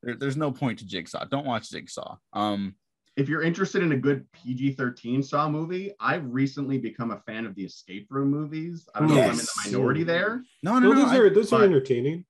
there, 0.02 0.14
there's 0.14 0.36
no 0.36 0.52
point 0.52 0.78
to 0.78 0.86
jigsaw 0.86 1.24
don't 1.24 1.44
watch 1.44 1.70
jigsaw 1.70 2.16
um 2.32 2.76
If 3.16 3.28
you're 3.28 3.42
interested 3.42 3.82
in 3.82 3.90
a 3.92 3.96
good 3.96 4.24
PG-13 4.32 5.24
Saw 5.24 5.48
movie, 5.50 5.92
I've 6.00 6.24
recently 6.32 6.78
become 6.78 7.10
a 7.10 7.18
fan 7.26 7.44
of 7.46 7.54
the 7.56 7.64
escape 7.64 8.06
room 8.10 8.30
movies. 8.30 8.88
I 8.94 9.00
don't 9.00 9.08
know 9.08 9.16
if 9.16 9.24
I'm 9.24 9.30
in 9.32 9.36
the 9.38 9.50
minority 9.66 10.04
there. 10.04 10.42
no 10.62 10.78
no 10.78 10.88
No, 10.88 10.92
no 10.94 11.02
those 11.02 11.12
I- 11.12 11.18
are 11.18 11.30
those 11.30 11.52
are 11.52 11.64
entertaining. 11.64 12.24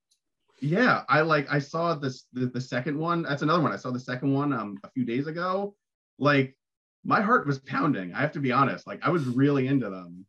Yeah, 0.61 1.03
I 1.09 1.21
like 1.21 1.47
I 1.53 1.59
saw 1.59 1.95
this 1.95 2.25
the, 2.33 2.47
the 2.47 2.61
second 2.61 2.97
one. 2.99 3.23
That's 3.23 3.43
another 3.43 3.63
one. 3.63 3.73
I 3.73 3.77
saw 3.77 3.91
the 3.91 4.01
second 4.01 4.33
one 4.33 4.53
um 4.55 4.79
a 4.83 4.91
few 4.91 5.05
days 5.05 5.27
ago. 5.27 5.75
Like 6.23 6.57
my 7.05 7.21
heart 7.21 7.49
was 7.49 7.59
pounding. 7.59 8.15
I 8.15 8.21
have 8.21 8.33
to 8.33 8.39
be 8.41 8.53
honest. 8.53 8.87
Like 8.87 9.01
I 9.03 9.11
was 9.11 9.25
really 9.27 9.67
into 9.67 9.91
them. 9.91 10.25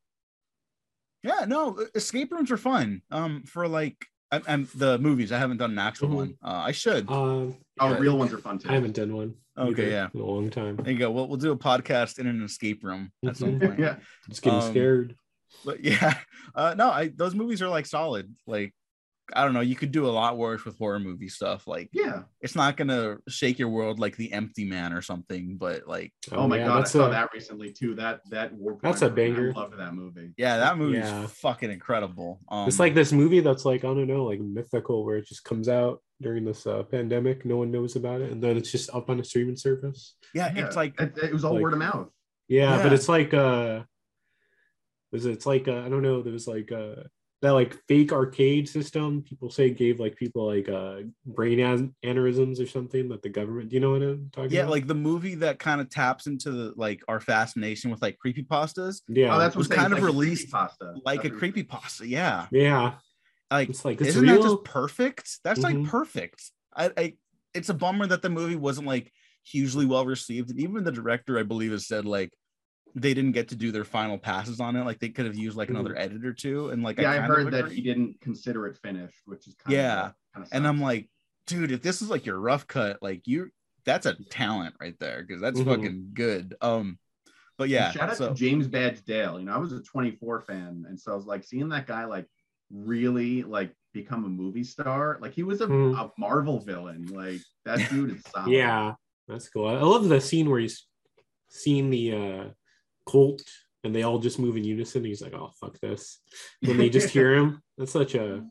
yeah 1.23 1.45
no 1.47 1.77
escape 1.95 2.31
rooms 2.33 2.51
are 2.51 2.57
fun 2.57 3.01
um 3.11 3.43
for 3.45 3.65
like 3.67 3.95
I, 4.31 4.41
I'm 4.47 4.67
the 4.75 4.97
movies 4.97 5.31
i 5.31 5.37
haven't 5.37 5.57
done 5.63 5.71
an 5.71 5.79
actual 5.79 6.09
Mhm. 6.09 6.15
one 6.21 6.31
uh 6.43 6.61
i 6.69 6.71
should 6.73 7.09
Um, 7.09 7.55
Oh, 7.79 7.89
Yeah. 7.91 7.97
real 8.05 8.17
ones 8.17 8.31
are 8.33 8.37
fun 8.47 8.57
too. 8.59 8.69
I 8.69 8.73
haven't 8.73 8.95
done 8.95 9.11
one. 9.15 9.33
Okay, 9.57 9.89
yeah. 9.91 10.09
in 10.13 10.19
a 10.19 10.25
long 10.25 10.49
time. 10.49 10.75
there 10.77 10.91
you 10.93 10.99
go 10.99 11.09
we'll, 11.11 11.27
we'll 11.29 11.37
do 11.47 11.51
a 11.51 11.57
podcast 11.71 12.19
in 12.19 12.25
an 12.27 12.43
escape 12.43 12.83
room 12.83 13.03
at 13.27 13.37
some 13.37 13.51
Mhm. 13.53 13.61
point 13.67 13.79
yeah. 13.79 13.95
Just 14.29 14.41
getting 14.41 14.59
Um, 14.65 14.71
scared. 14.73 15.15
but 15.63 15.77
yeah 15.91 16.13
uh 16.55 16.73
no 16.81 16.89
i 16.89 17.03
those 17.21 17.35
movies 17.41 17.61
are 17.61 17.69
like 17.77 17.85
solid 17.85 18.25
like 18.55 18.73
i 19.35 19.43
don't 19.43 19.53
know 19.53 19.59
you 19.61 19.75
could 19.75 19.91
do 19.91 20.05
a 20.05 20.09
lot 20.11 20.37
worse 20.37 20.63
with 20.65 20.77
horror 20.77 20.99
movie 20.99 21.27
stuff 21.29 21.67
like 21.67 21.89
Yeah. 21.93 22.23
it's 22.41 22.55
not 22.55 22.77
gonna 22.77 23.17
shake 23.27 23.57
your 23.59 23.69
world 23.69 23.99
like 23.99 24.15
the 24.17 24.31
empty 24.33 24.65
man 24.65 24.93
or 24.93 25.01
something 25.01 25.57
but 25.57 25.87
like 25.87 26.13
Oh, 26.31 26.47
my 26.47 26.57
yeah, 26.57 26.67
god, 26.67 26.81
I 26.81 26.83
saw 26.85 27.07
a- 27.07 27.09
that 27.11 27.29
recently 27.33 27.71
too. 27.73 27.95
That 27.95 28.21
that 28.29 28.53
war. 28.53 28.77
That's 28.81 29.01
a 29.01 29.09
Primer, 29.09 29.35
banger. 29.35 29.53
I 29.55 29.59
loved 29.59 29.77
that 29.79 29.93
movie. 29.93 30.33
yeah 30.37 30.57
that 30.57 30.77
movie 30.77 30.97
Yeah. 30.97 31.23
is 31.25 31.31
fucking 31.31 31.71
incredible 31.71 32.39
um 32.49 32.67
It's 32.67 32.79
like 32.79 32.93
this 32.93 33.11
movie 33.11 33.39
that's 33.41 33.65
like 33.65 33.83
I 33.83 33.87
don't 33.87 34.07
know, 34.07 34.25
like 34.25 34.39
mythical, 34.39 35.03
where 35.05 35.17
it 35.17 35.27
just 35.27 35.43
comes 35.43 35.67
out 35.69 36.01
during 36.21 36.45
this 36.45 36.65
uh, 36.65 36.83
pandemic. 36.83 37.43
No 37.45 37.57
one 37.57 37.69
knows 37.71 37.95
about 37.97 38.21
it, 38.21 38.31
and 38.31 38.41
then 38.41 38.55
it's 38.55 38.71
just 38.71 38.89
up 38.93 39.09
on 39.09 39.19
a 39.19 39.23
streaming 39.23 39.57
service. 39.57 40.15
yeah, 40.33 40.53
Yeah, 40.55 40.65
it's 40.67 40.75
like 40.77 40.93
it, 41.01 41.17
it 41.17 41.33
was 41.33 41.43
all 41.43 41.53
like- 41.53 41.63
word 41.63 41.73
of 41.73 41.79
mouth. 41.79 42.09
Yeah, 42.47 42.81
but 42.83 42.93
it's 42.93 43.09
like 43.09 43.33
uh, 43.33 43.83
was 45.11 45.25
it, 45.25 45.31
it's 45.31 45.45
like 45.45 45.67
uh, 45.67 45.79
I 45.85 45.89
don't 45.89 46.01
know. 46.01 46.21
There 46.21 46.33
was 46.33 46.47
like 46.47 46.71
uh 46.71 47.03
that 47.43 47.51
like 47.51 47.77
fake 47.89 48.13
arcade 48.13 48.67
system. 48.69 49.21
People 49.21 49.49
say 49.51 49.69
gave 49.69 49.99
like 49.99 50.15
people 50.15 50.47
like 50.47 50.69
uh 50.69 51.01
brain 51.25 51.59
an- 51.59 51.93
aneurysms 52.03 52.59
or 52.63 52.65
something 52.65 53.09
that 53.09 53.21
the 53.21 53.27
government. 53.29 53.69
Do 53.69 53.75
you 53.75 53.81
know 53.81 53.91
what 53.91 54.01
I'm 54.01 54.29
talking 54.31 54.51
yeah 54.51 54.61
about? 54.61 54.71
like 54.71 54.87
the 54.87 54.95
movie 54.95 55.35
that 55.35 55.59
kind 55.59 55.81
of 55.81 55.89
taps 55.89 56.25
into 56.25 56.51
the 56.51 56.73
like 56.77 57.03
our 57.09 57.19
fascination 57.19 57.91
with 57.91 58.01
like 58.01 58.17
creepy 58.17 58.43
pastas 58.43 59.01
yeah, 59.09 59.35
oh, 59.35 59.39
that's 59.39 59.55
was 59.57 59.67
what 59.69 59.77
kind 59.77 59.91
of 59.93 60.01
released 60.01 60.49
pasta. 60.51 60.95
like 61.05 61.25
a 61.25 61.29
creepy 61.29 61.63
pasta 61.63 62.07
yeah 62.07 62.47
yeah. 62.51 62.93
like 63.51 63.69
It's 63.69 63.83
like 63.83 63.99
isn't 64.01 64.25
that 64.25 64.41
just 64.41 64.63
perfect 64.63 65.39
that's 65.43 65.59
Mhm. 65.59 65.63
like 65.63 65.83
perfect 65.91 66.49
I, 66.75 66.91
I 66.97 67.13
it's 67.53 67.67
a 67.69 67.73
bummer 67.73 68.07
that 68.07 68.21
the 68.21 68.29
movie 68.29 68.55
wasn't 68.55 68.87
like 68.87 69.11
hugely 69.43 69.85
well 69.85 70.05
received 70.05 70.49
and 70.49 70.59
even 70.61 70.85
the 70.85 70.91
director 70.93 71.37
i 71.37 71.43
believe 71.43 71.71
has 71.71 71.85
said 71.87 72.05
like 72.05 72.31
they 72.95 73.13
didn't 73.13 73.31
get 73.31 73.47
to 73.49 73.55
do 73.55 73.71
their 73.71 73.83
final 73.83 74.17
passes 74.17 74.59
on 74.59 74.75
it 74.75 74.83
like 74.85 74.99
they 74.99 75.09
could 75.09 75.25
have 75.25 75.35
used 75.35 75.57
like 75.57 75.69
another 75.69 75.97
edit 75.97 76.23
or 76.25 76.33
two 76.33 76.69
and 76.69 76.83
like 76.83 76.99
Yeah, 76.99 77.11
I, 77.11 77.17
kind 77.17 77.27
heard 77.27 77.45
of 77.47 77.51
that 77.53 77.65
agree. 77.65 77.75
he 77.75 77.81
didn't 77.81 78.21
consider 78.21 78.67
it 78.67 78.77
finished, 78.77 79.17
which 79.25 79.47
is 79.47 79.55
kind 79.55 79.75
Yeah, 79.75 80.05
of 80.07 80.13
kind 80.33 80.45
of 80.45 80.49
and 80.53 80.67
i'm 80.67 80.79
like 80.81 81.09
dude 81.47 81.71
if 81.71 81.81
this 81.81 82.01
is 82.01 82.09
like 82.09 82.25
your 82.25 82.39
rough 82.39 82.67
cut 82.67 82.99
like 83.01 83.27
you 83.27 83.49
that's 83.85 84.05
a 84.05 84.13
talent 84.29 84.75
right 84.79 84.97
there 84.99 85.23
because 85.27 85.41
that's 85.41 85.61
fucking 85.61 86.11
good 86.13 86.55
um 86.61 86.97
but 87.57 87.67
yeah 87.69 87.91
shout 87.91 88.09
out 88.09 88.17
to 88.17 88.33
James 88.33 88.67
Badge 88.67 89.03
Dale. 89.03 89.39
You 89.39 89.45
know, 89.45 89.53
I 89.53 89.57
was 89.57 89.73
a 89.73 89.81
24 89.81 90.41
fan, 90.41 90.85
and 90.87 90.99
so 90.99 91.11
I 91.11 91.15
was 91.15 91.25
like 91.25 91.43
seeing 91.43 91.69
that 91.69 91.85
guy 91.85 92.05
like 92.05 92.25
really 92.71 93.43
like 93.43 93.73
become 93.93 94.25
a 94.25 94.29
movie 94.29 94.63
star. 94.63 95.19
Like 95.21 95.33
he 95.33 95.43
was 95.43 95.61
a, 95.61 95.67
Hmm. 95.67 95.93
a 95.93 96.11
Marvel 96.17 96.59
villain. 96.59 97.05
Like 97.07 97.41
that 97.65 97.89
dude 97.89 98.11
is 98.15 98.23
solid. 98.33 98.51
Yeah, 98.51 98.93
that's 99.27 99.49
cool. 99.49 99.67
I 99.67 99.73
I 99.73 99.81
love 99.81 100.09
the 100.09 100.19
scene 100.19 100.49
where 100.49 100.59
he's 100.59 100.87
seen 101.49 101.89
the 101.91 102.11
uh 102.13 102.43
Colt 103.05 103.43
and 103.83 103.93
they 103.93 104.03
all 104.03 104.19
just 104.19 104.39
move 104.39 104.55
in 104.57 104.63
unison. 104.63 105.03
He's 105.03 105.21
like, 105.21 105.33
"Oh 105.33 105.51
fuck 105.59 105.79
this!" 105.79 106.21
When 106.61 106.77
they 106.77 106.89
just 106.89 107.09
hear 107.09 107.33
him, 107.35 107.61
that's 107.77 107.91
such 107.91 108.15
a 108.15 108.43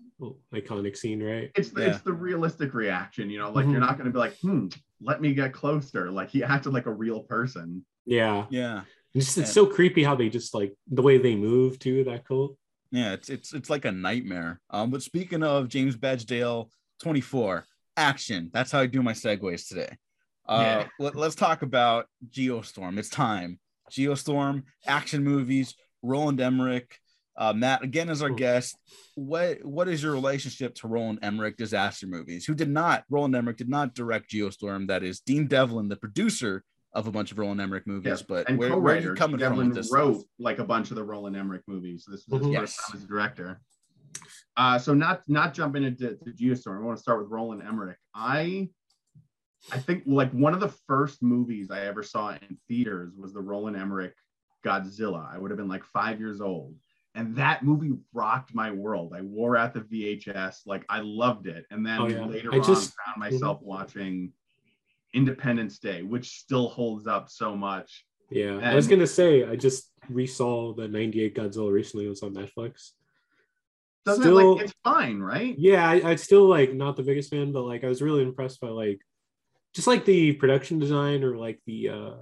iconic 0.54 0.96
scene, 0.96 1.22
right? 1.22 1.50
It's 1.56 1.70
the, 1.70 1.82
Yeah. 1.82 1.86
it's 1.94 2.02
the 2.02 2.12
realistic 2.12 2.74
reaction. 2.74 3.30
You 3.30 3.38
know, 3.38 3.50
like 3.50 3.66
Mhm. 3.66 3.72
you're 3.72 3.80
not 3.80 3.98
gonna 3.98 4.10
be 4.10 4.18
like, 4.18 4.38
hmm, 4.40 4.68
let 5.00 5.20
me 5.20 5.34
get 5.34 5.52
closer. 5.52 6.10
Like 6.10 6.30
he 6.30 6.44
acted 6.44 6.72
like 6.72 6.86
a 6.86 6.92
real 6.92 7.20
person. 7.24 7.84
Yeah, 8.04 8.46
yeah 8.50 8.82
it's, 9.14 9.26
just, 9.26 9.38
it's 9.38 9.48
Yeah. 9.48 9.52
so 9.52 9.66
creepy 9.66 10.02
how 10.04 10.14
they 10.14 10.28
just 10.28 10.54
like 10.54 10.74
the 10.88 11.02
way 11.02 11.18
they 11.18 11.34
move 11.34 11.78
too. 11.78 12.04
That 12.04 12.26
Colt. 12.26 12.56
Yeah, 12.90 13.12
it's 13.14 13.30
it's 13.30 13.52
it's 13.54 13.70
like 13.70 13.84
a 13.84 13.92
nightmare. 13.92 14.60
Um, 14.70 14.90
but 14.90 15.02
speaking 15.02 15.42
of 15.42 15.68
James 15.68 15.96
Badge 15.96 16.26
Dale, 16.26 16.70
24 17.00 17.64
action. 17.96 18.50
That's 18.52 18.70
how 18.70 18.80
I 18.80 18.86
do 18.86 19.02
my 19.02 19.12
segues 19.12 19.68
today. 19.68 19.96
Uh, 20.46 20.84
let, 20.98 21.16
us 21.16 21.34
talk 21.34 21.62
about 21.62 22.06
Geostorm. 22.30 22.98
It's 22.98 23.08
time. 23.08 23.58
Geostorm 23.92 24.64
action 24.86 25.22
movies. 25.24 25.74
Roland 26.02 26.40
Emmerich. 26.40 26.98
Uh, 27.34 27.52
Matt 27.54 27.82
again 27.82 28.10
as 28.10 28.20
our 28.22 28.28
guest. 28.28 28.76
What 29.14 29.64
what 29.64 29.88
is 29.88 30.02
your 30.02 30.12
relationship 30.12 30.74
to 30.76 30.88
Roland 30.88 31.20
Emmerich 31.22 31.56
disaster 31.56 32.06
movies? 32.06 32.44
Who 32.44 32.54
did 32.54 32.68
not 32.68 33.04
Roland 33.08 33.34
Emmerich 33.34 33.56
did 33.56 33.70
not 33.70 33.94
direct 33.94 34.30
Geostorm. 34.30 34.88
That 34.88 35.02
is 35.02 35.20
Dean 35.20 35.46
Devlin, 35.46 35.88
the 35.88 35.96
producer 35.96 36.62
of 36.92 37.06
a 37.06 37.10
bunch 37.10 37.32
of 37.32 37.38
Roland 37.38 37.60
Emmerich 37.62 37.86
movies. 37.86 38.18
Yeah, 38.20 38.26
But 38.28 38.48
and 38.50 38.58
where, 38.58 38.76
where 38.78 38.96
are 38.96 39.00
you 39.00 39.14
coming 39.14 39.38
from 39.38 39.48
Devlin 39.48 39.68
with 39.68 39.76
this? 39.76 39.90
wrote 39.90 40.16
stuff? 40.16 40.26
like 40.38 40.58
a 40.58 40.64
bunch 40.64 40.90
of 40.90 40.96
the 40.96 41.04
Roland 41.04 41.34
Emmerich 41.36 41.62
movies. 41.66 42.04
This 42.06 42.26
was 42.28 42.42
his 42.42 42.50
Mhm. 42.54 42.58
first 42.60 42.78
time 42.86 42.96
as 42.98 43.04
a 43.04 43.06
director. 43.06 43.60
Uh, 44.58 44.78
so 44.78 44.92
not 44.92 45.22
not 45.26 45.54
jumping 45.54 45.84
into 45.84 46.16
to 46.16 46.30
Geostorm. 46.32 46.82
I 46.82 46.84
want 46.84 46.98
to 46.98 47.02
start 47.02 47.22
with 47.22 47.30
Roland 47.30 47.62
Emmerich. 47.62 47.96
I 48.14 48.68
I 49.70 49.78
think 49.78 50.02
like 50.06 50.32
one 50.32 50.54
of 50.54 50.60
the 50.60 50.74
first 50.88 51.22
movies 51.22 51.70
I 51.70 51.82
ever 51.82 52.02
saw 52.02 52.30
in 52.30 52.58
theaters 52.68 53.12
was 53.16 53.32
the 53.32 53.40
Roland 53.40 53.76
Emmerich 53.76 54.14
Godzilla. 54.64 55.32
I 55.32 55.38
would 55.38 55.50
have 55.50 55.58
been 55.58 55.68
like 55.68 55.84
five 55.84 56.18
years 56.18 56.40
old. 56.40 56.74
And 57.14 57.36
that 57.36 57.62
movie 57.62 57.92
rocked 58.14 58.54
my 58.54 58.70
world. 58.70 59.12
I 59.14 59.20
wore 59.20 59.56
out 59.56 59.74
the 59.74 59.80
VHS, 59.80 60.66
like 60.66 60.84
I 60.88 61.00
loved 61.00 61.46
it. 61.46 61.66
And 61.70 61.84
then 61.84 62.00
Oh, 62.00 62.08
yeah. 62.08 62.24
later 62.24 62.54
I 62.54 62.58
on, 62.58 62.64
just- 62.64 62.94
found 63.04 63.18
myself 63.18 63.60
mhm. 63.60 63.64
watching 63.64 64.32
Independence 65.14 65.78
Day, 65.78 66.02
which 66.02 66.38
still 66.38 66.68
holds 66.68 67.06
up 67.06 67.28
so 67.28 67.54
much. 67.54 68.06
Yeah, 68.30 68.58
I 68.62 68.74
was 68.74 68.88
gonna 68.88 69.06
say 69.06 69.44
I 69.44 69.56
just 69.56 69.92
resaw 70.10 70.74
the 70.74 70.88
'98 70.88 71.34
Godzilla 71.34 71.70
recently. 71.70 72.06
It 72.06 72.08
was 72.08 72.22
on 72.22 72.32
Netflix. 72.32 72.92
Doesn't 74.06 74.22
Still- 74.22 74.38
it 74.38 74.44
like 74.44 74.64
it's 74.64 74.74
fine, 74.82 75.20
right? 75.20 75.54
Yeah, 75.58 75.86
I, 75.86 76.10
I'd 76.10 76.20
still 76.20 76.46
like 76.48 76.72
not 76.72 76.96
the 76.96 77.02
biggest 77.02 77.28
fan, 77.30 77.52
but 77.52 77.64
like 77.64 77.84
I 77.84 77.88
was 77.88 78.00
really 78.00 78.22
impressed 78.22 78.58
by 78.60 78.68
like 78.68 79.00
just 79.74 79.86
like 79.86 80.04
the 80.04 80.32
production 80.34 80.78
design 80.78 81.24
or 81.24 81.36
like 81.36 81.60
the 81.66 81.88
uh 81.88 82.14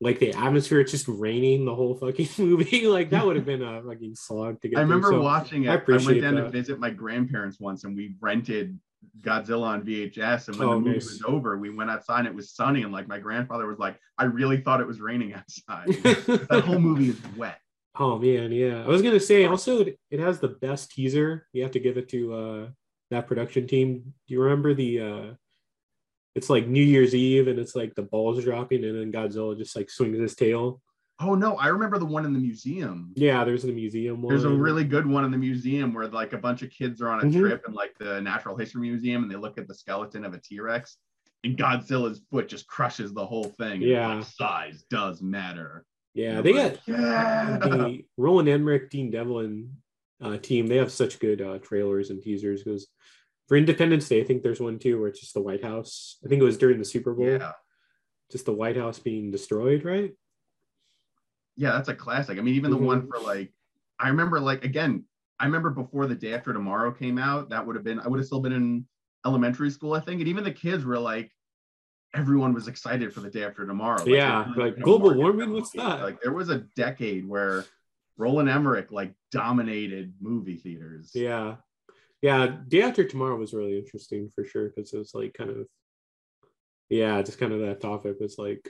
like 0.00 0.18
the 0.18 0.32
atmosphere. 0.32 0.80
It's 0.80 0.90
just 0.90 1.06
raining 1.08 1.64
the 1.64 1.74
whole 1.74 1.94
fucking 1.94 2.28
movie. 2.38 2.86
like 2.86 3.10
that 3.10 3.24
would 3.24 3.36
have 3.36 3.44
been 3.46 3.62
a 3.62 3.82
fucking 3.82 4.14
slog 4.16 4.60
to 4.62 4.68
get. 4.68 4.78
I 4.78 4.80
through. 4.82 4.94
remember 4.96 5.10
So, 5.12 5.22
watching 5.22 5.64
it. 5.64 5.68
I 5.68 5.74
I, 5.74 6.04
went 6.04 6.20
down 6.20 6.34
to 6.36 6.48
visit 6.48 6.78
my 6.80 6.90
grandparents 6.90 7.60
once, 7.60 7.84
and 7.84 7.96
we 7.96 8.16
rented 8.20 8.78
Godzilla 9.20 9.62
on 9.66 9.82
VHS. 9.82 10.48
And 10.48 10.56
when 10.58 10.68
Oh, 10.68 10.74
the 10.74 10.80
movie 10.80 10.92
nice. 10.94 11.04
was 11.04 11.22
over, 11.26 11.56
we 11.58 11.70
went 11.70 11.90
outside. 11.90 12.20
and 12.20 12.28
It 12.28 12.34
was 12.34 12.52
sunny, 12.52 12.82
and 12.82 12.92
like 12.92 13.06
my 13.08 13.18
grandfather 13.18 13.66
was 13.66 13.78
like, 13.78 13.96
"I 14.18 14.24
really 14.24 14.60
thought 14.60 14.80
it 14.80 14.86
was 14.86 15.00
raining 15.00 15.34
outside." 15.40 15.86
that 16.50 16.62
whole 16.66 16.78
movie 16.80 17.10
is 17.10 17.20
wet. 17.36 17.58
Oh 17.94 18.18
man, 18.18 18.50
yeah. 18.52 18.82
I 18.82 18.88
was 18.88 19.02
gonna 19.02 19.20
say 19.20 19.44
also 19.44 19.80
it 19.82 19.98
it 20.10 20.18
has 20.18 20.40
the 20.40 20.48
best 20.48 20.90
teaser. 20.92 21.46
You 21.52 21.62
have 21.62 21.72
to 21.72 21.80
give 21.80 21.96
it 21.98 22.08
to 22.08 22.34
uh 22.34 22.66
that 23.10 23.26
production 23.28 23.66
team. 23.68 24.14
Do 24.26 24.34
you 24.34 24.40
remember 24.42 24.72
the 24.74 25.00
uh 25.00 25.24
it's 26.34 26.48
like 26.50 26.66
New 26.66 26.82
Year's 26.84 27.14
Eve 27.14 27.48
and 27.48 27.58
it's 27.58 27.74
like 27.76 27.94
the 27.94 28.02
balls 28.02 28.42
dropping 28.42 28.84
and 28.84 28.98
then 28.98 29.12
Godzilla 29.12 29.56
just 29.56 29.76
like 29.76 29.90
swings 29.90 30.18
his 30.18 30.34
tail. 30.34 30.80
Oh 31.20 31.34
no, 31.34 31.56
I 31.56 31.68
remember 31.68 31.98
the 31.98 32.06
one 32.06 32.24
in 32.24 32.32
the 32.32 32.38
museum. 32.38 33.12
Yeah, 33.14 33.44
there's 33.44 33.62
the 33.62 33.72
museum 33.72 34.22
one. 34.22 34.30
There's 34.30 34.44
a 34.44 34.48
really 34.50 34.82
good 34.82 35.06
one 35.06 35.24
in 35.24 35.30
the 35.30 35.38
museum 35.38 35.94
where 35.94 36.08
like 36.08 36.32
a 36.32 36.38
bunch 36.38 36.62
of 36.62 36.70
kids 36.70 37.00
are 37.00 37.08
on 37.10 37.20
a 37.20 37.24
Mhm. 37.24 37.38
trip 37.38 37.64
in 37.68 37.74
like 37.74 37.94
the 37.98 38.20
Natural 38.20 38.56
History 38.56 38.80
Museum, 38.80 39.22
and 39.22 39.30
they 39.30 39.36
look 39.36 39.58
at 39.58 39.68
the 39.68 39.74
skeleton 39.74 40.24
of 40.24 40.34
a 40.34 40.38
T 40.40 40.58
Rex, 40.58 40.96
and 41.44 41.56
Godzilla's 41.56 42.22
foot 42.30 42.48
just 42.48 42.66
crushes 42.66 43.12
the 43.12 43.24
whole 43.24 43.44
thing. 43.44 43.82
Yeah. 43.82 44.14
like, 44.16 44.24
size 44.24 44.84
does 44.90 45.22
matter. 45.22 45.84
Yeah, 46.14 46.34
You're 46.34 46.42
they 46.42 46.52
like, 46.54 46.86
got 46.86 46.88
yeah. 46.98 47.58
the 47.58 48.04
Roland 48.16 48.48
Emmerich, 48.48 48.90
Dean 48.90 49.10
Devlin 49.10 49.76
uh, 50.20 50.38
team. 50.38 50.66
They 50.66 50.76
have 50.76 50.90
such 50.92 51.20
good 51.20 51.40
uh, 51.40 51.58
trailers 51.58 52.10
and 52.10 52.20
teasers. 52.22 52.64
Because 52.64 52.88
for 53.52 53.58
Independence 53.58 54.08
Day, 54.08 54.18
I 54.22 54.24
think 54.24 54.42
there's 54.42 54.62
one 54.62 54.78
too 54.78 54.98
where 54.98 55.10
it's 55.10 55.20
just 55.20 55.34
the 55.34 55.42
White 55.42 55.62
House. 55.62 56.16
I 56.24 56.28
think 56.28 56.40
it 56.40 56.44
was 56.44 56.56
during 56.56 56.78
the 56.78 56.86
Super 56.86 57.12
Bowl. 57.12 57.26
yeah. 57.26 57.52
Just 58.30 58.46
the 58.46 58.52
White 58.54 58.78
House 58.78 58.98
being 58.98 59.30
destroyed, 59.30 59.84
right? 59.84 60.14
yeah, 61.54 61.72
that's 61.72 61.90
a 61.90 61.94
classic. 61.94 62.38
I 62.38 62.40
mean, 62.40 62.54
even 62.54 62.70
the 62.70 62.78
Mhm. 62.78 62.86
one 62.86 63.06
for 63.06 63.18
like, 63.18 63.52
I 63.98 64.08
remember 64.08 64.40
like 64.40 64.64
again, 64.64 65.04
I 65.38 65.44
remember 65.44 65.68
before 65.68 66.06
the 66.06 66.14
day 66.14 66.32
after 66.32 66.54
tomorrow 66.54 66.90
came 66.92 67.18
out, 67.18 67.50
that 67.50 67.66
would 67.66 67.76
have 67.76 67.84
been 67.84 68.00
I 68.00 68.08
would 68.08 68.20
have 68.20 68.26
still 68.26 68.40
been 68.40 68.54
in 68.54 68.86
elementary 69.26 69.68
school, 69.68 69.92
I 69.92 70.00
think, 70.00 70.20
and 70.22 70.28
even 70.28 70.44
the 70.44 70.50
kids 70.50 70.86
were 70.86 70.98
like, 70.98 71.30
everyone 72.14 72.54
was 72.54 72.68
excited 72.68 73.12
for 73.12 73.20
the 73.20 73.28
day 73.28 73.44
after 73.44 73.66
tomorrow. 73.66 73.98
Like, 73.98 74.08
Yeah, 74.14 74.50
really 74.56 74.70
like, 74.70 74.80
global 74.80 75.12
warming, 75.12 75.52
what's 75.52 75.72
that? 75.72 76.00
Like 76.00 76.22
there 76.22 76.32
was 76.32 76.48
a 76.48 76.60
decade 76.74 77.28
where 77.28 77.66
Roland 78.16 78.48
Emmerich 78.48 78.90
like 78.90 79.12
dominated 79.30 80.14
movie 80.22 80.56
theaters. 80.56 81.10
Yeah. 81.14 81.56
Yeah. 82.22 82.56
Day 82.68 82.82
After 82.82 83.04
Tomorrow 83.04 83.36
was 83.36 83.52
really 83.52 83.78
interesting 83.78 84.30
for 84.34 84.44
sure 84.44 84.68
because 84.70 84.92
it 84.92 84.98
was 84.98 85.12
like 85.14 85.34
kind 85.34 85.50
of, 85.50 85.66
yeah, 86.88 87.20
just 87.22 87.38
kind 87.38 87.52
of 87.52 87.60
that 87.60 87.80
topic 87.80 88.18
was 88.20 88.38
like 88.38 88.68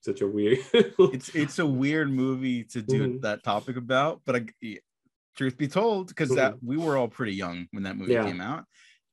such 0.00 0.20
a 0.22 0.26
weird. 0.26 0.58
it's 0.72 1.34
it's 1.34 1.58
a 1.58 1.66
weird 1.66 2.10
movie 2.10 2.64
to 2.64 2.82
do 2.82 3.08
Mhm. 3.08 3.20
that 3.22 3.42
topic 3.44 3.76
about 3.76 4.22
but 4.24 4.36
I, 4.62 4.78
truth 5.36 5.56
be 5.56 5.68
told 5.68 6.08
because 6.08 6.30
that 6.34 6.62
we 6.62 6.76
were 6.76 6.96
all 6.96 7.08
pretty 7.08 7.34
young 7.34 7.68
when 7.70 7.84
that 7.84 7.96
movie 7.96 8.12
Yeah. 8.12 8.24
came 8.24 8.40
out 8.40 8.64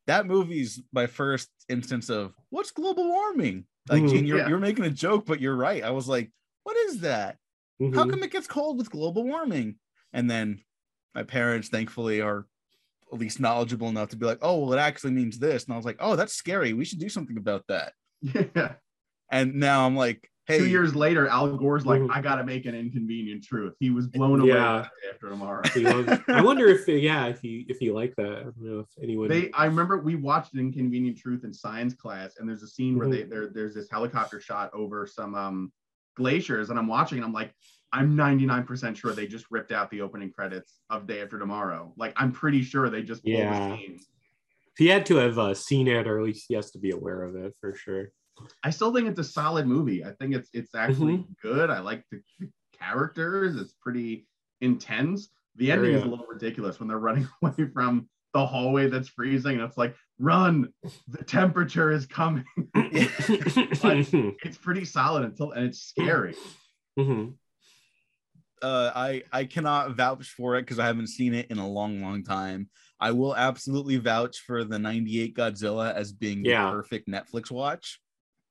that 0.08 0.26
movie's 0.26 0.82
my 0.92 1.06
first 1.08 1.50
instance 1.70 2.10
of 2.10 2.34
what's 2.50 2.72
global 2.72 3.08
warming 3.08 3.66
like 3.88 4.04
Mhm. 4.04 4.10
Gene, 4.10 4.26
you're, 4.26 4.38
Yeah. 4.40 4.50
you're 4.50 4.60
making 4.60 4.84
a 4.86 4.90
joke 4.90 5.26
but 5.26 5.40
you're 5.40 5.56
right 5.56 5.82
i 5.84 5.92
was 5.92 6.08
like 6.10 6.32
what 6.64 6.76
is 6.76 7.00
that 7.02 7.38
how 7.80 7.86
Mhm. 7.86 8.10
come 8.10 8.24
it 8.24 8.32
gets 8.32 8.48
cold 8.48 8.78
with 8.78 8.90
global 8.92 9.24
warming 9.24 9.80
and 10.12 10.30
then 10.30 10.62
my 11.16 11.24
parents 11.24 11.70
thankfully 11.70 12.20
are 12.20 12.48
at 13.14 13.20
least 13.20 13.40
knowledgeable 13.40 13.90
enough 13.90 14.10
to 14.10 14.18
be 14.18 14.26
like 14.26 14.40
oh 14.42 14.60
well 14.60 14.74
it 14.74 14.80
actually 14.80 15.12
means 15.12 15.40
this 15.40 15.66
and 15.66 15.74
i 15.74 15.78
was 15.78 15.86
like 15.86 15.98
oh 16.00 16.16
that's 16.16 16.34
scary 16.34 16.74
we 16.74 16.86
should 16.86 17.00
do 17.00 17.10
something 17.10 17.38
about 17.38 17.64
that 17.68 17.94
Yeah. 18.22 18.74
and 19.32 19.56
now 19.56 19.86
i'm 19.86 19.96
like 19.96 20.30
hey 20.48 20.58
Two 20.60 20.68
years 20.68 20.96
later, 20.96 21.28
Al 21.28 21.56
Gore's 21.58 21.86
like, 21.86 22.02
Mhm. 22.02 22.10
I 22.12 22.22
gotta 22.22 22.44
make 22.44 22.66
an 22.66 22.74
inconvenient 22.74 23.44
truth. 23.44 23.76
He 23.80 23.92
was 23.92 24.08
blown 24.08 24.40
away 24.42 24.50
Yeah. 24.54 24.82
by 24.82 24.90
after 25.14 25.30
tomorrow. 25.30 25.62
He 25.76 25.84
was- 25.84 26.20
I 26.28 26.42
wonder 26.42 26.66
if, 26.68 26.88
yeah, 26.88 27.28
if 27.28 27.40
he 27.40 27.68
if 27.70 27.78
he 27.78 27.92
liked 27.92 28.16
that. 28.18 28.26
I 28.38 28.42
don't 28.46 28.58
know 28.58 28.80
if 28.80 28.88
anyone. 29.00 29.28
They, 29.30 29.52
I 29.52 29.66
remember 29.66 30.00
we 30.00 30.16
watched 30.16 30.56
Inconvenient 30.56 31.20
Truth 31.20 31.44
in 31.44 31.54
science 31.54 31.94
class, 31.94 32.38
and 32.40 32.50
there's 32.50 32.64
a 32.64 32.68
scene 32.68 32.98
where 32.98 33.08
Mhm. 33.08 33.12
they 33.12 33.24
there, 33.26 33.50
there's 33.54 33.76
this 33.76 33.92
helicopter 33.92 34.42
shot 34.42 34.72
over 34.74 35.06
some 35.06 35.36
um, 35.36 35.72
glaciers, 36.18 36.72
and 36.72 36.80
I'm 36.80 36.88
watching, 36.88 37.20
and 37.20 37.26
I'm 37.26 37.32
like, 37.34 37.54
I'm 37.92 38.16
99% 38.16 38.96
sure 38.96 39.14
they 39.14 39.26
just 39.28 39.46
ripped 39.50 39.72
out 39.72 39.90
the 39.90 40.02
opening 40.02 40.32
credits 40.32 40.80
of 40.90 41.08
Day 41.08 41.22
After 41.22 41.40
Tomorrow. 41.40 41.94
Like, 41.98 42.14
I'm 42.18 42.32
pretty 42.32 42.62
sure 42.62 42.90
they 42.90 43.02
just 43.02 43.24
pulled 43.24 43.36
Yeah. 43.36 43.70
the 43.70 43.78
scene. 43.78 44.00
he 44.78 44.88
had 44.88 45.06
to 45.08 45.16
have 45.18 45.38
uh, 45.40 45.54
seen 45.54 45.88
it, 45.88 46.08
or 46.08 46.20
at 46.20 46.26
least 46.26 46.46
he 46.48 46.54
has 46.56 46.72
to 46.72 46.80
be 46.80 46.92
aware 46.92 47.24
of 47.24 47.36
it 47.36 47.54
for 47.60 47.74
sure. 47.76 48.12
I 48.64 48.70
still 48.70 48.94
think 48.94 49.08
it's 49.08 49.20
a 49.20 49.24
solid 49.24 49.68
movie. 49.68 50.06
I 50.06 50.12
think 50.14 50.34
it's 50.36 50.50
it's 50.54 50.74
actually 50.76 51.18
Mm-hmm. 51.18 51.34
good. 51.48 51.70
I 51.70 51.80
like 51.80 52.04
the, 52.12 52.22
the 52.40 52.48
characters. 52.78 53.56
It's 53.58 53.74
pretty 53.82 54.28
intense. 54.62 55.30
The 55.58 55.72
ending 55.72 55.94
is 55.94 56.04
a 56.04 56.06
little 56.06 56.26
ridiculous 56.28 56.80
when 56.80 56.88
they're 56.88 57.00
running 57.10 57.28
away 57.44 57.70
from 57.74 58.08
the 58.34 58.46
hallway 58.46 58.88
that's 58.88 59.10
freezing, 59.10 59.56
and 59.56 59.64
it's 59.64 59.78
like, 59.78 59.96
run! 60.20 60.72
The 61.08 61.24
temperature 61.26 61.92
is 61.92 62.06
coming. 62.06 62.46
It's 64.46 64.58
pretty 64.58 64.86
solid 64.86 65.24
until 65.24 65.52
and 65.52 65.66
it's 65.66 65.82
scary. 65.82 66.36
Mhm. 66.98 67.34
Uh, 68.62 68.92
I 68.96 69.24
I 69.32 69.46
cannot 69.46 69.96
vouch 69.96 70.28
for 70.30 70.56
it 70.58 70.62
because 70.64 70.80
I 70.80 70.86
haven't 70.86 71.08
seen 71.08 71.34
it 71.34 71.48
in 71.50 71.58
a 71.58 71.68
long, 71.68 72.02
long 72.02 72.24
time. 72.24 72.70
I 73.00 73.12
will 73.12 73.36
absolutely 73.36 73.98
vouch 73.98 74.40
for 74.40 74.64
the 74.64 74.78
'98 74.80 75.36
Godzilla 75.36 75.94
as 75.94 76.12
being 76.12 76.44
the 76.44 76.50
perfect 76.72 77.08
Netflix 77.08 77.50
watch. 77.52 78.00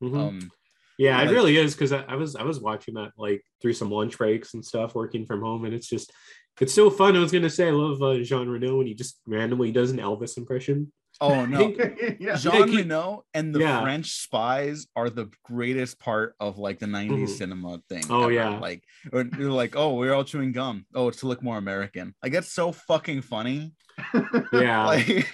Mhm. 0.02 0.16
Um, 0.18 0.50
Yeah, 0.98 1.16
Like- 1.18 1.28
it 1.28 1.32
really 1.32 1.56
is 1.56 1.74
because 1.74 1.92
I, 1.92 2.02
I 2.09 2.16
was 2.16 2.34
I 2.34 2.42
was 2.42 2.59
watching 2.61 2.94
that 2.94 3.12
like 3.16 3.44
through 3.62 3.74
some 3.74 3.90
lunch 3.90 4.18
breaks 4.18 4.54
and 4.54 4.64
stuff, 4.64 4.94
working 4.94 5.26
from 5.26 5.42
home, 5.42 5.64
and 5.64 5.72
it's 5.74 5.88
just 5.88 6.12
it's 6.61 6.74
so 6.74 6.90
fun. 6.90 7.14
I 7.16 7.20
was 7.20 7.30
gonna 7.30 7.48
say 7.50 7.68
I 7.68 7.70
love 7.70 8.02
uh, 8.02 8.18
Jean 8.22 8.48
Reno 8.48 8.78
when 8.78 8.86
he 8.88 8.94
just 8.94 9.20
randomly 9.26 9.70
does 9.70 9.90
an 9.92 9.98
Elvis 9.98 10.36
impression. 10.36 10.92
Oh 11.21 11.45
no, 11.55 11.75
yeah. 12.21 12.37
Jean 12.37 12.69
he- 12.69 12.77
Reno 12.79 13.25
and 13.35 13.55
the 13.55 13.61
Yeah. 13.61 13.83
French 13.83 14.11
spies 14.23 14.87
are 14.97 15.11
the 15.11 15.29
greatest 15.45 15.99
part 15.99 16.35
of 16.41 16.59
like 16.59 16.79
the 16.79 16.87
'90s 16.87 17.11
Mhm. 17.25 17.29
cinema 17.29 17.81
thing. 17.89 18.05
Oh, 18.11 18.25
ever. 18.25 18.33
yeah. 18.33 18.59
like 18.59 18.85
or 19.12 19.25
they're 19.25 19.51
like, 19.51 19.77
oh, 19.77 19.95
we're 19.95 20.12
all 20.14 20.25
chewing 20.25 20.53
gum. 20.53 20.87
Oh, 20.95 21.09
it's 21.09 21.21
to 21.21 21.27
look 21.27 21.43
more 21.43 21.59
American. 21.59 22.14
Like 22.23 22.33
that's 22.33 22.53
so 22.53 22.73
fucking 22.73 23.23
funny. 23.23 23.73
Yeah. 24.53 24.87
Like, 24.87 25.29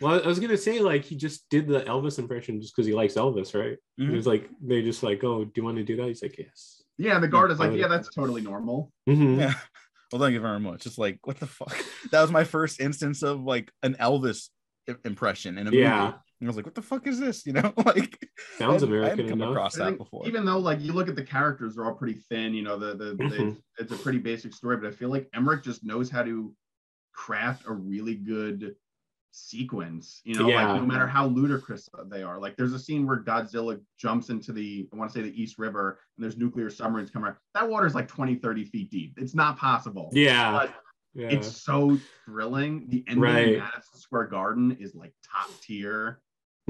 well, 0.00 0.20
I 0.20 0.26
was 0.26 0.40
gonna 0.40 0.56
say 0.56 0.80
like 0.80 1.04
he 1.04 1.14
just 1.16 1.48
did 1.48 1.68
the 1.68 1.82
Elvis 1.82 2.18
impression 2.18 2.60
just 2.60 2.74
because 2.74 2.86
he 2.88 2.92
likes 2.92 3.14
Elvis, 3.14 3.54
right? 3.54 3.78
Mhm. 4.00 4.10
He 4.10 4.16
was 4.16 4.26
like 4.26 4.50
they 4.60 4.82
just 4.82 5.04
like, 5.04 5.22
oh, 5.22 5.44
do 5.44 5.52
you 5.54 5.62
want 5.64 5.76
to 5.76 5.84
do 5.84 5.94
that? 5.96 6.08
He's 6.08 6.22
like, 6.22 6.36
yes. 6.38 6.82
Yeah, 6.98 7.14
and 7.14 7.22
the 7.22 7.28
guard 7.28 7.50
is 7.52 7.58
like, 7.60 7.72
yeah, 7.74 7.86
that's 7.88 8.12
totally 8.12 8.42
normal. 8.42 8.92
Mhm. 9.08 9.38
yeah. 9.38 9.54
Well, 10.10 10.20
thank 10.20 10.34
you 10.34 10.40
very 10.40 10.58
much. 10.60 10.84
It's 10.86 10.98
like, 10.98 11.20
what 11.24 11.38
the 11.40 11.46
fuck? 11.46 11.74
That 12.10 12.20
was 12.20 12.30
my 12.32 12.44
first 12.44 12.80
instance 12.80 13.22
of 13.22 13.42
like 13.44 13.70
an 13.84 13.94
Elvis 13.94 14.48
i- 14.48 14.50
impression 15.04 15.58
in 15.58 15.66
a 15.66 15.70
movie. 15.70 15.82
Yeah. 15.82 16.12
And 16.40 16.48
I 16.48 16.50
was 16.50 16.56
like, 16.56 16.64
what 16.66 16.74
the 16.74 16.82
fuck 16.82 17.06
is 17.06 17.20
this? 17.20 17.46
You 17.46 17.52
know, 17.54 17.72
like 17.86 18.18
Sounds 18.58 18.82
I 18.82 18.86
hadn't- 18.86 18.94
I 18.94 18.96
American 18.96 19.08
hadn't 19.10 19.28
come 19.30 19.42
enough. 19.42 19.50
across 19.52 19.76
that 19.76 19.96
before. 19.98 20.26
Even 20.26 20.44
though 20.44 20.58
like 20.58 20.80
you 20.80 20.92
look 20.92 21.08
at 21.08 21.16
the 21.16 21.24
characters, 21.24 21.76
they're 21.76 21.84
all 21.84 21.94
pretty 21.94 22.20
thin. 22.28 22.52
You 22.54 22.62
know, 22.62 22.78
the 22.78 22.94
the, 22.94 23.04
the 23.14 23.24
Mhm. 23.24 23.50
it's, 23.78 23.92
it's 23.92 23.92
a 23.92 24.02
pretty 24.02 24.18
basic 24.18 24.52
story, 24.54 24.76
but 24.76 24.86
I 24.88 24.90
feel 24.90 25.08
like 25.10 25.28
Emmerich 25.34 25.62
just 25.62 25.84
knows 25.84 26.10
how 26.10 26.22
to 26.22 26.54
craft 27.14 27.64
a 27.66 27.72
really 27.72 28.14
good 28.16 28.74
sequence. 29.30 30.20
You 30.24 30.34
know, 30.38 30.48
Yeah. 30.48 30.72
like 30.72 30.80
no 30.82 30.86
matter 30.86 31.06
how 31.06 31.26
ludicrous 31.26 31.88
they 32.06 32.22
are. 32.22 32.38
Like 32.38 32.56
there's 32.56 32.72
a 32.74 32.78
scene 32.78 33.06
where 33.06 33.22
Godzilla 33.22 33.80
jumps 33.98 34.28
into 34.30 34.52
the 34.52 34.88
I 34.92 34.96
want 34.96 35.10
to 35.12 35.18
say 35.18 35.22
the 35.22 35.40
East 35.42 35.58
River 35.58 35.98
and 36.16 36.24
there's 36.24 36.36
nuclear 36.36 36.70
submarines 36.70 37.10
coming 37.10 37.30
out. 37.30 37.36
That 37.54 37.68
water's 37.68 37.94
like 37.94 38.08
20, 38.08 38.36
30 38.36 38.64
feet 38.66 38.90
deep. 38.90 39.14
It's 39.16 39.34
not 39.34 39.56
possible. 39.58 40.10
Yeah. 40.12 40.52
But 40.52 40.74
yeah. 41.14 41.28
it's 41.28 41.62
so 41.62 41.98
thrilling. 42.24 42.86
The 42.88 43.04
ending 43.08 43.22
Right. 43.22 43.48
in 43.54 43.58
Madison 43.58 43.98
Square 43.98 44.26
Garden 44.26 44.76
is 44.80 44.94
like 44.94 45.12
top 45.30 45.48
tier. 45.60 46.20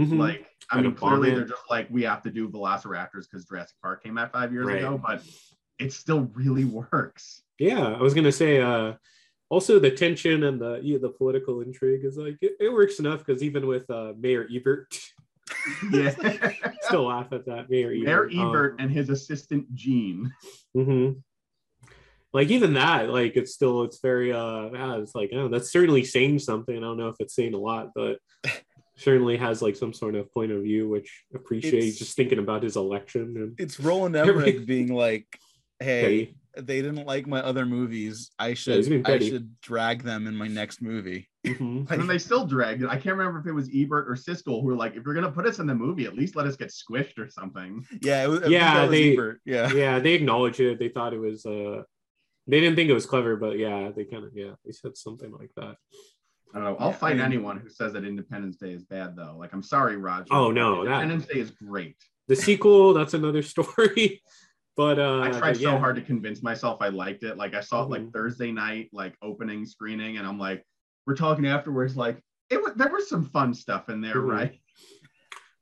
Mhm. 0.01 0.19
Like, 0.19 0.47
I 0.71 0.81
mean, 0.81 0.95
clearly 0.95 1.31
they're 1.31 1.45
just 1.45 1.63
like, 1.69 1.87
we 1.91 2.03
have 2.05 2.23
to 2.23 2.31
do 2.31 2.49
Velociraptors 2.49 3.29
because 3.31 3.45
Jurassic 3.45 3.77
Park 3.83 4.03
came 4.03 4.17
out 4.17 4.33
five 4.33 4.53
years 4.53 4.67
Right. 4.67 4.79
ago, 4.79 4.99
but 4.99 5.23
it 5.79 5.93
still 5.93 6.31
really 6.35 6.65
works. 6.65 7.43
Yeah, 7.59 7.89
I 7.89 8.01
was 8.01 8.15
gonna 8.15 8.33
say 8.33 8.61
uh 8.61 8.95
also 9.51 9.79
the 9.79 9.91
tension 9.91 10.45
and 10.45 10.59
the 10.61 10.81
yeah, 10.83 10.97
the 10.99 11.11
political 11.11 11.61
intrigue 11.61 12.05
is 12.05 12.17
like 12.17 12.39
it, 12.41 12.57
it 12.59 12.73
works 12.73 12.99
enough 13.01 13.25
because 13.25 13.43
even 13.43 13.67
with 13.67 13.89
uh, 13.91 14.15
Mayor 14.19 14.49
Ebert, 14.51 14.99
Yeah. 15.93 16.15
still 16.81 17.05
laugh 17.09 17.31
at 17.33 17.45
that 17.47 17.69
Mayor 17.69 17.93
Ebert. 17.93 18.33
Mayor 18.33 18.43
um, 18.43 18.49
Ebert 18.49 18.77
and 18.81 18.91
his 18.91 19.11
assistant 19.11 19.73
Gene. 19.75 20.33
mhm. 20.75 21.23
Like 22.35 22.49
even 22.51 22.75
that, 22.75 23.11
like 23.11 23.37
it's 23.37 23.53
still 23.53 23.83
it's 23.83 24.01
very 24.01 24.33
uh 24.33 24.71
yeah, 24.73 24.97
it's 24.97 25.15
like 25.15 25.31
oh 25.35 25.49
that's 25.49 25.71
certainly 25.71 26.05
saying 26.05 26.39
something. 26.39 26.77
I 26.77 26.81
don't 26.81 26.97
know 26.97 27.09
if 27.09 27.17
it's 27.21 27.35
saying 27.35 27.55
a 27.55 27.59
lot, 27.59 27.91
but 27.95 28.19
certainly 28.97 29.37
has 29.37 29.61
like 29.63 29.77
some 29.77 29.93
sort 29.93 30.15
of 30.15 30.33
point 30.33 30.53
of 30.53 30.63
view 30.63 30.89
which 30.89 31.25
appreciates 31.35 31.99
just 31.99 32.15
thinking 32.17 32.39
about 32.39 32.63
his 32.63 32.77
election 32.77 33.35
and 33.37 33.55
It's 33.61 33.79
Roland 33.81 34.17
Emmerich 34.17 34.65
being 34.67 34.95
like, 34.95 35.27
"Hey, 35.81 36.27
petty. 36.55 36.67
they 36.67 36.83
didn't 36.83 37.07
like 37.07 37.27
my 37.27 37.41
other 37.43 37.67
movies. 37.67 38.31
I 38.39 38.55
should 38.55 38.77
he's 38.77 38.89
being 38.89 39.05
I 39.07 39.19
should 39.19 39.61
drag 39.61 40.03
them 40.03 40.27
in 40.27 40.35
my 40.37 40.49
next 40.49 40.81
movie." 40.83 41.29
Mhm. 41.47 41.91
And 41.91 42.09
they 42.09 42.19
still 42.19 42.47
dragged 42.47 42.83
it. 42.83 42.89
I 42.89 42.95
can't 42.97 43.17
remember 43.17 43.41
if 43.41 43.47
it 43.47 43.53
was 43.53 43.69
Ebert 43.75 44.09
or 44.09 44.15
Siskel 44.15 44.61
who 44.63 44.67
were 44.69 44.77
like, 44.77 44.95
if 44.97 45.05
you're 45.05 45.15
gonna 45.15 45.33
put 45.33 45.47
us 45.47 45.59
in 45.59 45.67
the 45.67 45.75
movie, 45.75 46.07
at 46.07 46.15
least 46.15 46.37
let 46.37 46.47
us 46.47 46.57
get 46.57 46.69
squished 46.71 47.19
or 47.19 47.29
something. 47.29 47.85
Yeah, 48.01 48.25
it 48.25 48.29
was, 48.29 48.49
Yeah, 48.49 48.75
that 48.75 48.83
was 48.83 48.91
they- 48.93 49.13
Ebert. 49.13 49.41
yeah. 49.45 49.71
yeah, 49.73 49.99
they 49.99 50.13
acknowledged 50.15 50.61
it. 50.61 50.79
They 50.79 50.89
thought 50.89 51.13
it 51.13 51.19
was 51.21 51.45
uh 51.45 51.83
they 52.47 52.61
didn't 52.61 52.77
think 52.77 52.91
it 52.91 52.95
was 52.95 53.07
clever, 53.07 53.37
but 53.37 53.59
yeah, 53.59 53.91
they 53.95 54.05
kind 54.05 54.25
of 54.25 54.33
yeah, 54.35 54.53
they 54.65 54.73
said 54.73 54.97
something 54.97 55.31
like 55.33 55.51
that. 55.57 55.77
I 56.55 56.59
don't 56.59 56.65
know. 56.65 56.77
I'll 56.79 56.89
Yeah, 56.91 56.95
I 56.97 56.99
fight 56.99 57.17
mean- 57.17 57.25
anyone 57.25 57.57
who 57.59 57.69
says 57.71 57.93
that 57.95 58.05
Independence 58.05 58.57
Day 58.57 58.73
is 58.73 58.85
bad 58.85 59.17
though. 59.17 59.37
Like 59.39 59.53
I'm 59.53 59.63
sorry, 59.63 59.97
Roger. 59.97 60.27
Oh, 60.33 60.51
no, 60.51 60.85
that- 60.85 61.03
Independence 61.03 61.27
Day 61.27 61.41
is 61.41 61.51
great. 61.51 61.97
The 62.29 62.37
sequel, 62.37 62.95
that's 62.95 63.15
another 63.15 63.43
story. 63.55 64.23
But 64.77 64.99
uh 64.99 65.21
I 65.21 65.31
tried 65.31 65.53
but 65.53 65.61
so 65.61 65.79
hard 65.79 65.97
to 65.97 66.03
convince 66.03 66.43
myself 66.43 66.79
I 66.81 66.89
liked 66.89 67.25
it. 67.25 67.37
Like 67.37 67.55
I 67.55 67.61
saw 67.61 67.83
it 67.83 67.87
Mhm. 67.87 67.91
like 67.91 68.13
Thursday 68.13 68.53
night, 68.53 68.89
like 68.93 69.15
opening 69.23 69.67
screening, 69.67 70.17
and 70.19 70.27
I'm 70.27 70.39
like, 70.39 70.65
we're 71.07 71.17
talking 71.17 71.47
afterwards, 71.47 71.97
like 71.97 72.19
it 72.51 72.63
was 72.63 72.75
there 72.75 72.89
was 72.91 73.09
some 73.09 73.25
fun 73.31 73.55
stuff 73.55 73.89
in 73.89 74.01
there, 74.01 74.17
Mhm. 74.17 74.31
right? 74.31 74.61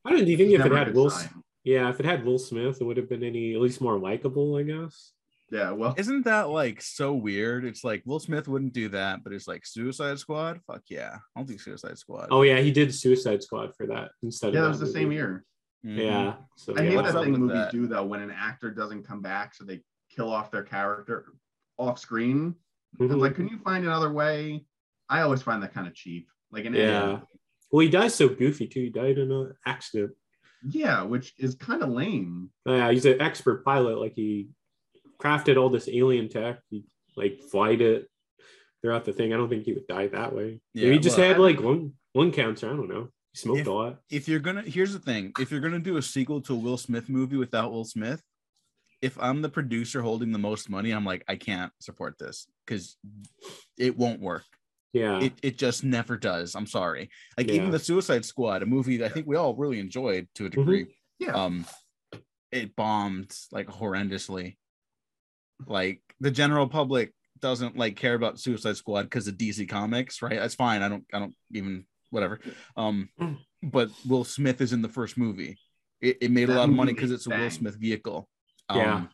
I 0.05 0.11
don't 0.11 0.21
know, 0.21 0.25
do 0.25 0.31
you 0.31 0.37
think 0.37 0.53
if 0.53 0.65
it 0.65 0.73
had 0.73 0.95
Will 0.95 1.11
sign. 1.11 1.29
yeah, 1.65 1.89
if 1.91 2.01
it 2.01 2.07
had 2.07 2.25
Will 2.25 2.39
Smith, 2.39 2.79
it 2.81 2.85
would 2.85 2.97
have 2.97 3.09
been 3.09 3.23
any 3.23 3.55
at 3.55 3.61
least 3.61 3.81
more 3.81 3.99
likable, 3.99 4.57
I 4.57 4.63
guess. 4.63 5.13
Yeah, 5.51 5.73
well, 5.73 5.95
Isn't 5.99 6.25
that 6.27 6.49
like 6.49 6.81
so 6.81 7.13
weird? 7.13 7.65
It's 7.65 7.83
like 7.83 8.03
Will 8.07 8.21
Smith 8.21 8.47
wouldn't 8.47 8.73
do 8.73 8.89
that, 8.91 9.25
but 9.25 9.33
it's 9.33 9.49
like 9.49 9.67
Suicide 9.67 10.19
Squad. 10.19 10.61
Fuck 10.67 10.83
yeah, 10.89 11.17
I'll 11.37 11.45
do 11.45 11.59
Suicide 11.59 11.99
Squad. 11.99 12.29
Oh 12.31 12.43
yeah, 12.43 12.61
he 12.61 12.71
did 12.71 12.95
Suicide 12.95 13.43
Squad 13.43 13.75
for 13.77 13.87
that 13.89 14.13
instead 14.23 14.55
yeah, 14.55 14.61
of 14.61 14.65
that 14.67 14.69
was 14.71 14.81
the 14.81 14.87
same 14.87 15.05
movie. 15.09 15.17
year. 15.17 15.45
Mhm. 15.85 15.97
Yeah. 15.97 16.35
So 16.57 16.75
I 16.77 16.83
yeah, 16.83 16.91
hate 16.91 16.97
that 17.05 17.17
up 17.17 17.25
thing 17.25 17.33
movies 17.33 17.57
that? 17.57 17.73
do 17.73 17.87
though 17.89 18.05
when 18.05 18.21
an 18.21 18.31
actor 18.31 18.71
doesn't 18.71 19.03
come 19.05 19.23
back, 19.23 19.55
so 19.55 19.65
they 19.65 19.81
kill 20.15 20.31
off 20.33 20.51
their 20.53 20.63
character 20.63 21.33
off 21.79 21.99
screen. 21.99 22.55
It's 23.01 23.13
Mhm. 23.13 23.21
like, 23.21 23.35
can 23.35 23.49
you 23.49 23.59
find 23.59 23.85
another 23.85 24.13
way? 24.13 24.65
I 25.09 25.23
always 25.23 25.43
find 25.43 25.63
that 25.63 25.73
kind 25.75 25.87
of 25.89 25.95
cheap. 25.95 26.29
Like 26.53 26.65
an 26.65 26.75
Yeah. 26.75 27.21
Well, 27.73 27.81
he 27.81 27.89
dies 27.89 28.15
so 28.15 28.29
goofy 28.29 28.67
too. 28.69 28.83
He 28.83 28.91
died 28.91 29.19
in 29.19 29.31
an 29.33 29.55
accident. 29.67 30.13
yeah, 30.69 31.03
which 31.03 31.33
is 31.39 31.55
kind 31.55 31.83
of 31.83 31.89
lame. 31.89 32.51
Oh, 32.67 32.77
yeah, 32.77 32.91
he's 32.93 33.07
an 33.07 33.21
expert 33.21 33.65
pilot. 33.65 33.99
Like 33.99 34.13
he 34.15 34.49
crafted 35.21 35.57
all 35.61 35.69
this 35.71 35.89
alien 35.89 36.29
tech. 36.29 36.61
He 36.71 36.85
like 37.17 37.41
flight 37.51 37.81
it 37.81 38.09
throughout 38.83 39.05
the 39.05 39.13
thing. 39.13 39.33
I 39.33 39.37
don't 39.37 39.49
think 39.49 39.65
he 39.65 39.73
would 39.73 39.87
die 39.87 40.09
that 40.09 40.35
way. 40.35 40.61
Yeah, 40.75 40.85
Maybe 40.85 40.95
he 40.97 41.01
just 41.01 41.19
well, 41.19 41.29
had 41.29 41.39
like 41.39 41.61
lung 41.61 41.93
lung 42.15 42.33
cancer. 42.33 42.67
I 42.69 42.77
don't 42.77 42.89
know. 42.89 43.09
He 43.33 43.39
smoked 43.39 43.61
If- 43.61 43.67
a 43.67 43.73
lot. 43.73 43.99
If 44.11 44.29
you're 44.29 44.41
gonna, 44.41 44.63
here's 44.63 44.93
the 44.93 44.99
thing: 44.99 45.33
if 45.39 45.51
you're 45.51 45.61
gonna 45.61 45.79
do 45.79 45.97
a 45.97 46.03
sequel 46.03 46.41
to 46.43 46.55
a 46.55 46.57
Will 46.57 46.77
Smith 46.79 47.09
movie 47.09 47.37
without 47.37 47.73
Will 47.73 47.85
Smith, 47.85 48.23
if 49.03 49.17
I'm 49.21 49.43
the 49.43 49.49
producer 49.49 50.03
holding 50.03 50.33
the 50.33 50.39
most 50.39 50.69
money, 50.71 50.91
I'm 50.91 51.05
like, 51.05 51.25
I 51.29 51.37
can't 51.37 51.73
support 51.81 52.19
this 52.19 52.47
because 52.67 52.97
it 53.79 53.97
won't 53.97 54.21
work. 54.21 54.45
Yeah. 54.93 55.21
It 55.21 55.33
it 55.43 55.59
just 55.59 55.85
never 55.85 56.17
does. 56.17 56.55
I'm 56.57 56.67
sorry. 56.67 57.11
Like 57.39 57.47
Yeah. 57.49 57.55
even 57.55 57.71
the 57.71 57.79
Suicide 57.79 58.25
Squad, 58.25 58.63
a 58.63 58.67
movie 58.67 58.97
that 58.99 59.07
I 59.07 59.15
think 59.15 59.27
we 59.27 59.37
all 59.37 59.55
really 59.55 59.79
enjoyed 59.79 60.27
to 60.35 60.47
a 60.47 60.51
degree. 60.51 60.87
Yeah. 61.21 61.33
um 61.35 61.65
it 62.51 62.75
bombed 62.75 63.31
like 63.53 63.69
horrendously 63.69 64.57
like 65.67 66.01
the 66.21 66.31
general 66.31 66.69
public 66.69 67.13
doesn't 67.41 67.77
like 67.77 67.97
care 67.97 68.15
about 68.15 68.39
suicide 68.39 68.77
squad 68.77 69.05
because 69.05 69.27
of 69.27 69.35
dc 69.37 69.67
comics 69.69 70.21
right 70.23 70.39
that's 70.39 70.55
fine 70.55 70.83
i 70.83 70.89
don't 70.89 71.05
i 71.13 71.19
don't 71.19 71.35
even 71.53 71.85
whatever 72.11 72.39
um 72.77 73.09
Mm. 73.21 73.39
but 73.63 73.89
will 74.09 74.25
smith 74.25 74.61
is 74.61 74.73
in 74.73 74.83
the 74.83 74.89
first 74.89 75.17
movie 75.17 75.57
it, 76.01 76.19
it 76.21 76.31
made 76.31 76.49
a 76.51 76.55
lot 76.55 76.69
of 76.69 76.75
money 76.75 76.93
because 76.93 77.11
it's 77.11 77.27
a 77.27 77.31
will 77.31 77.51
smith 77.51 77.77
vehicle 77.77 78.29
Yeah. 78.75 78.95
um, 78.97 79.09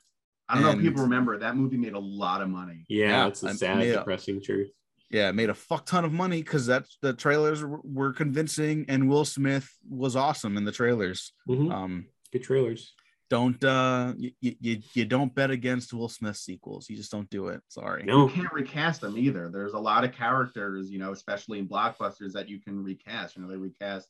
I 0.48 0.54
don't 0.54 0.62
know 0.62 0.70
if 0.70 0.80
people 0.80 1.02
remember 1.02 1.38
that 1.38 1.56
movie 1.56 1.76
made 1.76 1.94
a 1.94 1.98
lot 1.98 2.40
of 2.40 2.48
money. 2.48 2.84
yeah, 2.88 3.08
yeah, 3.08 3.26
it's 3.26 3.42
a 3.42 3.48
I- 3.48 3.52
sad, 3.54 3.82
yeah. 3.84 3.92
depressing 3.94 4.40
truth. 4.42 4.70
yeah 5.10 5.28
it 5.28 5.34
made 5.34 5.50
a 5.50 5.54
fuck 5.54 5.86
ton 5.86 6.04
of 6.04 6.12
money 6.12 6.42
because 6.42 6.66
that's 6.66 6.98
the 7.02 7.12
trailers 7.12 7.62
were, 7.62 7.80
were 7.84 8.12
convincing 8.12 8.86
and 8.88 9.08
will 9.08 9.24
smith 9.24 9.68
was 9.88 10.14
awesome 10.16 10.56
in 10.56 10.64
the 10.64 10.72
trailers 10.72 11.32
Mhm. 11.48 11.72
um 11.72 12.06
Good 12.32 12.42
trailers. 12.42 12.92
Don't 13.28 13.62
uh 13.64 14.12
you, 14.16 14.30
you 14.40 14.80
you 14.94 15.04
don't 15.04 15.34
bet 15.34 15.50
against 15.50 15.92
will 15.92 16.08
smith 16.08 16.36
sequels 16.36 16.88
you 16.88 16.96
just 16.96 17.10
don't 17.10 17.28
do 17.28 17.48
it 17.48 17.60
sorry 17.68 18.04
No. 18.04 18.28
You 18.28 18.32
can't 18.34 18.52
recast 18.52 19.00
them 19.00 19.18
either. 19.18 19.50
There's 19.52 19.72
a 19.72 19.78
lot 19.78 20.04
of 20.04 20.12
characters, 20.12 20.90
you 20.90 20.98
know, 21.00 21.10
especially 21.12 21.58
in 21.58 21.66
blockbusters 21.68 22.32
that 22.34 22.48
you 22.48 22.60
can 22.60 22.82
recast. 22.84 23.34
You 23.36 23.42
know, 23.42 23.48
they 23.48 23.56
recast, 23.56 24.08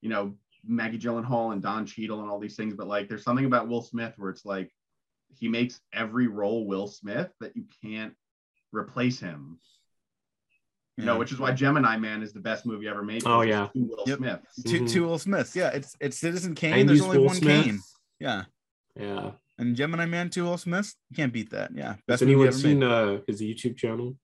you 0.00 0.08
know, 0.08 0.34
Maggie 0.66 0.98
Gyllenhaal 0.98 1.52
and 1.52 1.62
Don 1.62 1.86
Cheadle 1.86 2.20
and 2.20 2.28
all 2.30 2.38
these 2.40 2.56
things, 2.56 2.74
but 2.74 2.88
like 2.88 3.08
there's 3.08 3.22
something 3.22 3.44
about 3.46 3.68
Will 3.68 3.82
Smith 3.82 4.14
where 4.16 4.30
it's 4.30 4.44
like 4.44 4.70
he 5.32 5.46
makes 5.48 5.80
every 5.92 6.26
role 6.26 6.66
Will 6.66 6.88
Smith 6.88 7.30
that 7.40 7.56
you 7.56 7.64
can't 7.82 8.14
replace 8.72 9.20
him. 9.20 9.58
You 10.96 11.06
know, 11.06 11.16
which 11.18 11.32
is 11.32 11.38
why 11.38 11.52
Gemini 11.52 11.96
Man 11.96 12.22
is 12.22 12.32
the 12.34 12.40
best 12.40 12.66
movie 12.66 12.86
ever 12.88 13.02
made. 13.02 13.22
Oh, 13.24 13.40
yeah. 13.40 13.68
two 13.72 13.84
Will 13.88 14.04
Yep. 14.06 14.18
Smiths. 14.18 14.62
two, 14.64 14.80
Mhm. 14.82 14.90
two 14.90 15.04
Will 15.06 15.18
Smiths. 15.18 15.56
Yeah, 15.56 15.68
it's 15.68 15.96
it's 16.00 16.18
Citizen 16.18 16.54
Kane. 16.54 16.84
There's 16.86 17.00
only 17.00 17.16
Will 17.18 17.26
one 17.26 17.36
Smith. 17.36 17.64
Kane. 17.64 17.80
Yeah, 18.20 18.44
Yeah. 18.96 19.32
and 19.58 19.74
Gemini 19.74 20.06
Man, 20.06 20.28
two 20.30 20.44
Will 20.44 20.58
Smiths. 20.58 20.94
You 21.10 21.16
can't 21.16 21.32
beat 21.32 21.50
that. 21.50 21.70
Yeah, 21.74 21.94
Has 21.94 21.98
best 22.06 22.22
movie 22.22 22.32
anyone 22.34 22.52
seen 22.52 22.82
uh, 22.82 23.20
his 23.26 23.40
YouTube 23.40 23.76
channel? 23.76 24.16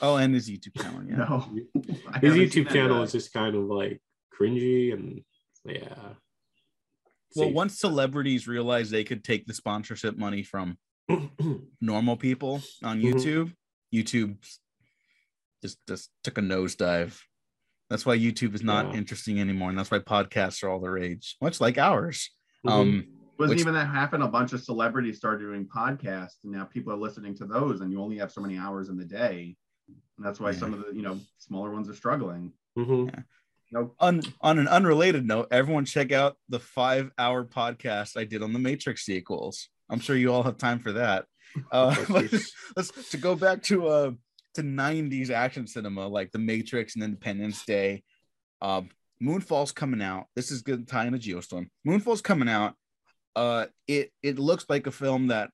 Oh, 0.00 0.16
and 0.16 0.34
his 0.34 0.48
YouTube 0.48 0.80
channel. 0.80 1.02
Yeah. 1.06 1.16
No. 1.16 1.40
His 2.20 2.34
YouTube 2.34 2.68
channel 2.70 2.98
yet. 2.98 3.04
is 3.04 3.12
just 3.12 3.32
kind 3.32 3.54
of 3.54 3.64
like 3.64 4.00
cringy 4.36 4.92
and 4.92 5.22
yeah. 5.64 5.94
Well, 7.36 7.46
Safe. 7.48 7.54
once 7.54 7.78
celebrities 7.78 8.46
realized 8.48 8.90
they 8.90 9.04
could 9.04 9.22
take 9.24 9.46
the 9.46 9.54
sponsorship 9.54 10.16
money 10.16 10.42
from 10.42 10.78
normal 11.80 12.16
people 12.16 12.62
on 12.82 13.00
Mhm. 13.00 13.12
YouTube, 13.14 13.52
YouTube 13.94 14.36
just 15.62 15.78
just 15.88 16.10
took 16.24 16.38
a 16.38 16.40
nosedive. 16.40 17.20
That's 17.90 18.04
why 18.06 18.16
YouTube 18.18 18.54
is 18.54 18.62
not 18.62 18.90
Yeah. 18.92 18.98
interesting 18.98 19.40
anymore, 19.40 19.70
and 19.70 19.78
that's 19.78 19.90
why 19.90 19.98
podcasts 20.00 20.62
are 20.64 20.68
all 20.70 20.80
the 20.80 20.90
rage, 20.90 21.36
much 21.40 21.60
like 21.60 21.78
ours. 21.78 22.30
Mhm. 22.64 22.70
Um, 22.70 23.06
wasn't 23.38 23.56
Which- 23.56 23.60
even 23.60 23.74
that 23.74 23.86
happen. 23.86 24.22
A 24.22 24.28
bunch 24.28 24.52
of 24.52 24.62
celebrities 24.62 25.16
started 25.16 25.40
doing 25.44 25.66
podcasts, 25.66 26.36
and 26.44 26.52
now 26.52 26.64
people 26.64 26.92
are 26.92 26.96
listening 26.96 27.34
to 27.36 27.44
those, 27.46 27.80
and 27.80 27.90
you 27.90 28.00
only 28.00 28.18
have 28.18 28.30
so 28.32 28.40
many 28.40 28.56
hours 28.56 28.88
in 28.88 28.96
the 28.96 29.04
day. 29.04 29.56
And 29.88 30.24
that's 30.24 30.38
why 30.38 30.50
Yeah. 30.52 30.58
some 30.58 30.72
of 30.74 30.80
the 30.86 30.94
you 30.94 31.02
know 31.02 31.18
smaller 31.38 31.70
ones 31.72 31.88
are 31.88 31.94
struggling. 31.94 32.52
Mm-hmm. 32.78 33.18
No, 33.72 33.94
on 33.98 34.20
on 34.40 34.58
an 34.58 34.68
unrelated 34.68 35.26
note, 35.26 35.48
everyone 35.50 35.84
check 35.84 36.12
out 36.12 36.36
the 36.48 36.60
five 36.60 37.10
hour 37.18 37.44
podcast 37.44 38.16
I 38.16 38.24
did 38.24 38.42
on 38.42 38.52
the 38.52 38.58
Matrix 38.60 39.04
sequels. 39.04 39.68
I'm 39.90 39.98
sure 40.00 40.16
you 40.16 40.32
all 40.32 40.42
have 40.44 40.56
time 40.58 40.78
for 40.80 40.92
that. 40.92 41.26
Uh, 41.70 41.94
but 42.08 42.32
let's 42.76 43.10
to 43.10 43.16
go 43.16 43.36
back 43.36 43.62
to 43.62 43.86
uh 43.86 44.10
to 44.54 44.62
90s 44.62 45.30
action 45.30 45.66
cinema 45.68 46.06
like 46.06 46.32
the 46.32 46.38
Matrix 46.38 46.94
and 46.96 47.04
Independence 47.04 47.64
Day. 47.64 48.02
Um, 48.60 48.88
Moonfall's 49.20 49.72
coming 49.72 50.02
out. 50.02 50.26
This 50.36 50.50
is 50.50 50.62
good 50.62 50.86
tie 50.88 51.06
into 51.06 51.18
Geostorm. 51.18 51.68
Moonfall's 51.84 52.20
coming 52.22 52.48
out. 52.48 52.74
Uh, 53.36 53.66
it 53.88 54.12
it 54.22 54.38
looks 54.38 54.66
like 54.68 54.86
a 54.86 54.92
film 54.92 55.28
that 55.28 55.50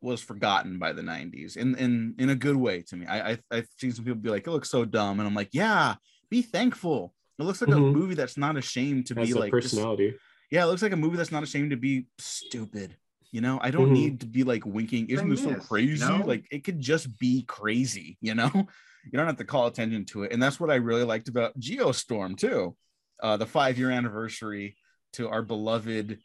was 0.00 0.20
forgotten 0.20 0.78
by 0.78 0.92
the 0.92 1.02
90s 1.02 1.56
in 1.56 1.74
in 1.76 2.14
in 2.18 2.30
a 2.30 2.34
good 2.34 2.56
way 2.56 2.82
to 2.82 2.96
me. 2.96 3.06
I, 3.06 3.32
I 3.32 3.38
I've 3.50 3.68
seen 3.78 3.92
some 3.92 4.04
people 4.04 4.20
be 4.20 4.30
like, 4.30 4.46
it 4.46 4.50
looks 4.50 4.70
so 4.70 4.84
dumb, 4.84 5.18
and 5.20 5.26
I'm 5.26 5.34
like, 5.34 5.50
yeah, 5.52 5.94
be 6.30 6.42
thankful. 6.42 7.14
It 7.38 7.42
looks 7.44 7.60
like 7.60 7.70
Mhm. 7.70 7.76
a 7.76 7.80
movie 7.80 8.14
that's 8.14 8.36
not 8.36 8.56
ashamed 8.56 9.06
to 9.06 9.14
Has 9.14 9.28
be 9.28 9.32
a 9.34 9.38
like 9.40 9.52
just- 9.52 9.74
personality. 9.74 10.14
yeah, 10.50 10.62
it 10.62 10.66
looks 10.66 10.82
like 10.82 10.92
a 10.92 10.96
movie 10.96 11.16
that's 11.16 11.32
not 11.32 11.42
ashamed 11.42 11.70
to 11.70 11.76
be 11.76 12.06
stupid. 12.18 12.96
You 13.32 13.40
know, 13.40 13.58
I 13.60 13.72
don't 13.72 13.88
Mhm. 13.88 13.92
need 13.94 14.20
to 14.20 14.26
be 14.26 14.44
like 14.44 14.64
winking. 14.64 15.08
Isn't 15.08 15.28
this 15.28 15.42
so 15.42 15.54
crazy? 15.56 16.06
no. 16.06 16.18
Like 16.24 16.46
it 16.52 16.62
could 16.62 16.80
just 16.80 17.18
be 17.18 17.42
crazy. 17.42 18.16
You 18.20 18.34
know, 18.36 18.50
you 19.04 19.12
don't 19.12 19.26
have 19.26 19.38
to 19.38 19.44
call 19.44 19.66
attention 19.66 20.04
to 20.06 20.22
it. 20.22 20.32
And 20.32 20.40
that's 20.40 20.60
what 20.60 20.70
I 20.70 20.76
really 20.76 21.02
liked 21.02 21.28
about 21.28 21.58
Geostorm 21.58 22.36
too. 22.38 22.76
Uh, 23.24 23.38
the 23.38 23.46
five 23.46 23.78
year 23.78 23.90
anniversary 23.90 24.76
to 25.14 25.30
our 25.30 25.40
beloved, 25.40 26.18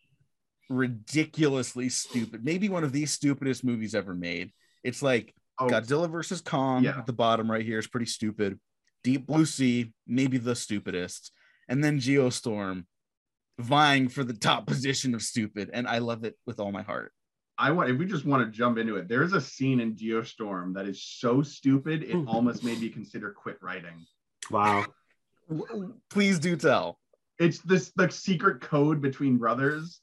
ridiculously 0.70 1.88
stupid, 1.88 2.44
maybe 2.44 2.68
one 2.68 2.84
of 2.84 2.92
the 2.92 3.06
stupidest 3.06 3.64
movies 3.64 3.96
ever 3.96 4.14
made. 4.14 4.52
It's 4.84 5.02
like 5.02 5.34
oh, 5.60 5.68
Godzilla 5.68 6.12
versus 6.12 6.42
Kong 6.42 6.84
Yeah. 6.84 6.98
at 6.98 7.06
the 7.06 7.14
bottom 7.14 7.50
right 7.50 7.66
here 7.66 7.80
is 7.80 7.88
pretty 7.88 8.06
stupid. 8.06 8.60
Deep 9.06 9.26
Blue 9.26 9.46
Sea, 9.46 9.94
maybe 10.06 10.38
the 10.38 10.58
stupidest. 10.58 11.32
And 11.70 11.82
then 11.82 12.02
Geostorm 12.02 12.84
vying 13.58 14.10
for 14.10 14.26
the 14.26 14.34
top 14.34 14.68
position 14.74 15.16
of 15.16 15.22
stupid. 15.22 15.70
And 15.72 15.88
I 15.88 16.00
love 16.00 16.26
it 16.26 16.36
with 16.46 16.60
all 16.60 16.74
my 16.74 16.82
heart. 16.82 17.14
I 17.58 17.72
want 17.72 17.90
if 17.90 17.98
we 17.98 18.08
just 18.08 18.26
want 18.26 18.44
to 18.46 18.52
jump 18.52 18.78
into 18.78 18.98
it. 18.98 19.08
There's 19.08 19.32
a 19.32 19.40
scene 19.40 19.80
in 19.80 19.96
Geostorm 19.96 20.74
that 20.74 20.86
is 20.86 21.02
so 21.02 21.44
stupid 21.44 22.04
it 22.04 22.28
almost 22.28 22.62
made 22.62 22.82
me 22.82 22.90
consider 22.90 23.32
quit 23.32 23.58
writing. 23.62 24.06
Wow. 24.52 24.86
W- 25.50 25.94
Please 26.10 26.40
do 26.40 26.56
tell. 26.56 27.00
It's 27.40 27.60
this 27.60 27.92
the 27.96 28.10
secret 28.12 28.62
code 28.62 29.02
between 29.02 29.38
brothers. 29.38 30.00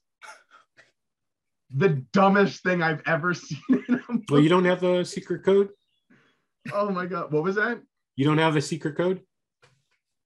The 1.74 1.90
dumbest 2.12 2.62
thing 2.62 2.82
I've 2.82 3.02
ever 3.06 3.34
seen. 3.34 3.58
in 3.88 3.94
a 3.94 4.00
Well, 4.30 4.40
you 4.40 4.48
don't 4.48 4.64
have 4.64 4.80
the 4.80 5.04
secret 5.04 5.44
code? 5.44 5.70
Oh 6.72 6.90
my 6.90 7.06
god, 7.06 7.32
what 7.32 7.42
was 7.42 7.56
that? 7.56 7.80
You 8.16 8.24
don't 8.24 8.38
have 8.38 8.56
a 8.56 8.62
secret 8.62 8.96
code? 8.96 9.20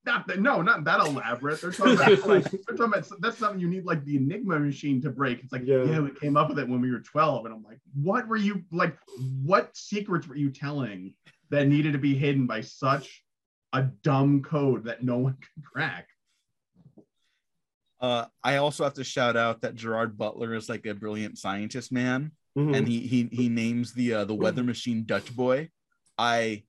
Not 0.07 0.27
that, 0.29 0.41
no, 0.41 0.62
not 0.62 0.85
that 0.85 1.01
elaborate. 1.01 1.61
They're 1.61 1.73
talking 1.73 1.95
about 1.95 2.09
like 2.27 2.51
they're 2.51 2.77
talking 2.77 2.85
about 2.95 3.07
that's 3.21 3.37
something 3.39 3.61
you 3.61 3.68
need 3.68 3.85
like 3.85 4.05
the 4.05 4.16
Enigma 4.16 4.59
machine 4.59 5.01
to 5.03 5.11
break. 5.11 5.41
It's 5.43 5.53
like 5.53 5.66
Yeah. 5.66 5.85
yeah. 5.85 6.01
we 6.01 6.11
came 6.12 6.37
up 6.37 6.49
with 6.49 6.59
it 6.59 6.68
when 6.68 6.81
we 6.81 6.91
were 6.91 7.01
twelve, 7.01 7.45
and 7.45 7.55
I'm 7.55 7.62
like, 7.62 7.81
what 7.95 8.27
were 8.29 8.37
you 8.37 8.62
like? 8.73 8.97
What 9.43 9.77
secrets 9.77 10.27
were 10.27 10.37
you 10.37 10.51
telling 10.51 11.14
that 11.51 11.66
needed 11.68 11.93
to 11.93 11.99
be 11.99 12.14
hidden 12.14 12.47
by 12.47 12.61
such 12.62 13.23
a 13.73 13.83
dumb 14.03 14.43
code 14.43 14.85
that 14.85 15.03
no 15.05 15.18
one 15.18 15.35
could 15.55 15.64
crack? 15.64 16.07
Uh, 18.01 18.25
I 18.43 18.57
also 18.57 18.85
have 18.85 18.95
to 18.95 19.05
shout 19.05 19.37
out 19.37 19.61
that 19.61 19.75
Gerard 19.75 20.16
Butler 20.16 20.55
is 20.55 20.68
like 20.68 20.87
a 20.87 20.95
brilliant 20.95 21.37
scientist 21.39 21.93
man, 21.93 22.33
Mhm. 22.57 22.77
and 22.77 22.89
he 22.89 23.01
he 23.01 23.29
he 23.31 23.49
names 23.49 23.93
the 23.93 24.14
uh, 24.14 24.25
the 24.25 24.35
weather 24.35 24.64
machine 24.64 25.05
Dutch 25.05 25.35
Boy. 25.37 25.68
I 26.16 26.64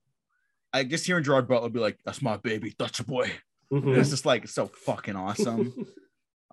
I 0.74 0.84
just 0.84 1.06
hearing 1.06 1.24
Gerard 1.24 1.48
Butler 1.48 1.70
be 1.70 1.80
like, 1.80 2.00
"That's 2.06 2.22
my 2.22 2.36
baby, 2.38 2.76
Dutch 2.78 3.06
Boy." 3.08 3.32
Mhm. 3.72 3.98
It's 3.98 4.10
just 4.10 4.26
like 4.26 4.48
so 4.50 4.68
fucking 4.68 5.16
awesome. 5.16 5.74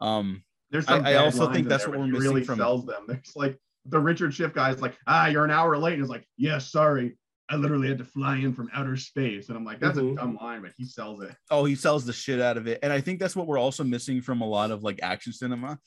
Um, 0.00 0.44
There's 0.70 0.86
I- 0.86 0.98
some 0.98 1.06
I 1.06 1.14
also 1.16 1.52
think 1.52 1.66
that's 1.66 1.84
what 1.84 1.98
we're 1.98 2.06
missing 2.06 2.20
really 2.30 2.44
from- 2.44 2.58
sells 2.60 2.86
them. 2.86 3.02
There's 3.08 3.32
like 3.34 3.58
the 3.84 3.98
Richard 3.98 4.32
Schiff 4.32 4.54
guy 4.54 4.70
is 4.70 4.80
like, 4.80 4.96
ah, 5.08 5.26
you're 5.26 5.44
an 5.44 5.50
hour 5.50 5.76
late, 5.76 5.94
and 5.94 6.02
it's 6.02 6.08
like, 6.10 6.24
yeah, 6.36 6.58
sorry, 6.58 7.18
I 7.50 7.56
literally 7.56 7.88
had 7.88 7.98
to 7.98 8.04
fly 8.04 8.36
in 8.36 8.52
from 8.52 8.68
outer 8.74 8.96
space, 8.96 9.48
and 9.48 9.56
I'm 9.56 9.64
like, 9.64 9.80
that's 9.80 9.96
Mhm. 9.98 10.12
a 10.12 10.16
dumb 10.16 10.36
line, 10.40 10.62
but 10.62 10.72
he 10.76 10.84
sells 10.84 11.22
it. 11.22 11.34
oh, 11.50 11.64
he 11.64 11.74
sells 11.74 12.04
the 12.04 12.12
shit 12.12 12.40
out 12.40 12.56
of 12.58 12.66
it, 12.66 12.78
and 12.82 12.92
I 12.92 13.00
think 13.00 13.18
that's 13.20 13.34
what 13.34 13.46
we're 13.46 13.58
also 13.58 13.84
missing 13.84 14.20
from 14.20 14.40
a 14.42 14.46
lot 14.46 14.70
of 14.70 14.82
like 14.82 15.00
action 15.02 15.32
cinema. 15.32 15.78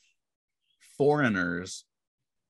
Foreigners 0.98 1.84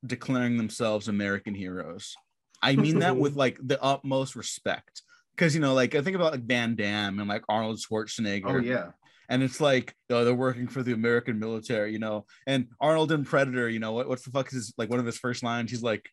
declaring 0.05 0.57
themselves 0.57 1.09
American 1.09 1.55
heroes. 1.55 2.15
I 2.63 2.77
mean 2.77 2.99
that 3.01 3.17
with 3.19 3.37
like 3.37 3.59
the 3.63 3.81
utmost 3.83 4.35
respect, 4.37 5.03
because 5.35 5.55
you 5.55 5.61
know, 5.61 5.75
like 5.75 5.95
I 5.95 6.03
think 6.03 6.17
about 6.17 6.33
like 6.33 6.45
Van 6.45 6.75
Damme 6.75 7.19
and 7.21 7.29
like 7.29 7.45
Arnold 7.49 7.79
Schwarzenegger. 7.79 8.43
Oh 8.47 8.57
yeah. 8.59 8.91
and 9.29 9.43
it's 9.43 9.61
like 9.61 9.95
oh 10.11 10.25
they're 10.25 10.35
working 10.35 10.67
for 10.67 10.83
the 10.83 10.93
american 10.93 11.39
military 11.39 11.93
you 11.93 11.99
know 12.01 12.27
and 12.47 12.67
arnold 12.81 13.13
in 13.13 13.25
predator 13.25 13.69
you 13.69 13.79
know 13.79 13.93
what, 13.93 14.09
what's 14.09 14.25
the 14.25 14.31
fuck 14.33 14.49
is 14.49 14.53
his, 14.55 14.75
like 14.77 14.91
one 14.91 14.99
of 14.99 15.07
his 15.07 15.17
first 15.17 15.43
lines 15.45 15.71
he's 15.71 15.83
like 15.83 16.05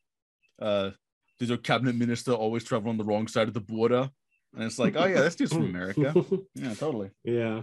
uh 0.61 0.91
does 1.39 1.49
your 1.49 1.57
cabinet 1.57 1.95
minister 1.95 2.33
always 2.33 2.63
travel 2.63 2.89
on 2.89 2.97
the 2.97 3.03
wrong 3.03 3.27
side 3.27 3.47
of 3.47 3.53
the 3.53 3.59
border 3.59 4.09
and 4.53 4.63
it's 4.63 4.79
like 4.79 4.95
oh 4.95 5.05
yeah 5.05 5.21
this 5.21 5.35
dude's 5.35 5.53
from 5.53 5.63
america 5.75 6.13
yeah 6.55 6.73
totally 6.73 7.09
yeah. 7.23 7.61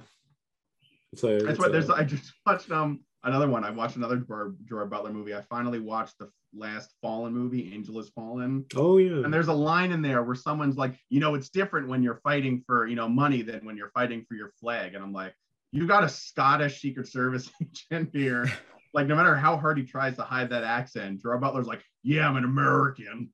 So 1.15 1.39
That's 1.39 1.51
it's 1.51 1.59
what 1.59 1.73
there's. 1.73 1.91
I 1.91 2.05
just 2.05 2.33
watched 2.45 2.71
um 2.71 3.01
another 3.25 3.49
one. 3.49 3.65
I 3.65 3.71
watched 3.71 3.97
another 3.97 4.17
Gerard, 4.17 4.57
Gerard 4.65 4.91
Butler 4.91 5.13
movie. 5.13 5.35
I 5.35 5.43
finally 5.43 5.81
watched 5.81 6.19
the 6.19 6.31
last 6.55 6.93
Fallen 7.03 7.33
movie, 7.33 7.73
Angel 7.73 7.97
Has 7.97 8.09
Fallen. 8.11 8.65
Oh 8.75 8.99
yeah. 8.99 9.25
And 9.25 9.33
there's 9.33 9.49
a 9.49 9.53
line 9.53 9.93
in 9.93 10.03
there 10.03 10.23
where 10.23 10.35
someone's 10.35 10.77
like, 10.77 10.97
you 11.09 11.21
know, 11.21 11.35
it's 11.35 11.49
different 11.49 11.89
when 11.89 12.03
you're 12.03 12.21
fighting 12.23 12.63
for 12.67 12.87
you 12.87 12.97
know 12.97 13.09
money 13.09 13.43
than 13.43 13.65
when 13.65 13.77
you're 13.77 13.91
fighting 13.91 14.25
for 14.29 14.35
your 14.35 14.51
flag. 14.61 14.95
And 14.95 15.03
I'm 15.03 15.13
like, 15.13 15.35
you 15.73 15.87
got 15.87 16.05
a 16.05 16.09
Scottish 16.09 16.81
Secret 16.81 17.09
Service 17.09 17.51
agent 17.93 18.11
here. 18.13 18.51
Like 18.95 19.09
no 19.09 19.15
matter 19.15 19.37
how 19.37 19.59
hard 19.59 19.77
he 19.77 19.85
tries 19.85 20.17
to 20.17 20.23
hide 20.23 20.49
that 20.49 20.65
accent, 20.65 21.21
Gerard 21.21 21.43
Butler's 21.43 21.67
like, 21.67 21.83
yeah, 22.03 22.27
I'm 22.27 22.37
an 22.37 22.45
American. 22.45 23.29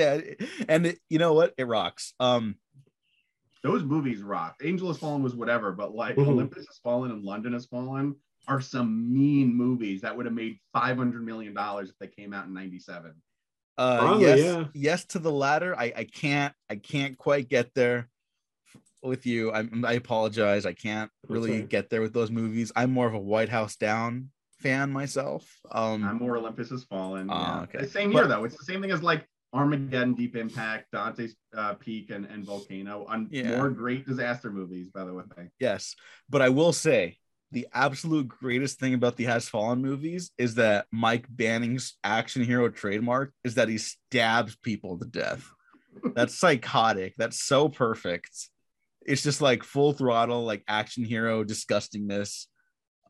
Yeah 0.00 0.20
and 0.68 0.86
it, 0.86 0.98
you 1.08 1.18
know 1.18 1.32
what 1.34 1.52
it 1.58 1.64
rocks 1.64 2.14
um 2.20 2.56
Those 3.62 3.82
movies 3.84 4.22
rock. 4.22 4.56
Angel 4.62 4.88
Has 4.88 4.96
Fallen 4.98 5.22
was 5.22 5.34
whatever, 5.34 5.72
but 5.72 5.94
like 5.94 6.16
Mhm. 6.16 6.28
Olympus 6.28 6.66
Has 6.66 6.78
Fallen 6.82 7.10
and 7.10 7.22
London 7.24 7.52
Has 7.52 7.66
Fallen 7.66 8.16
are 8.48 8.60
some 8.60 9.12
mean 9.12 9.54
movies 9.54 10.00
that 10.00 10.16
would 10.16 10.24
have 10.26 10.34
made 10.34 10.58
500 10.72 11.22
million 11.24 11.52
dollars 11.54 11.90
if 11.90 11.98
they 11.98 12.06
came 12.06 12.32
out 12.32 12.46
in 12.46 12.54
97. 12.54 13.12
uh 13.78 13.98
Probably, 13.98 14.24
yes 14.26 14.38
yeah. 14.40 14.64
yes 14.74 15.04
to 15.12 15.18
the 15.18 15.30
latter 15.30 15.76
i 15.78 15.92
i 16.02 16.04
can't 16.04 16.54
i 16.70 16.76
can't 16.76 17.16
quite 17.18 17.48
get 17.48 17.72
there 17.74 18.08
with 19.02 19.24
you 19.26 19.52
i 19.52 19.60
i 19.84 19.92
apologize 19.92 20.64
i 20.66 20.72
can't 20.72 21.10
really 21.28 21.52
all 21.52 21.58
right. 21.60 21.68
get 21.68 21.88
there 21.90 22.00
with 22.02 22.12
those 22.12 22.30
movies 22.30 22.72
i'm 22.76 22.90
more 22.92 23.06
of 23.06 23.14
a 23.14 23.18
white 23.32 23.48
house 23.48 23.76
down 23.76 24.30
fan 24.58 24.90
myself 24.92 25.42
um 25.70 26.02
I'm 26.04 26.18
more 26.18 26.36
Olympus 26.36 26.68
Has 26.70 26.84
Fallen. 26.84 27.28
Oh, 27.30 27.34
yeah. 27.34 27.60
okay. 27.62 27.78
The 27.80 27.88
same 27.88 28.10
But- 28.12 28.18
year 28.18 28.28
though. 28.28 28.44
It's 28.44 28.56
the 28.58 28.64
same 28.64 28.80
thing 28.82 28.90
as 28.90 29.02
like 29.02 29.26
Armageddon, 29.52 30.14
Deep 30.14 30.36
Impact, 30.36 30.92
Dante's 30.92 31.34
uh, 31.56 31.74
Peak, 31.74 32.10
and, 32.10 32.24
and 32.26 32.44
Volcano. 32.44 33.04
On 33.08 33.28
Yeah. 33.30 33.56
more 33.56 33.70
great 33.70 34.06
disaster 34.06 34.50
movies, 34.50 34.88
by 34.88 35.04
the 35.04 35.12
way. 35.12 35.24
Yes, 35.58 35.94
but 36.28 36.40
I 36.42 36.48
will 36.50 36.72
say 36.72 37.18
the 37.52 37.66
absolute 37.74 38.28
greatest 38.28 38.78
thing 38.78 38.94
about 38.94 39.16
the 39.16 39.24
Has 39.24 39.48
Fallen 39.48 39.82
movies 39.82 40.30
is 40.38 40.54
that 40.54 40.86
Mike 40.92 41.26
Banning's 41.28 41.96
action 42.04 42.44
hero 42.44 42.68
trademark 42.68 43.32
is 43.42 43.56
that 43.56 43.68
he 43.68 43.78
stabs 43.78 44.56
people 44.56 44.98
to 44.98 45.04
death. 45.04 45.50
That's 46.14 46.38
psychotic. 46.38 47.14
That's 47.18 47.42
so 47.42 47.68
perfect. 47.68 48.30
It's 49.04 49.22
just 49.22 49.40
like 49.40 49.64
full 49.64 49.92
throttle, 49.92 50.44
like 50.44 50.62
action 50.68 51.04
hero 51.04 51.42
disgustingness. 51.42 52.46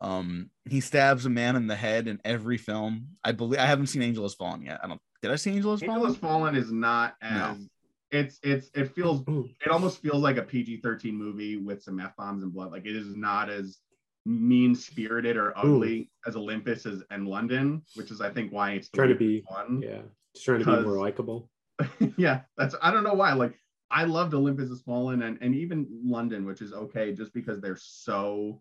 Um, 0.00 0.50
he 0.64 0.80
stabs 0.80 1.26
a 1.26 1.30
man 1.30 1.56
in 1.56 1.66
the 1.66 1.76
head 1.76 2.08
in 2.08 2.18
every 2.24 2.56
film. 2.56 3.08
I 3.22 3.32
believe 3.32 3.60
I 3.60 3.66
haven't 3.66 3.88
seen 3.88 4.00
Angel 4.00 4.22
Has 4.24 4.34
Fallen 4.34 4.62
yet. 4.62 4.80
I 4.82 4.88
don't. 4.88 5.00
Did 5.22 5.30
I 5.30 5.36
see 5.36 5.50
Angel 5.52 5.72
Has 5.72 5.82
Angel 5.82 5.94
Fallen? 5.96 6.08
Has 6.10 6.16
Fallen 6.18 6.54
is 6.56 6.72
not 6.72 7.14
as 7.22 7.58
No. 7.58 7.66
it's 8.10 8.38
it's 8.42 8.70
it 8.74 8.94
feels 8.94 9.22
it 9.64 9.68
almost 9.70 10.00
feels 10.00 10.22
like 10.22 10.36
a 10.38 10.42
PG-13 10.42 11.12
movie 11.12 11.56
with 11.56 11.82
some 11.82 12.00
F 12.00 12.16
bombs 12.16 12.42
and 12.42 12.52
blood. 12.52 12.72
Like 12.72 12.86
it 12.86 12.96
is 12.96 13.14
not 13.16 13.50
as 13.50 13.78
mean 14.26 14.74
spirited 14.74 15.36
or 15.36 15.56
ugly 15.56 16.10
as 16.26 16.36
Olympus 16.36 16.86
is 16.86 17.02
and 17.10 17.26
London, 17.26 17.82
which 17.94 18.10
is 18.10 18.20
I 18.20 18.30
think 18.30 18.52
why 18.52 18.72
it's 18.72 18.88
Trying 18.90 19.08
to 19.10 19.14
be- 19.14 19.42
one. 19.48 19.82
yeah. 19.82 20.02
Just 20.34 20.44
trying 20.46 20.60
to 20.64 20.64
be 20.76 20.82
more 20.82 20.98
likable. 20.98 21.48
yeah, 22.16 22.40
that's 22.56 22.74
I 22.82 22.90
don't 22.90 23.04
know 23.04 23.14
why. 23.14 23.32
Like 23.32 23.54
I 23.90 24.04
loved 24.04 24.34
Olympus 24.34 24.68
Has 24.68 24.82
Fallen 24.82 25.22
and, 25.22 25.36
and 25.40 25.54
even 25.54 25.86
London, 26.04 26.44
which 26.46 26.62
is 26.62 26.72
okay 26.72 27.12
just 27.12 27.32
because 27.34 27.60
they're 27.60 27.78
so 27.80 28.60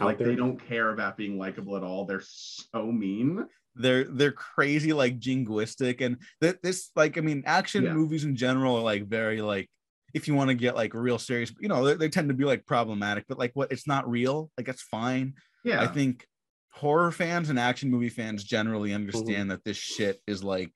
Out 0.00 0.06
like 0.06 0.18
there. 0.18 0.26
they 0.28 0.34
don't 0.34 0.58
care 0.58 0.90
about 0.90 1.16
being 1.16 1.38
likable 1.38 1.76
at 1.76 1.82
all. 1.82 2.04
They're 2.04 2.22
so 2.24 2.90
mean. 2.90 3.46
they're 3.76 4.04
they're 4.04 4.32
crazy 4.32 4.92
like 4.92 5.18
jingoistic 5.18 6.00
and 6.00 6.16
that 6.40 6.62
this 6.62 6.90
like 6.94 7.18
i 7.18 7.20
mean 7.20 7.42
action 7.44 7.84
Yeah. 7.84 7.92
movies 7.92 8.24
in 8.24 8.36
general 8.36 8.76
are 8.76 8.82
like 8.82 9.06
very 9.08 9.40
like 9.42 9.68
if 10.14 10.28
you 10.28 10.34
want 10.34 10.50
to 10.50 10.54
get 10.54 10.76
like 10.76 10.94
real 10.94 11.18
serious 11.18 11.52
you 11.58 11.68
know 11.68 11.84
they, 11.84 11.94
they 11.94 12.08
tend 12.08 12.28
to 12.28 12.34
be 12.34 12.44
like 12.44 12.66
problematic 12.66 13.24
but 13.28 13.36
like 13.36 13.50
what 13.54 13.72
it's 13.72 13.88
not 13.88 14.08
real 14.08 14.48
like 14.56 14.66
that's 14.66 14.82
fine 14.82 15.34
Yeah. 15.64 15.82
i 15.82 15.88
think 15.88 16.24
horror 16.70 17.10
fans 17.10 17.50
and 17.50 17.58
action 17.58 17.90
movie 17.90 18.08
fans 18.08 18.44
generally 18.44 18.92
understand 18.94 19.28
mm-hmm. 19.28 19.48
that 19.48 19.64
this 19.64 19.76
shit 19.76 20.20
is 20.28 20.44
like 20.44 20.70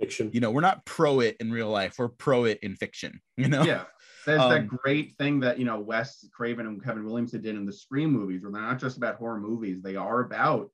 fiction. 0.00 0.30
you 0.32 0.40
know 0.40 0.50
we're 0.50 0.60
not 0.60 0.84
pro 0.84 1.20
it 1.20 1.36
in 1.38 1.52
real 1.52 1.70
life 1.70 1.94
we're 2.00 2.08
pro 2.08 2.44
it 2.46 2.58
in 2.62 2.74
fiction 2.74 3.20
you 3.36 3.48
know 3.48 3.62
yeah. 3.62 3.84
There's 4.26 4.46
that 4.46 4.66
Um, 4.66 4.68
great 4.68 5.16
thing 5.18 5.40
that 5.40 5.58
you 5.58 5.64
know 5.64 5.80
Wes 5.80 6.26
Craven 6.32 6.66
and 6.66 6.82
Kevin 6.82 7.04
Williamson 7.04 7.42
did 7.42 7.56
in 7.56 7.66
the 7.66 7.72
Scream 7.72 8.10
movies, 8.10 8.42
where 8.42 8.52
they're 8.52 8.62
not 8.62 8.78
just 8.78 8.96
about 8.96 9.16
horror 9.16 9.38
movies; 9.40 9.82
they 9.82 9.96
are 9.96 10.20
about 10.20 10.70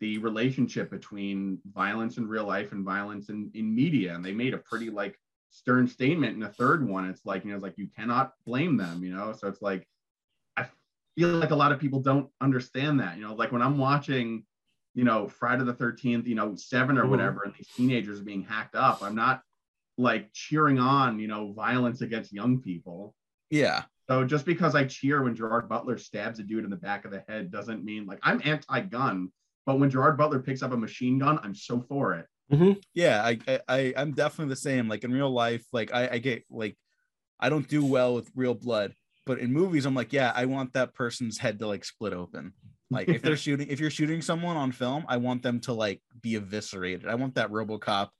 the 0.00 0.18
relationship 0.18 0.90
between 0.90 1.60
violence 1.66 2.18
in 2.18 2.28
real 2.28 2.46
life 2.46 2.72
and 2.72 2.84
violence 2.84 3.30
in, 3.30 3.50
in 3.54 3.74
media. 3.74 4.14
And 4.14 4.24
they 4.24 4.32
made 4.32 4.54
a 4.54 4.58
pretty 4.58 4.90
like 4.90 5.18
stern 5.50 5.88
statement 5.88 6.34
in 6.34 6.40
the 6.40 6.50
third 6.50 6.86
one. 6.88 7.08
It's 7.10 7.26
like 7.26 7.44
you 7.44 7.50
know, 7.50 7.56
it's 7.56 7.62
like 7.64 7.78
you 7.78 7.88
cannot 7.88 8.34
blame 8.46 8.76
them, 8.76 9.04
you 9.04 9.14
know. 9.14 9.32
So 9.32 9.48
it's 9.48 9.62
like 9.62 9.88
I 10.56 10.68
feel 11.16 11.30
like 11.30 11.50
a 11.50 11.56
lot 11.56 11.72
of 11.72 11.80
people 11.80 12.00
don't 12.00 12.30
understand 12.40 13.00
that, 13.00 13.16
you 13.16 13.22
know. 13.22 13.34
Like 13.34 13.52
when 13.52 13.62
I'm 13.62 13.78
watching, 13.78 14.46
you 14.94 15.04
know, 15.04 15.28
Friday 15.28 15.64
the 15.64 15.74
Thirteenth, 15.74 16.26
you 16.26 16.34
know, 16.34 16.54
Seven 16.56 16.98
or 16.98 17.06
Mhm. 17.06 17.08
whatever, 17.08 17.42
and 17.44 17.54
these 17.54 17.68
teenagers 17.76 18.20
are 18.20 18.24
being 18.24 18.42
hacked 18.42 18.74
up. 18.74 19.02
I'm 19.02 19.14
not 19.14 19.42
like 19.98 20.32
cheering 20.32 20.78
on, 20.78 21.18
you 21.18 21.28
know, 21.28 21.52
violence 21.52 22.00
against 22.00 22.32
young 22.32 22.60
people. 22.60 23.14
yeah. 23.50 23.82
So 24.08 24.24
just 24.24 24.46
because 24.46 24.76
I 24.76 24.84
cheer 24.84 25.24
when 25.24 25.34
Gerard 25.34 25.68
Butler 25.68 25.98
stabs 25.98 26.38
a 26.38 26.44
dude 26.44 26.62
in 26.62 26.70
the 26.70 26.76
back 26.76 27.04
of 27.04 27.10
the 27.10 27.24
head 27.28 27.50
doesn't 27.50 27.84
mean 27.84 28.06
like 28.06 28.20
I'm 28.22 28.40
anti-gun, 28.44 29.32
but 29.66 29.80
when 29.80 29.90
Gerard 29.90 30.16
Butler 30.16 30.38
picks 30.38 30.62
up 30.62 30.70
a 30.72 30.76
machine 30.76 31.18
gun, 31.18 31.40
I'm 31.42 31.56
so 31.56 31.80
for 31.88 32.14
it. 32.14 32.26
Mm-hmm. 32.52 32.78
yeah 32.94 33.24
I, 33.24 33.38
I 33.48 33.60
I 33.68 33.94
i'm 33.96 34.12
definitely 34.12 34.50
the 34.50 34.60
same. 34.60 34.88
Like 34.88 35.02
in 35.02 35.10
real 35.12 35.30
life 35.30 35.64
like 35.72 35.92
i 35.92 36.08
i 36.12 36.18
get 36.18 36.44
like 36.48 36.76
i 37.40 37.48
don't 37.48 37.66
do 37.66 37.84
well 37.84 38.14
with 38.14 38.30
real 38.36 38.54
blood 38.54 38.94
but 39.24 39.40
in 39.40 39.52
movies 39.52 39.84
i'm 39.84 39.96
like 39.96 40.12
yeah 40.12 40.32
i 40.36 40.44
want 40.44 40.72
that 40.74 40.94
person's 40.94 41.38
head 41.38 41.58
to 41.58 41.66
like 41.66 41.84
split 41.84 42.12
open. 42.12 42.52
Like 42.88 43.08
if 43.08 43.20
they're 43.22 43.36
shooting 43.46 43.66
if 43.68 43.80
you're 43.80 43.90
shooting 43.90 44.22
someone 44.22 44.56
on 44.56 44.70
film 44.70 45.04
i 45.08 45.16
want 45.16 45.42
them 45.42 45.58
to 45.62 45.72
like 45.72 46.00
be 46.22 46.36
eviscerated. 46.36 47.08
I 47.08 47.16
want 47.16 47.34
that 47.34 47.50
robocop 47.50 48.10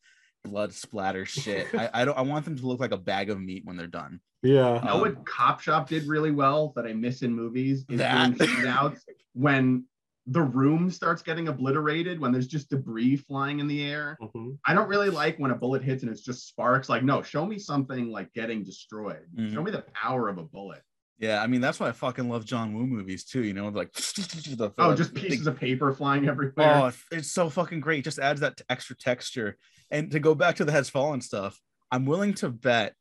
blood 0.47 0.73
splatter 0.73 1.25
shit 1.27 1.67
i, 1.75 1.91
I 1.93 2.05
don't 2.05 2.17
i 2.19 2.23
want 2.23 2.45
them 2.45 2.57
to 2.57 2.67
look 2.67 2.81
like 2.81 2.93
a 2.93 2.97
bag 2.97 3.31
of 3.31 3.41
meat 3.41 3.63
when 3.65 3.77
they're 3.77 3.87
done 3.87 4.21
Yeah. 4.43 4.79
You 4.81 4.85
know 4.87 4.95
Um, 4.95 5.01
what 5.01 5.25
Cop 5.27 5.61
Shop 5.61 5.89
did 5.89 6.07
really 6.07 6.31
well 6.31 6.73
that 6.77 6.85
I 6.87 6.93
miss 6.93 7.23
in 7.23 7.33
movies 7.35 7.85
is 7.89 7.99
That. 7.99 8.37
doing 8.39 8.51
shootouts 8.51 9.01
when 9.35 9.85
the 10.29 10.43
room 10.43 10.91
starts 10.91 11.23
getting 11.23 11.47
obliterated 11.49 12.19
when 12.21 12.33
there's 12.33 12.49
just 12.49 12.69
debris 12.71 13.17
flying 13.17 13.61
in 13.61 13.67
the 13.69 13.83
air. 13.85 14.19
Mhm. 14.21 14.59
I 14.67 14.75
don't 14.75 14.89
really 14.89 15.09
like 15.11 15.39
when 15.39 15.53
a 15.53 15.55
bullet 15.55 15.83
hits 15.83 16.03
and 16.03 16.11
it's 16.11 16.21
just 16.23 16.49
sparks. 16.49 16.89
Like, 16.89 17.03
no, 17.05 17.23
show 17.23 17.47
me 17.47 17.59
something 17.59 18.11
like 18.11 18.33
getting 18.35 18.65
destroyed. 18.65 19.23
Mhm. 19.39 19.53
Show 19.55 19.63
me 19.63 19.71
the 19.71 19.85
power 19.95 20.29
of 20.29 20.39
a 20.39 20.43
bullet. 20.43 20.83
Yeah, 21.19 21.43
I 21.43 21.47
mean 21.47 21.61
that's 21.63 21.81
why 21.81 21.89
I 21.89 21.93
fucking 21.93 22.29
love 22.29 22.45
John 22.45 22.75
Woo 22.75 22.87
movies 22.87 23.25
too. 23.25 23.43
You 23.43 23.55
know, 23.55 23.69
like 23.69 23.93
the, 23.95 24.73
Oh, 24.79 24.95
just 24.95 25.15
pieces 25.15 25.47
of 25.47 25.59
paper 25.59 25.93
flying 25.93 26.29
everywhere. 26.29 26.53
Oh, 26.85 26.87
it's- 27.13 27.31
so 27.33 27.49
fucking 27.49 27.81
great. 27.81 28.01
It 28.01 28.05
just 28.05 28.19
adds 28.19 28.41
that 28.41 28.61
extra 28.69 28.97
texture. 28.97 29.57
And 29.91 30.11
to 30.11 30.21
go 30.21 30.35
back 30.35 30.57
to 30.57 30.65
the 30.65 30.73
Has 30.73 30.91
Fallen 30.91 31.21
stuff, 31.21 31.59
I'm 31.91 32.05
willing 32.07 32.35
to 32.35 32.51
bet 32.51 32.95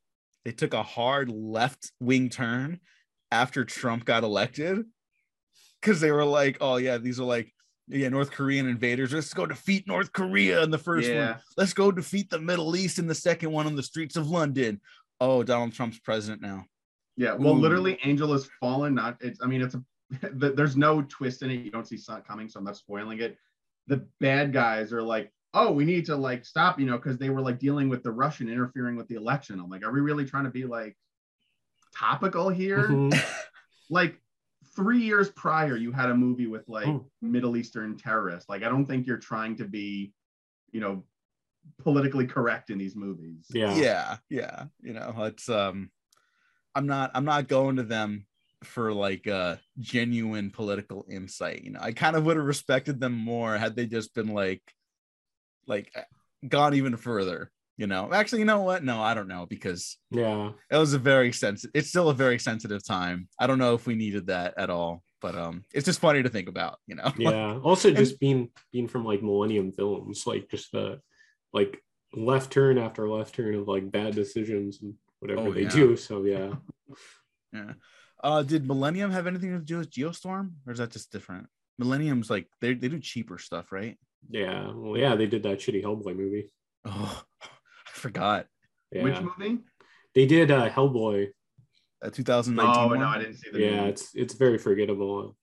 they 0.45 0.51
took 0.51 0.74
a 0.74 0.84
hard 0.84 1.30
left 1.30 1.91
wing 1.99 2.30
turn 2.30 2.80
after 3.32 3.66
Trump 3.66 4.05
got 4.05 4.24
elected 4.24 4.86
because 5.82 5.99
they 5.99 6.11
were 6.11 6.24
like, 6.26 6.57
oh 6.61 6.78
yeah, 6.78 6.97
these 6.97 7.20
are 7.20 7.26
like 7.26 7.51
yeah 7.88 8.07
North 8.09 8.32
Korean 8.32 8.68
invaders. 8.68 9.11
Let's 9.13 9.34
go 9.34 9.45
defeat 9.45 9.88
North 9.88 10.13
Korea 10.13 10.63
in 10.63 10.72
the 10.72 10.78
first 10.78 11.09
Yeah. 11.09 11.32
one. 11.32 11.39
Let's 11.57 11.74
go 11.74 11.91
defeat 11.91 12.30
the 12.30 12.39
Middle 12.39 12.76
East 12.78 12.97
in 12.97 13.07
the 13.07 13.16
second 13.16 13.51
one 13.51 13.66
on 13.66 13.76
the 13.76 13.84
streets 13.84 14.16
of 14.16 14.30
London. 14.30 14.80
Oh, 15.20 15.43
Donald 15.43 15.74
Trump's 15.74 15.99
president 15.99 16.41
now. 16.41 16.66
Yeah, 17.18 17.34
well, 17.34 17.53
Ooh. 17.55 17.59
literally, 17.59 17.97
Angel 18.03 18.32
has 18.34 18.47
fallen. 18.59 18.93
Not 18.95 19.18
it's. 19.22 19.39
I 19.41 19.47
mean, 19.47 19.61
it's 19.61 19.76
a. 19.76 19.84
the- 20.34 20.51
There's 20.51 20.76
no 20.78 21.01
twist 21.03 21.41
in 21.43 21.51
it. 21.51 21.61
You 21.61 21.72
don't 21.72 21.88
see 21.88 21.97
something 21.97 22.24
coming, 22.26 22.49
so 22.49 22.59
I'm 22.59 22.66
not 22.66 22.78
spoiling 22.78 23.20
it. 23.22 23.38
The 23.88 24.05
bad 24.20 24.51
guys 24.51 24.91
are 24.91 25.01
like, 25.03 25.32
oh, 25.53 25.72
we 25.72 25.86
need 25.86 26.05
to 26.07 26.16
like 26.16 26.43
stop, 26.45 26.80
you 26.80 26.86
know, 26.86 26.97
because 26.97 27.18
they 27.18 27.30
were 27.30 27.41
like 27.41 27.59
dealing 27.59 27.88
with 27.88 28.03
the 28.03 28.11
Russian 28.11 28.49
interfering 28.49 28.95
with 28.95 29.07
the 29.07 29.16
election. 29.16 29.59
I'm 29.59 29.70
like, 29.70 29.86
are 29.86 29.91
we 29.91 30.01
really 30.01 30.26
trying 30.26 30.43
to 30.45 30.49
be 30.49 30.66
like 30.66 30.97
topical 31.97 32.49
here? 32.49 32.88
Mhm. 32.89 33.18
Like 33.88 34.20
three 34.76 34.97
years 35.03 35.30
prior, 35.30 35.78
you 35.78 35.91
had 35.91 36.09
a 36.09 36.16
movie 36.16 36.47
with 36.47 36.68
like 36.68 36.88
Hmm. 36.88 36.97
Middle 37.22 37.55
Eastern 37.55 37.95
terrorists. 37.97 38.49
Like, 38.49 38.63
I 38.63 38.70
don't 38.70 38.88
think 38.88 39.05
you're 39.05 39.18
trying 39.20 39.55
to 39.57 39.66
be, 39.66 40.11
you 40.72 40.82
know, 40.82 41.03
politically 41.84 42.26
correct 42.26 42.72
in 42.72 42.80
these 42.80 42.95
movies. 42.95 43.45
Yeah. 43.53 43.76
yeah 43.76 44.18
yeah 44.30 44.63
you 44.82 44.93
know 44.93 45.13
it's 45.20 45.49
um 45.49 45.91
i'm 46.76 46.86
not 46.86 47.12
i'm 47.16 47.26
not 47.26 47.48
going 47.48 47.78
to 47.78 47.84
them 47.84 48.26
for 48.64 48.94
like 48.94 49.28
uh 49.28 49.56
genuine 49.80 50.50
political 50.50 51.06
insight 51.10 51.64
you 51.64 51.72
know? 51.72 51.80
I 51.82 51.92
kind 51.92 52.16
of 52.16 52.26
would 52.26 52.38
have 52.38 52.46
respected 52.46 53.00
them 53.00 53.14
more 53.14 53.58
had 53.58 53.76
they 53.76 53.86
just 53.86 54.14
been 54.14 54.28
like 54.28 54.62
like 55.68 55.92
uh, 55.96 56.02
gone 56.48 56.74
even 56.76 56.98
further 56.98 57.52
you 57.78 57.88
know? 57.88 58.10
Actually 58.14 58.40
you 58.40 58.46
know 58.46 58.62
what? 58.62 58.84
No 58.84 59.02
i 59.02 59.14
don't 59.14 59.28
know 59.28 59.46
because 59.46 59.98
Yeah. 60.10 60.52
it 60.72 60.78
was 60.78 60.94
a 60.94 61.00
very 61.00 61.32
sensitive 61.32 61.72
it's 61.74 61.90
still 61.90 62.10
a 62.10 62.14
very 62.14 62.40
sensitive 62.40 62.86
time. 62.86 63.28
I 63.40 63.48
don't 63.48 63.60
know 63.60 63.74
if 63.74 63.86
we 63.86 63.96
needed 63.96 64.28
that 64.28 64.54
at 64.58 64.70
all 64.70 65.04
but 65.22 65.36
um 65.36 65.64
it's 65.74 65.86
just 65.86 66.00
funny 66.00 66.24
to 66.24 66.30
think 66.30 66.50
about 66.50 66.80
you 66.88 66.96
know? 66.96 67.12
Yeah. 67.18 67.58
Also 67.60 67.92
just 68.04 68.20
being 68.20 68.50
being 68.72 68.88
from 68.88 69.06
like 69.06 69.22
Millennium 69.22 69.72
Films, 69.72 70.26
like 70.26 70.50
just 70.50 70.72
the 70.72 71.02
like 71.54 71.82
left 72.14 72.52
turn 72.52 72.78
after 72.78 73.10
left 73.10 73.36
turn 73.36 73.56
of 73.56 73.68
like 73.68 73.92
bad 73.92 74.16
decisions 74.16 74.82
and 74.82 74.94
whatever 75.28 75.48
Oh, 75.50 75.54
they 75.54 75.64
yeah. 75.64 75.70
do. 75.70 75.96
So 75.98 76.24
yeah. 76.24 76.54
yeah 77.54 77.74
uh 78.24 78.42
did 78.44 78.68
millennium 78.68 79.12
have 79.12 79.28
anything 79.28 79.52
to 79.52 79.60
do 79.60 79.78
with 79.78 79.90
geostorm 79.90 80.52
or 80.66 80.74
is 80.74 80.80
that 80.80 80.92
just 80.92 81.12
different 81.12 81.48
millennium's 81.80 82.30
like 82.30 82.48
they, 82.62 82.74
they 82.74 82.88
do 82.88 83.00
cheaper 83.00 83.38
stuff 83.38 83.72
right 83.72 83.98
Yeah. 84.30 84.72
Well, 84.74 84.98
yeah, 84.98 85.16
they 85.16 85.28
did 85.28 85.44
that 85.44 85.60
shitty 85.60 85.84
Hellboy 85.84 86.16
movie. 86.18 86.50
Oh, 86.86 87.24
I 87.44 87.92
forgot. 87.94 88.48
Yeah. 88.92 89.04
Which 89.04 89.22
movie? 89.22 89.60
They 90.16 90.26
did 90.26 90.50
uh 90.52 90.70
Hellboy. 90.70 91.30
A 92.02 92.10
2019 92.12 92.84
Oh 92.84 92.88
one? 92.88 93.00
no, 93.00 93.08
I 93.08 93.20
didn't 93.20 93.36
see 93.38 93.52
the 93.52 93.60
Yeah, 93.60 93.78
movie. 93.78 93.90
it's 93.92 94.06
it's 94.16 94.34
very 94.36 94.58
forgettable. 94.58 95.36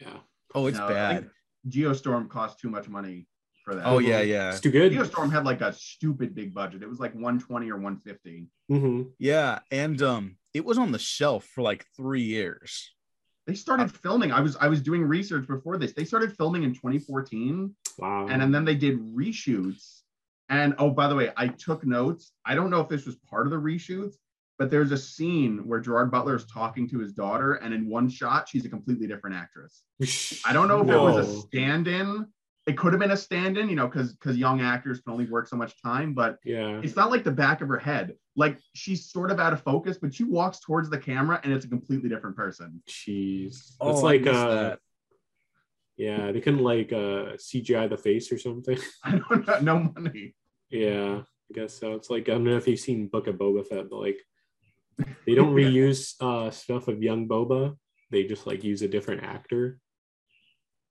Yeah. 0.00 0.18
Oh, 0.54 0.66
it's 0.66 0.78
No, 0.78 0.88
bad. 0.88 1.22
think 1.22 1.32
Geostorm 1.74 2.28
cost 2.28 2.58
too 2.60 2.70
much 2.70 2.88
money 2.88 3.26
for 3.64 3.74
that. 3.74 3.86
Oh 3.86 3.98
yeah, 3.98 4.20
yeah, 4.20 4.50
It's 4.50 4.60
too 4.60 4.70
good. 4.70 4.92
Geostorm 4.92 5.30
had 5.32 5.44
like 5.44 5.60
a 5.60 5.72
stupid 5.72 6.34
big 6.34 6.54
budget. 6.54 6.82
It 6.82 6.88
was 6.88 7.00
like 7.00 7.12
120 7.14 7.70
or 7.70 7.76
150. 7.76 8.46
hmm 8.68 9.02
yeah. 9.18 9.58
And 9.70 10.00
um, 10.02 10.36
it 10.54 10.64
was 10.64 10.78
on 10.78 10.92
the 10.92 10.98
shelf 10.98 11.44
for 11.44 11.62
like 11.62 11.86
three 11.96 12.22
years. 12.22 12.90
They 13.46 13.54
started 13.54 13.90
filming. 13.90 14.30
I 14.32 14.40
was 14.40 14.56
I 14.60 14.68
was 14.68 14.80
doing 14.80 15.02
research 15.02 15.46
before 15.48 15.76
this. 15.78 15.92
They 15.92 16.04
started 16.04 16.36
filming 16.36 16.62
in 16.62 16.72
2014, 16.74 17.74
Wow. 17.98 18.28
and, 18.28 18.42
and 18.42 18.54
then 18.54 18.64
they 18.64 18.74
did 18.76 18.98
reshoots. 19.14 20.00
And 20.48 20.74
oh, 20.78 20.90
by 20.90 21.06
the 21.08 21.14
way, 21.14 21.30
I 21.36 21.48
took 21.48 21.84
notes. 21.84 22.32
I 22.44 22.54
don't 22.54 22.70
know 22.70 22.80
if 22.80 22.88
this 22.88 23.06
was 23.06 23.16
part 23.16 23.46
of 23.46 23.50
the 23.52 23.56
reshoots, 23.56 24.14
but 24.58 24.70
there's 24.70 24.92
a 24.92 24.98
scene 24.98 25.66
where 25.66 25.80
Gerard 25.80 26.10
Butler 26.10 26.34
is 26.36 26.44
talking 26.46 26.88
to 26.90 26.98
his 26.98 27.12
daughter, 27.12 27.54
and 27.54 27.72
in 27.72 27.88
one 27.88 28.08
shot, 28.08 28.48
she's 28.48 28.64
a 28.64 28.68
completely 28.68 29.06
different 29.06 29.36
actress. 29.36 29.82
I 30.46 30.52
don't 30.52 30.68
know 30.68 30.82
if 30.82 30.88
it 30.88 30.96
was 30.98 31.16
a 31.26 31.40
stand-in. 31.40 32.26
It 32.66 32.76
could 32.76 32.92
have 32.92 33.00
been 33.00 33.10
a 33.10 33.16
stand-in, 33.16 33.68
you 33.70 33.74
know, 33.76 33.86
because 33.88 34.12
because 34.12 34.36
young 34.36 34.60
actors 34.60 35.00
can 35.00 35.12
only 35.12 35.26
work 35.26 35.48
so 35.48 35.56
much 35.56 35.80
time, 35.82 36.12
but 36.14 36.38
Yeah. 36.44 36.80
it's 36.84 36.94
not 36.94 37.10
like 37.10 37.24
the 37.24 37.30
back 37.32 37.62
of 37.62 37.68
her 37.68 37.78
head. 37.78 38.14
Like 38.36 38.58
she's 38.74 39.10
sort 39.10 39.30
of 39.30 39.40
out 39.40 39.52
of 39.52 39.62
focus, 39.62 39.98
but 40.00 40.14
she 40.14 40.24
walks 40.24 40.60
towards 40.60 40.90
the 40.90 40.98
camera 40.98 41.40
and 41.42 41.52
it's 41.52 41.64
a 41.64 41.68
completely 41.68 42.08
different 42.10 42.36
person. 42.36 42.82
Jeez. 42.88 43.46
It's 43.48 43.76
Oh, 43.80 43.98
I 43.98 44.02
like 44.02 44.26
uh 44.26 44.54
that. 44.54 44.78
yeah, 45.96 46.32
they 46.32 46.40
couldn't 46.40 46.62
like 46.62 46.92
uh 46.92 47.36
CGI 47.36 47.88
the 47.88 47.96
face 47.96 48.30
or 48.30 48.38
something. 48.38 48.78
I 49.04 49.18
don't 49.18 49.46
know, 49.46 49.58
no 49.60 49.92
money. 49.96 50.34
Yeah, 50.70 51.22
I 51.50 51.54
guess 51.54 51.78
so. 51.78 51.94
It's 51.94 52.10
like 52.10 52.28
I 52.28 52.32
don't 52.32 52.44
know 52.44 52.56
if 52.56 52.68
you've 52.68 52.78
seen 52.78 53.08
Book 53.08 53.26
of 53.26 53.36
Boba 53.36 53.66
Fett, 53.66 53.88
but 53.90 54.00
like 54.00 54.18
they 55.26 55.34
don't 55.34 55.54
reuse 55.60 56.14
uh 56.20 56.50
stuff 56.50 56.88
of 56.88 57.02
young 57.02 57.26
Boba. 57.26 57.76
They 58.10 58.24
just 58.24 58.46
like 58.46 58.62
use 58.64 58.82
a 58.82 58.88
different 58.88 59.22
actor. 59.24 59.78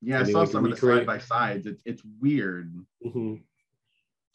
Yeah, 0.02 0.22
I 0.22 0.24
saw 0.24 0.46
some 0.46 0.64
of 0.66 0.72
the 0.72 0.78
side 0.78 1.06
by 1.06 1.18
sides. 1.20 1.66
It's 1.66 1.82
it's 1.86 2.02
weird. 2.22 2.74
hmm 3.04 3.36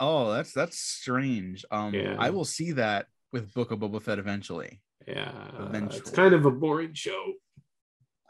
Oh, 0.00 0.32
that's 0.32 0.52
that's 0.52 0.78
strange. 0.78 1.64
Um, 1.70 1.94
Yeah. 1.94 2.16
I 2.18 2.30
will 2.30 2.44
see 2.44 2.72
that 2.72 3.06
with 3.32 3.54
Book 3.54 3.70
of 3.70 3.78
Boba 3.78 4.02
Fett 4.02 4.18
eventually. 4.18 4.80
Yeah, 5.06 5.32
Eventually. 5.60 6.00
it's 6.00 6.10
kind 6.10 6.34
of 6.34 6.46
a 6.46 6.50
boring 6.50 6.94
show. 6.94 7.34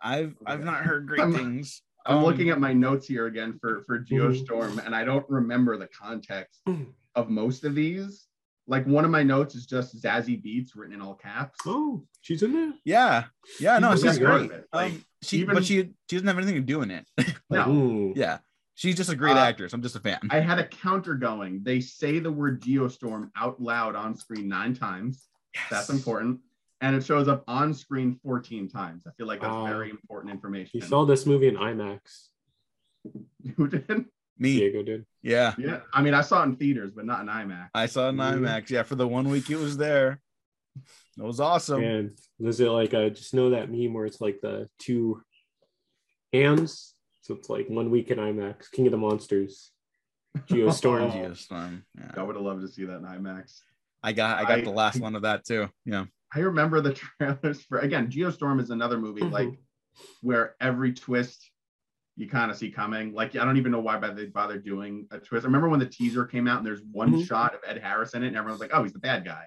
I've 0.03 0.35
I've 0.47 0.65
not 0.65 0.83
heard 0.85 1.07
great 1.07 1.21
I'm- 1.21 1.33
things. 1.33 1.83
I'm 2.07 2.19
Um, 2.19 2.25
looking 2.25 2.51
at 2.51 2.61
my 2.61 2.75
notes 2.75 3.07
here 3.07 3.27
again 3.27 3.59
for 3.61 3.83
for 3.87 3.99
Geostorm, 3.99 4.85
and 4.85 4.95
I 4.95 5.05
don't 5.05 5.25
remember 5.31 5.79
the 5.79 5.89
context 5.89 6.61
of 7.15 7.31
most 7.31 7.65
of 7.65 7.75
these. 7.75 8.27
Like 8.67 8.87
one 8.87 9.05
of 9.05 9.11
my 9.11 9.23
notes 9.23 9.55
is 9.55 9.67
just 9.67 10.01
Zazie 10.01 10.43
Beetz 10.43 10.71
written 10.75 10.95
in 10.95 11.03
all 11.03 11.15
caps. 11.15 11.59
Oh, 11.67 12.05
she's 12.23 12.43
in 12.43 12.53
there. 12.53 12.73
Yeah, 12.85 13.25
yeah, 13.61 13.79
no, 13.79 13.93
She's 13.93 14.03
she's 14.03 14.19
the 14.19 14.25
best 14.25 14.31
part 14.31 14.49
great. 14.49 14.61
Like, 14.73 14.93
um, 14.93 15.05
she 15.23 15.39
even- 15.41 15.55
but 15.55 15.65
she 15.65 15.75
she 16.09 16.17
doesn't 16.17 16.27
have 16.29 16.39
anything 16.39 16.55
to 16.57 16.61
do 16.61 16.83
in 16.83 16.91
it. 16.91 17.07
No. 17.51 17.69
Ooh. 17.71 18.13
yeah, 18.17 18.39
she's 18.75 18.97
just 18.97 19.11
a 19.11 19.15
great 19.17 19.37
Uh, 19.37 19.41
actress. 19.41 19.73
I'm 19.75 19.83
just 19.83 19.97
a 19.97 20.01
fan. 20.01 20.19
I 20.31 20.41
had 20.41 20.59
a 20.59 20.67
counter 20.67 21.15
going. 21.15 21.63
They 21.63 21.81
say 21.81 22.19
the 22.21 22.33
word 22.33 22.63
Geostorm 22.63 23.31
out 23.37 23.61
loud 23.61 23.95
on 23.97 24.17
screen 24.17 24.49
nine 24.49 24.75
times. 24.75 25.29
Yes. 25.55 25.65
That's 25.71 25.91
important. 25.91 26.41
And 26.81 26.97
it 26.97 27.05
shows 27.05 27.29
up 27.29 27.45
on 27.47 27.73
screen 27.75 28.19
14 28.25 28.69
times. 28.69 29.05
I 29.07 29.11
feel 29.17 29.27
like 29.27 29.41
that's 29.43 29.53
Wow. 29.53 29.67
very 29.67 29.91
important 29.91 30.33
information. 30.33 30.81
You 30.81 30.87
saw 30.87 31.05
this 31.05 31.27
movie 31.27 31.49
in 31.49 31.55
IMAX. 31.57 32.01
Who 33.57 33.69
did? 33.69 34.07
Me, 34.39 34.59
Diego 34.59 34.83
did. 34.83 35.07
yeah. 35.23 35.55
Yeah. 35.59 35.81
I 35.93 36.03
mean, 36.03 36.13
I 36.15 36.21
saw 36.21 36.41
it 36.43 36.47
in 36.47 36.57
theaters, 36.57 36.91
but 36.95 37.07
not 37.07 37.21
in 37.21 37.29
IMAX. 37.29 37.69
I 37.75 37.87
saw 37.87 38.07
it 38.07 38.11
in 38.11 38.17
Mhm. 38.17 38.41
IMAX. 38.41 38.71
Yeah, 38.71 38.83
for 38.83 38.97
the 38.97 39.07
one 39.07 39.29
week 39.29 39.49
it 39.51 39.57
was 39.57 39.77
there. 39.77 40.21
It 40.77 41.23
was 41.23 41.39
awesome. 41.39 41.83
And 41.85 42.19
was 42.41 42.59
it 42.61 42.69
like 42.69 42.95
I 42.95 43.09
just 43.11 43.33
know 43.35 43.51
that 43.51 43.71
meme 43.71 43.93
where 43.95 44.07
it's 44.07 44.21
like 44.21 44.41
the 44.41 44.69
two 44.79 45.23
hands? 46.33 46.95
So 47.23 47.35
it's 47.35 47.49
like 47.49 47.69
one 47.69 47.91
week 47.91 48.11
in 48.11 48.19
IMAX, 48.19 48.71
King 48.71 48.87
of 48.87 48.91
the 48.93 48.99
Monsters, 48.99 49.71
Geostorm. 50.49 51.11
Geostorm. 51.13 51.83
I 52.17 52.23
would 52.23 52.37
have 52.37 52.45
loved 52.45 52.63
to 52.63 52.69
see 52.69 52.85
that 52.85 52.97
in 52.97 53.05
IMAX. 53.05 53.61
I 54.03 54.13
got 54.13 54.39
I 54.39 54.43
got 54.43 54.59
I- 54.59 54.63
the 54.63 54.71
last 54.71 55.01
one 55.01 55.15
of 55.15 55.23
that 55.23 55.45
too. 55.45 55.69
Yeah. 55.85 56.07
I 56.35 56.41
remember 56.41 56.81
the 56.81 56.93
trailers 57.21 57.63
for 57.63 57.79
again, 57.79 58.11
Geostorm 58.11 58.61
is 58.61 58.71
another 58.71 58.99
movie 58.99 59.23
Mhm. 59.23 59.31
like 59.31 59.59
where 60.23 60.57
every 60.61 60.93
twist 60.93 61.51
you 62.17 62.29
kind 62.29 62.51
of 62.51 62.57
see 62.57 62.71
coming. 62.71 63.13
Like 63.13 63.35
I 63.37 63.45
don't 63.45 63.57
even 63.57 63.73
know 63.73 63.81
why 63.81 63.99
they 63.99 64.27
bother 64.27 64.59
doing 64.59 65.07
a 65.11 65.19
twist. 65.19 65.45
I 65.45 65.49
remember 65.49 65.69
when 65.69 65.81
the 65.81 65.87
teaser 65.87 66.25
came 66.25 66.47
out 66.47 66.59
and 66.59 66.67
there's 66.67 66.83
one 66.93 67.13
Mhm. 67.13 67.27
shot 67.27 67.55
of 67.55 67.61
Ed 67.67 67.79
Harris 67.79 68.15
in 68.15 68.23
it, 68.23 68.29
and 68.29 68.37
everyone's 68.37 68.61
like, 68.61 68.71
"Oh, 68.73 68.83
he's 68.83 68.93
the 68.93 68.99
bad 69.01 69.25
guy." 69.25 69.47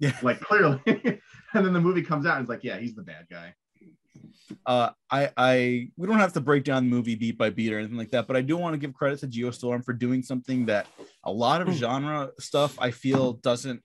Yeah. 0.00 0.16
Like 0.22 0.40
clearly, 0.40 0.80
and 0.86 1.64
then 1.66 1.72
the 1.72 1.80
movie 1.80 2.02
comes 2.02 2.26
out 2.26 2.36
and 2.36 2.42
it's 2.42 2.48
like, 2.50 2.64
"Yeah, 2.64 2.78
he's 2.78 2.94
the 2.94 3.02
bad 3.02 3.26
guy." 3.30 3.54
Uh 4.66 4.90
I 5.10 5.30
I 5.36 5.90
we 5.96 6.06
don't 6.08 6.18
have 6.18 6.32
to 6.32 6.40
break 6.40 6.64
down 6.64 6.84
the 6.84 6.90
movie 6.90 7.14
beat 7.14 7.38
by 7.38 7.50
beat 7.50 7.72
or 7.72 7.78
anything 7.78 7.96
like 7.96 8.10
that, 8.10 8.26
but 8.26 8.36
I 8.36 8.42
do 8.42 8.56
want 8.56 8.74
to 8.74 8.78
give 8.78 8.92
credit 8.92 9.20
to 9.20 9.28
Geostorm 9.28 9.84
for 9.84 9.92
doing 9.92 10.22
something 10.22 10.66
that 10.66 10.86
a 11.24 11.30
lot 11.32 11.60
of 11.62 11.68
Hmm. 11.68 11.74
genre 11.74 12.30
stuff 12.40 12.76
I 12.80 12.90
feel 12.90 13.34
doesn't 13.34 13.82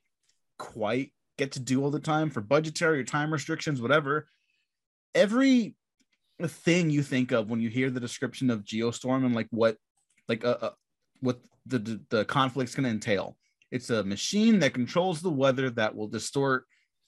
quite 0.57 1.13
get 1.37 1.51
to 1.51 1.59
do 1.59 1.83
all 1.83 1.91
the 1.91 1.99
time 1.99 2.29
for 2.31 2.41
budgetary 2.41 2.99
or 2.99 3.03
time 3.03 3.31
restrictions, 3.31 3.81
whatever. 3.81 4.27
Every 5.13 5.75
thing 6.43 6.89
you 6.89 7.01
think 7.01 7.31
of 7.31 7.49
when 7.49 7.61
you 7.61 7.69
hear 7.69 7.89
the 7.89 7.99
description 7.99 8.49
of 8.49 8.63
Geostorm 8.65 9.25
and 9.25 9.33
like 9.35 9.47
what 9.51 9.77
like 10.27 10.43
uh, 10.43 10.57
uh 10.61 10.69
what 11.21 11.39
the, 11.65 11.79
the 11.79 12.01
the 12.09 12.25
conflict's 12.25 12.75
going 12.75 12.83
to 12.83 12.89
entail. 12.89 13.37
It's 13.71 13.89
a 13.89 14.03
machine 14.03 14.59
that 14.59 14.73
controls 14.73 15.21
the 15.21 15.31
weather 15.31 15.69
that 15.71 15.95
will 15.95 16.07
distort 16.07 16.65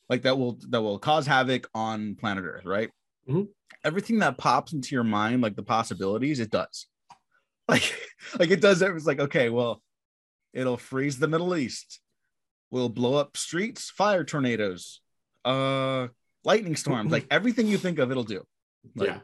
like 0.10 0.22
that 0.24 0.38
will 0.38 0.58
that 0.70 0.82
will 0.82 0.98
cause 1.00 1.28
havoc 1.28 1.70
on 1.76 2.16
planet 2.16 2.46
Earth, 2.46 2.66
right? 2.66 2.90
Mhm. 3.30 3.50
everything 3.84 4.20
that 4.20 4.38
pops 4.38 4.72
into 4.72 4.96
your 4.96 5.04
mind, 5.04 5.42
like 5.42 5.56
the 5.58 5.64
possibilities, 5.64 6.40
it 6.40 6.50
does. 6.50 6.88
Like, 7.70 7.94
like 8.40 8.50
it 8.50 8.62
does. 8.62 8.82
It 8.82 8.94
was 8.94 9.06
like, 9.06 9.20
okay, 9.20 9.50
well, 9.50 9.84
it'll 10.54 10.78
freeze 10.78 11.20
the 11.20 11.28
Middle 11.28 11.54
East. 11.58 12.00
We'll 12.72 12.88
blow 12.88 13.16
up 13.16 13.36
streets, 13.36 13.90
fire 13.90 14.24
tornadoes, 14.24 15.02
uh, 15.44 16.08
lightning 16.46 16.78
storms. 16.78 17.12
like 17.12 17.28
everything 17.32 17.68
you 17.68 17.78
think 17.78 18.00
of, 18.00 18.10
it'll 18.10 18.24
do. 18.24 18.46
Like, 18.96 19.10
yeah. 19.10 19.20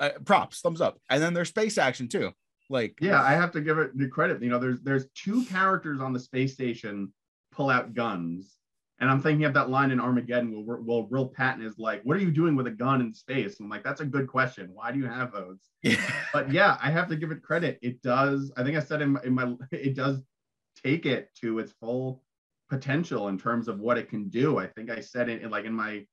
uh, 0.00 0.10
props, 0.24 0.60
thumbs 0.60 0.80
up. 0.80 0.98
And 1.10 1.22
then 1.22 1.34
there's 1.34 1.48
space 1.48 1.78
action 1.78 2.08
too. 2.08 2.32
Like, 2.70 2.96
Yeah, 3.00 3.22
I 3.22 3.32
have 3.32 3.52
to 3.52 3.60
give 3.60 3.78
it 3.78 3.96
the 3.96 4.08
credit. 4.08 4.42
You 4.42 4.48
know, 4.48 4.58
there's 4.58 4.80
there's 4.80 5.06
two 5.14 5.44
characters 5.44 6.00
on 6.00 6.12
the 6.12 6.20
space 6.20 6.54
station 6.54 7.12
pull 7.52 7.70
out 7.70 7.94
guns, 7.94 8.56
and 9.00 9.10
I'm 9.10 9.20
thinking 9.20 9.44
of 9.44 9.54
that 9.54 9.68
line 9.70 9.90
in 9.90 10.00
Armageddon 10.00 10.64
where, 10.64 10.78
where 10.78 11.02
Will 11.02 11.28
Patton 11.28 11.64
is 11.64 11.78
like, 11.78 12.02
"What 12.04 12.16
are 12.16 12.20
you 12.20 12.30
doing 12.30 12.56
with 12.56 12.66
a 12.66 12.70
gun 12.70 13.00
in 13.00 13.12
space?" 13.12 13.58
And 13.58 13.66
I'm 13.66 13.70
like, 13.70 13.84
"That's 13.84 14.00
a 14.00 14.06
good 14.06 14.26
question. 14.26 14.70
Why 14.72 14.92
do 14.92 14.98
you 14.98 15.06
have 15.06 15.32
those?" 15.32 15.58
yeah, 15.82 15.96
But 16.32 16.50
yeah, 16.50 16.78
I 16.82 16.90
have 16.90 17.08
to 17.08 17.16
give 17.16 17.30
it 17.30 17.42
credit. 17.42 17.78
It 17.82 18.00
does. 18.02 18.50
I 18.56 18.64
think 18.64 18.76
I 18.76 18.80
said 18.80 19.02
in 19.02 19.10
my, 19.10 19.20
in 19.24 19.34
my 19.34 19.54
it 19.70 19.94
does 19.94 20.22
take 20.82 21.06
it 21.06 21.28
to 21.42 21.58
its 21.58 21.72
full 21.72 22.22
potential 22.70 23.28
in 23.28 23.38
terms 23.38 23.68
of 23.68 23.78
what 23.78 23.98
it 23.98 24.08
can 24.08 24.28
do. 24.28 24.58
I 24.58 24.66
think 24.66 24.90
I 24.90 25.00
said 25.00 25.28
it 25.28 25.42
in, 25.42 25.50
like 25.50 25.64
in 25.66 25.74
my 25.74 26.06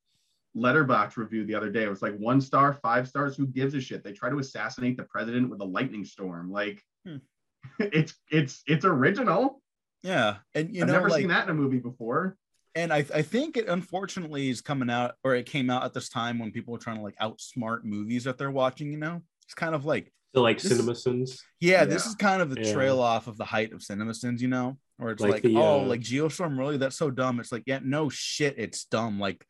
Letterboxd 0.55 1.17
review 1.17 1.45
the 1.45 1.55
other 1.55 1.69
day. 1.69 1.83
It 1.83 1.89
was 1.89 2.01
like 2.01 2.15
one 2.17 2.41
star, 2.41 2.73
five 2.73 3.07
stars. 3.07 3.35
Who 3.37 3.47
gives 3.47 3.73
a 3.73 3.81
shit? 3.81 4.03
They 4.03 4.11
try 4.13 4.29
to 4.29 4.39
assassinate 4.39 4.97
the 4.97 5.03
president 5.03 5.49
with 5.49 5.61
a 5.61 5.65
lightning 5.65 6.05
storm. 6.05 6.51
Like 6.51 6.81
Hmm. 7.05 7.17
it's 7.79 8.13
it's 8.29 8.61
it's 8.67 8.85
original. 8.85 9.61
yeah. 10.03 10.37
And 10.55 10.73
you 10.75 10.81
I've 10.81 10.87
know, 10.87 10.93
never 10.93 11.09
like, 11.09 11.19
seen 11.21 11.29
that 11.29 11.43
in 11.45 11.49
a 11.51 11.53
movie 11.53 11.79
before. 11.79 12.37
and 12.75 12.91
I, 12.93 12.99
I 13.13 13.21
think 13.21 13.57
it 13.57 13.67
unfortunately 13.67 14.49
is 14.49 14.61
coming 14.61 14.89
out 14.89 15.15
or 15.23 15.35
it 15.35 15.45
came 15.45 15.69
out 15.69 15.83
at 15.83 15.93
this 15.93 16.09
time 16.09 16.39
when 16.39 16.51
people 16.51 16.71
were 16.73 16.79
trying 16.79 16.97
to 16.97 17.01
like 17.03 17.17
outsmart 17.19 17.83
movies 17.83 18.23
that 18.23 18.37
they're 18.37 18.49
watching 18.51 18.91
you 18.91 18.97
know 18.97 19.21
it's 19.45 19.53
kind 19.53 19.75
of 19.75 19.83
like 19.85 20.11
So 20.33 20.41
like 20.41 20.59
This- 20.61 20.71
cinema 20.71 20.95
sins. 20.95 21.43
yeah, 21.59 21.83
this 21.85 22.05
is 22.05 22.15
kind 22.15 22.41
of 22.41 22.49
the 22.49 22.61
Yeah. 22.61 22.73
trail 22.73 22.99
off 22.99 23.27
of 23.27 23.37
the 23.37 23.45
height 23.45 23.73
of 23.73 23.81
cinemasins 23.81 24.39
you 24.39 24.47
know 24.47 24.77
or 24.99 25.11
it's 25.11 25.21
Like 25.21 25.31
like, 25.33 25.41
the, 25.43 25.55
oh 25.57 25.81
uh, 25.81 25.85
like 25.85 26.01
geostorm 26.01 26.57
really 26.57 26.77
that's 26.77 26.95
so 26.97 27.09
dumb 27.11 27.39
it's 27.39 27.51
like 27.51 27.63
yeah 27.65 27.79
no 27.83 28.09
shit 28.09 28.55
it's 28.57 28.85
dumb 28.85 29.19
like 29.19 29.39
y- 29.39 29.45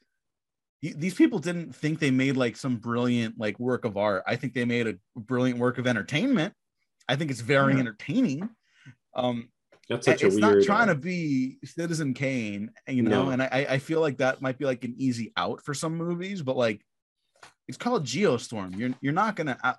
these 0.81 1.13
people 1.13 1.39
didn't 1.39 1.75
think 1.75 1.99
they 1.99 2.11
made 2.11 2.35
like 2.35 2.55
some 2.57 2.77
brilliant 2.77 3.37
like 3.37 3.59
work 3.59 3.85
of 3.85 3.97
art 3.97 4.23
i 4.27 4.35
think 4.35 4.53
they 4.53 4.65
made 4.65 4.87
a 4.87 4.95
brilliant 5.15 5.59
work 5.59 5.77
of 5.77 5.85
entertainment 5.87 6.53
i 7.07 7.15
think 7.15 7.29
it's 7.31 7.41
very 7.41 7.73
Yeah. 7.73 7.79
entertaining 7.81 8.49
um 9.15 9.49
That's 9.89 10.05
such 10.05 10.23
a 10.23 10.27
it's 10.27 10.35
weird. 10.39 10.57
not 10.57 10.63
trying 10.63 10.89
uh, 10.89 10.93
to 10.93 10.99
be 10.99 11.57
Citizen 11.65 12.13
Kane, 12.13 12.71
you 12.87 13.03
know, 13.03 13.25
No. 13.25 13.31
and 13.31 13.41
I 13.43 13.67
I 13.75 13.77
feel 13.79 13.99
like 13.99 14.17
that 14.17 14.41
might 14.41 14.57
be 14.57 14.65
like 14.65 14.83
an 14.85 14.95
easy 14.97 15.33
out 15.35 15.61
for 15.65 15.73
some 15.73 15.95
movies, 15.97 16.41
but 16.41 16.55
like 16.55 16.81
it's 17.67 17.77
called 17.77 18.05
Geostorm. 18.05 18.77
You're 18.77 18.93
you're 19.01 19.13
not 19.13 19.35
gonna 19.35 19.57
out, 19.63 19.77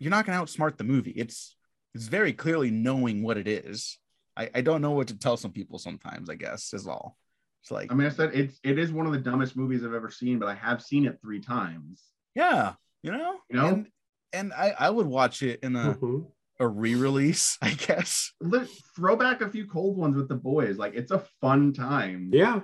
you're 0.00 0.10
not 0.10 0.26
gonna 0.26 0.42
outsmart 0.42 0.76
the 0.78 0.84
movie. 0.84 1.12
It's 1.12 1.54
it's 1.94 2.06
very 2.08 2.32
clearly 2.32 2.70
knowing 2.72 3.22
what 3.22 3.36
it 3.38 3.46
is. 3.46 3.98
I 4.36 4.50
I 4.52 4.60
don't 4.62 4.82
know 4.82 4.90
what 4.92 5.08
to 5.08 5.18
tell 5.18 5.36
some 5.36 5.52
people 5.52 5.78
sometimes. 5.78 6.28
I 6.28 6.34
guess 6.34 6.74
is 6.74 6.86
all. 6.88 7.16
It's 7.62 7.70
like 7.70 7.92
I 7.92 7.94
mean, 7.94 8.06
I 8.06 8.10
said 8.10 8.30
it's 8.34 8.58
it 8.64 8.78
is 8.78 8.92
one 8.92 9.06
of 9.06 9.12
the 9.12 9.18
dumbest 9.18 9.56
movies 9.56 9.84
I've 9.84 9.94
ever 9.94 10.10
seen, 10.10 10.38
but 10.38 10.48
I 10.48 10.54
have 10.54 10.82
seen 10.82 11.06
it 11.06 11.18
three 11.22 11.40
times. 11.40 12.02
yeah, 12.34 12.74
you 13.02 13.12
know, 13.12 13.36
You 13.48 13.56
know? 13.56 13.66
and 13.68 13.86
and 14.32 14.52
I 14.52 14.74
I 14.78 14.90
would 14.90 15.06
watch 15.06 15.42
it 15.42 15.60
in 15.62 15.76
a 15.76 15.94
Mhm. 15.94 16.26
a 16.58 16.66
re-release, 16.66 17.58
I 17.62 17.70
guess. 17.74 18.32
Li- 18.40 18.66
Throw 18.96 19.14
back 19.16 19.40
a 19.42 19.48
few 19.50 19.66
cold 19.66 19.96
ones 19.96 20.16
with 20.16 20.28
the 20.28 20.34
boys. 20.34 20.76
Like 20.76 20.94
it's 20.94 21.12
a 21.12 21.20
fun 21.40 21.72
time. 21.72 22.30
Yeah. 22.32 22.60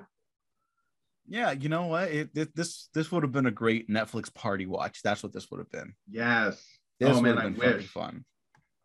Yeah, 1.30 1.50
you 1.52 1.68
know 1.68 1.86
what? 1.86 2.10
It, 2.10 2.30
it 2.34 2.56
this 2.56 2.88
this 2.94 3.12
would 3.12 3.22
have 3.22 3.32
been 3.32 3.46
a 3.46 3.50
great 3.50 3.88
Netflix 3.88 4.32
party 4.32 4.66
watch. 4.66 5.02
That's 5.02 5.22
what 5.22 5.32
this 5.32 5.50
would 5.50 5.58
have 5.58 5.70
been. 5.70 5.94
Yes. 6.10 6.64
This 6.98 7.10
oh 7.10 7.14
would 7.16 7.22
man, 7.22 7.36
have 7.36 7.44
I 7.44 7.48
been 7.50 7.76
wish. 7.76 7.86
fun. 7.86 8.24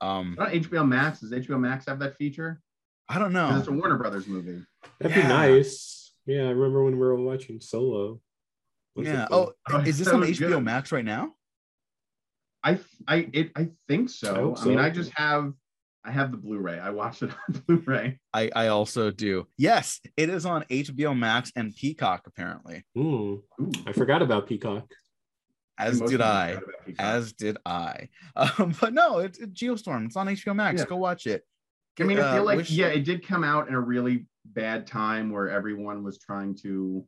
Um, 0.02 0.36
Not 0.38 0.50
HBO 0.52 0.88
Max. 0.88 1.22
Does 1.22 1.32
HBO 1.32 1.58
Max 1.60 1.86
have 1.88 2.00
that 2.00 2.18
feature? 2.18 2.62
I 3.08 3.18
don't 3.20 3.32
know. 3.34 3.56
It's 3.58 3.68
a 3.68 3.72
Warner 3.72 3.98
Brothers 3.98 4.28
movie. 4.28 4.62
That'd 5.00 5.16
Yeah. 5.18 5.22
be 5.24 5.28
nice. 5.30 6.03
Yeah, 6.26 6.44
I 6.44 6.50
remember 6.50 6.84
when 6.84 6.94
we 6.94 7.00
were 7.00 7.16
watching 7.16 7.60
Solo. 7.60 8.20
What's 8.94 9.10
Yeah. 9.10 9.28
Oh, 9.32 9.54
Oh, 9.72 9.80
is 9.80 9.98
this 9.98 10.08
that 10.08 10.16
on 10.16 10.22
HBO 10.22 10.50
good. 10.50 10.64
Max 10.64 10.92
right 10.92 11.06
now? 11.06 11.34
I 12.64 12.80
I 13.08 13.28
it 13.34 13.52
I 13.56 13.70
think 13.88 14.10
so. 14.10 14.56
I 14.58 14.62
I, 14.62 14.66
mean. 14.66 14.80
I 14.80 14.90
just 14.90 15.12
have 15.16 15.54
I 16.06 16.12
have 16.12 16.32
the 16.32 16.38
Blu-ray. 16.38 16.80
I 16.80 16.90
watched 16.92 17.24
it 17.24 17.32
on 17.50 17.62
Blu-ray. 17.68 18.20
I 18.34 18.52
I 18.56 18.68
also 18.68 19.12
do. 19.12 19.48
Yes, 19.58 20.00
it 20.16 20.30
is 20.30 20.46
on 20.46 20.64
HBO 20.70 21.18
Max 21.18 21.52
and 21.56 21.76
Peacock 21.76 22.24
apparently. 22.26 22.86
Hmm, 22.96 23.02
Ooh, 23.02 23.44
I 23.86 23.92
forgot 23.92 24.22
about 24.22 24.48
Peacock. 24.48 24.86
As 25.78 26.00
did 26.00 26.22
I. 26.22 26.50
forgot 26.54 26.64
about 26.64 26.86
Peacock. 26.86 27.06
As 27.06 27.34
did 27.34 27.58
I. 27.66 28.10
Um, 28.36 28.76
but 28.80 28.94
no, 28.94 29.20
it's, 29.20 29.38
it's 29.40 29.52
Geostorm. 29.62 30.06
It's 30.06 30.16
on 30.16 30.28
HBO 30.28 30.56
Max. 30.56 30.82
Yeah. 30.82 30.86
Go 30.88 30.98
watch 30.98 31.28
it. 31.28 31.44
I 32.00 32.04
mean, 32.04 32.18
I 32.20 32.22
Uh, 32.22 32.36
feel 32.36 32.44
like 32.46 32.58
wish- 32.58 32.72
yeah, 32.72 32.88
it 32.88 33.04
did 33.06 33.26
come 33.26 33.44
out 33.44 33.68
in 33.68 33.74
a 33.76 33.80
really 33.80 34.28
bad 34.46 34.88
time 34.88 35.30
where 35.30 35.50
everyone 35.50 36.04
was 36.04 36.18
trying 36.18 36.56
to 36.56 37.08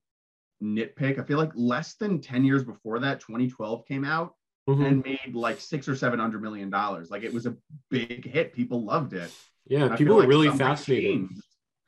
nitpick. 0.63 1.19
I 1.19 1.23
feel 1.23 1.37
like 1.37 1.51
less 1.55 1.95
than 1.95 2.21
10 2.21 2.45
years 2.45 2.63
before 2.63 2.99
that, 2.99 3.19
2012 3.19 3.85
came 3.85 4.05
out 4.05 4.35
Mhm. 4.69 4.85
and 4.85 5.03
made 5.03 5.35
like 5.35 5.59
six 5.59 5.87
or 5.89 5.95
seven 5.95 6.19
hundred 6.19 6.41
million 6.41 6.69
dollars. 6.69 7.09
Like 7.11 7.23
it 7.23 7.33
was 7.33 7.45
a 7.45 7.57
big 7.89 8.25
hit. 8.25 8.53
People 8.53 8.83
loved 8.83 9.13
it. 9.13 9.31
Yeah, 9.67 9.89
I 9.91 9.95
people 9.97 10.15
were 10.15 10.21
like 10.21 10.29
really 10.29 10.49
fascinated. 10.49 11.03
changed. 11.29 11.41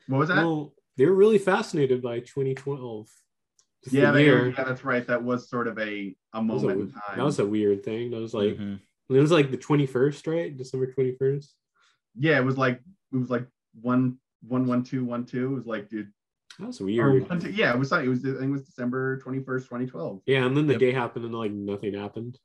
What 0.08 0.18
was 0.20 0.30
that? 0.30 0.38
Well, 0.38 0.74
they 0.98 1.06
were 1.06 1.16
really 1.16 1.38
fascinated 1.38 2.02
by 2.02 2.20
2012. 2.20 3.08
Yeah, 3.92 4.12
they, 4.12 4.26
year. 4.26 4.50
yeah, 4.50 4.64
that's 4.64 4.84
right. 4.84 5.06
That 5.08 5.24
was 5.24 5.50
sort 5.50 5.68
of 5.68 5.78
a, 5.78 5.84
a 5.84 6.16
That 6.34 6.44
was 6.46 6.64
a, 6.64 6.68
moment 6.68 6.90
in 6.90 6.92
time. 6.94 7.18
that 7.18 7.24
was 7.26 7.40
a 7.40 7.46
weird 7.46 7.84
thing. 7.84 8.12
That 8.12 8.20
was 8.20 8.34
like 8.34 8.58
Mhm. 8.58 8.80
it 9.10 9.20
was 9.20 9.32
like 9.32 9.50
the 9.52 9.58
21st, 9.58 10.28
right? 10.28 10.56
December 10.58 10.92
21st. 10.92 11.54
Yeah, 12.20 12.38
it 12.38 12.44
was 12.46 12.58
like 12.58 12.82
it 13.14 13.18
was 13.18 13.30
like 13.30 13.48
one 13.82 14.18
one 14.42 14.66
one 14.66 14.84
two 14.84 15.04
one 15.06 15.26
two. 15.26 15.52
It 15.52 15.56
was 15.56 15.66
like 15.66 15.90
dude, 15.90 16.12
That 16.60 16.68
was 16.68 16.82
or 16.82 16.86
weird. 16.86 17.30
one, 17.30 17.40
two, 17.40 17.52
yeah, 17.52 17.74
it 17.74 17.80
was 17.80 17.92
like 17.92 18.06
it 18.06 18.10
was 18.10 18.20
I 18.26 18.30
think 18.34 18.42
it 18.44 18.50
was 18.52 18.64
December 18.66 19.18
twenty 19.20 19.42
first, 19.44 19.68
twenty 19.68 19.86
twelve. 19.88 20.22
Yeah, 20.26 20.46
and 20.46 20.56
then 20.56 20.68
the 20.68 20.74
Yep. 20.74 20.80
day 20.80 20.92
happened 20.92 21.26
and 21.26 21.34
like 21.36 21.52
nothing 21.52 21.94
happened. 21.94 22.38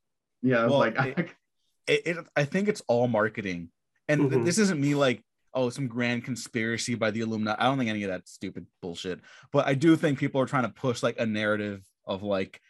Yeah, 0.42 0.64
I 0.64 0.66
Well, 0.66 0.78
like, 0.78 0.96
it- 0.98 1.18
it, 1.86 2.02
it 2.06 2.16
I 2.36 2.44
think 2.44 2.68
it's 2.68 2.82
all 2.88 3.08
marketing. 3.08 3.70
And 4.08 4.30
th- 4.30 4.32
Mhm. 4.42 4.44
this 4.44 4.58
isn't 4.58 4.80
me 4.80 4.94
like, 4.94 5.22
oh, 5.54 5.70
some 5.70 5.86
grand 5.86 6.24
conspiracy 6.24 6.94
by 6.94 7.10
the 7.10 7.20
Illuminati. 7.20 7.60
I 7.60 7.64
don't 7.66 7.78
think 7.78 7.90
any 7.90 8.02
of 8.04 8.10
that 8.10 8.26
stupid 8.28 8.66
bullshit. 8.80 9.20
But 9.52 9.66
I 9.66 9.74
do 9.74 9.94
think 9.96 10.18
people 10.18 10.40
are 10.40 10.46
trying 10.46 10.64
to 10.64 10.68
push 10.70 11.02
like 11.02 11.20
a 11.20 11.26
narrative 11.26 11.84
of 12.06 12.22
like, 12.22 12.60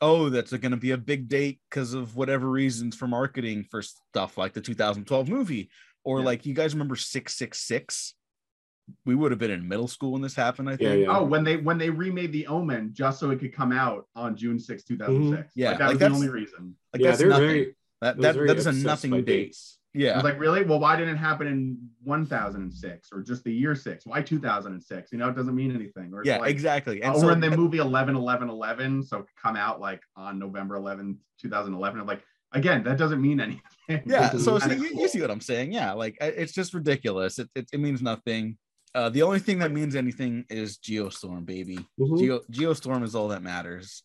oh, 0.00 0.28
that's 0.28 0.52
going 0.52 0.70
to 0.70 0.76
be 0.76 0.92
a 0.92 0.98
big 0.98 1.28
date 1.28 1.60
because 1.68 1.92
of 1.94 2.16
whatever 2.16 2.48
reasons 2.48 2.96
for 2.96 3.06
marketing 3.06 3.64
for 3.70 3.82
stuff 3.82 4.38
like 4.38 4.52
the 4.54 4.60
2012 4.60 5.28
movie. 5.28 5.70
Or 6.08 6.20
Yeah. 6.20 6.24
like, 6.24 6.46
you 6.46 6.54
guys 6.54 6.72
remember 6.74 6.96
666? 6.96 8.14
We 9.04 9.14
would 9.14 9.30
have 9.30 9.38
been 9.38 9.50
in 9.50 9.68
middle 9.68 9.88
school 9.88 10.12
when 10.12 10.22
this 10.22 10.34
happened, 10.34 10.70
I 10.70 10.76
think. 10.76 11.02
yeah. 11.02 11.18
oh, 11.18 11.22
when 11.24 11.44
they 11.44 11.58
when 11.58 11.76
they 11.76 11.90
remade 11.90 12.32
the 12.32 12.46
Omen 12.46 12.94
just 12.94 13.20
so 13.20 13.28
it 13.30 13.38
could 13.38 13.52
come 13.52 13.70
out 13.72 14.06
on 14.16 14.34
June 14.34 14.58
6, 14.58 14.82
2006. 14.84 15.38
Mm-hmm. 15.38 15.60
Yeah, 15.60 15.68
like, 15.68 15.78
that 15.78 15.84
like 15.84 15.92
was 15.92 15.98
the 16.00 16.06
only 16.14 16.28
reason. 16.30 16.74
Like, 16.94 17.02
yeah, 17.02 17.10
that's 17.10 17.22
nothing. 17.22 17.46
very 17.46 17.76
that, 18.00 18.16
that, 18.22 18.36
that 18.46 18.56
is 18.56 18.66
a 18.66 18.72
nothing 18.72 19.10
by 19.10 19.18
date. 19.18 19.26
dates. 19.26 19.78
I 19.94 19.98
Yeah. 19.98 20.14
was 20.14 20.24
like, 20.24 20.40
really? 20.40 20.64
Well, 20.64 20.80
why 20.80 20.96
didn't 20.96 21.16
it 21.16 21.18
happen 21.18 21.46
in 21.48 21.76
1006 22.04 23.08
or 23.12 23.22
just 23.22 23.44
the 23.44 23.52
year 23.52 23.74
six? 23.74 24.06
Why 24.06 24.22
2006? 24.22 25.12
You 25.12 25.18
know, 25.18 25.28
it 25.28 25.36
doesn't 25.36 25.54
mean 25.54 25.74
anything. 25.74 26.14
Or 26.14 26.22
yeah, 26.24 26.38
like, 26.38 26.50
exactly. 26.50 27.02
And 27.02 27.14
or 27.14 27.20
so 27.20 27.28
in 27.28 27.40
the 27.40 27.50
movie 27.50 27.78
11 27.78 28.16
11 28.16 28.48
11 28.48 29.02
so 29.02 29.26
come 29.42 29.56
out 29.56 29.80
like 29.80 30.00
on 30.16 30.38
november 30.38 30.76
11 30.76 31.18
2011 31.42 32.00
I'm 32.00 32.06
like 32.06 32.22
again 32.52 32.82
that 32.84 32.96
doesn't 32.98 33.20
mean 33.20 33.40
anything. 33.40 33.62
Yeah 34.06 34.30
so, 34.32 34.54
you, 34.56 34.90
cool. 34.90 35.00
you 35.02 35.08
see 35.08 35.20
what 35.20 35.30
i'm 35.30 35.40
saying. 35.40 35.72
Yeah 35.72 35.92
like 35.92 36.16
it's 36.20 36.52
just 36.52 36.74
ridiculous. 36.74 37.38
It, 37.38 37.48
it, 37.54 37.68
it 37.72 37.80
means 37.80 38.02
nothing. 38.02 38.56
Uh 38.94 39.08
the 39.08 39.22
only 39.22 39.38
thing 39.38 39.58
that 39.60 39.72
means 39.72 39.96
anything 39.96 40.44
is 40.50 40.78
geostorm 40.78 41.44
baby. 41.46 41.78
Mhm. 42.00 42.18
Geo, 42.18 42.40
geostorm 42.50 43.02
is 43.02 43.14
all 43.14 43.28
that 43.28 43.42
matters. 43.42 44.02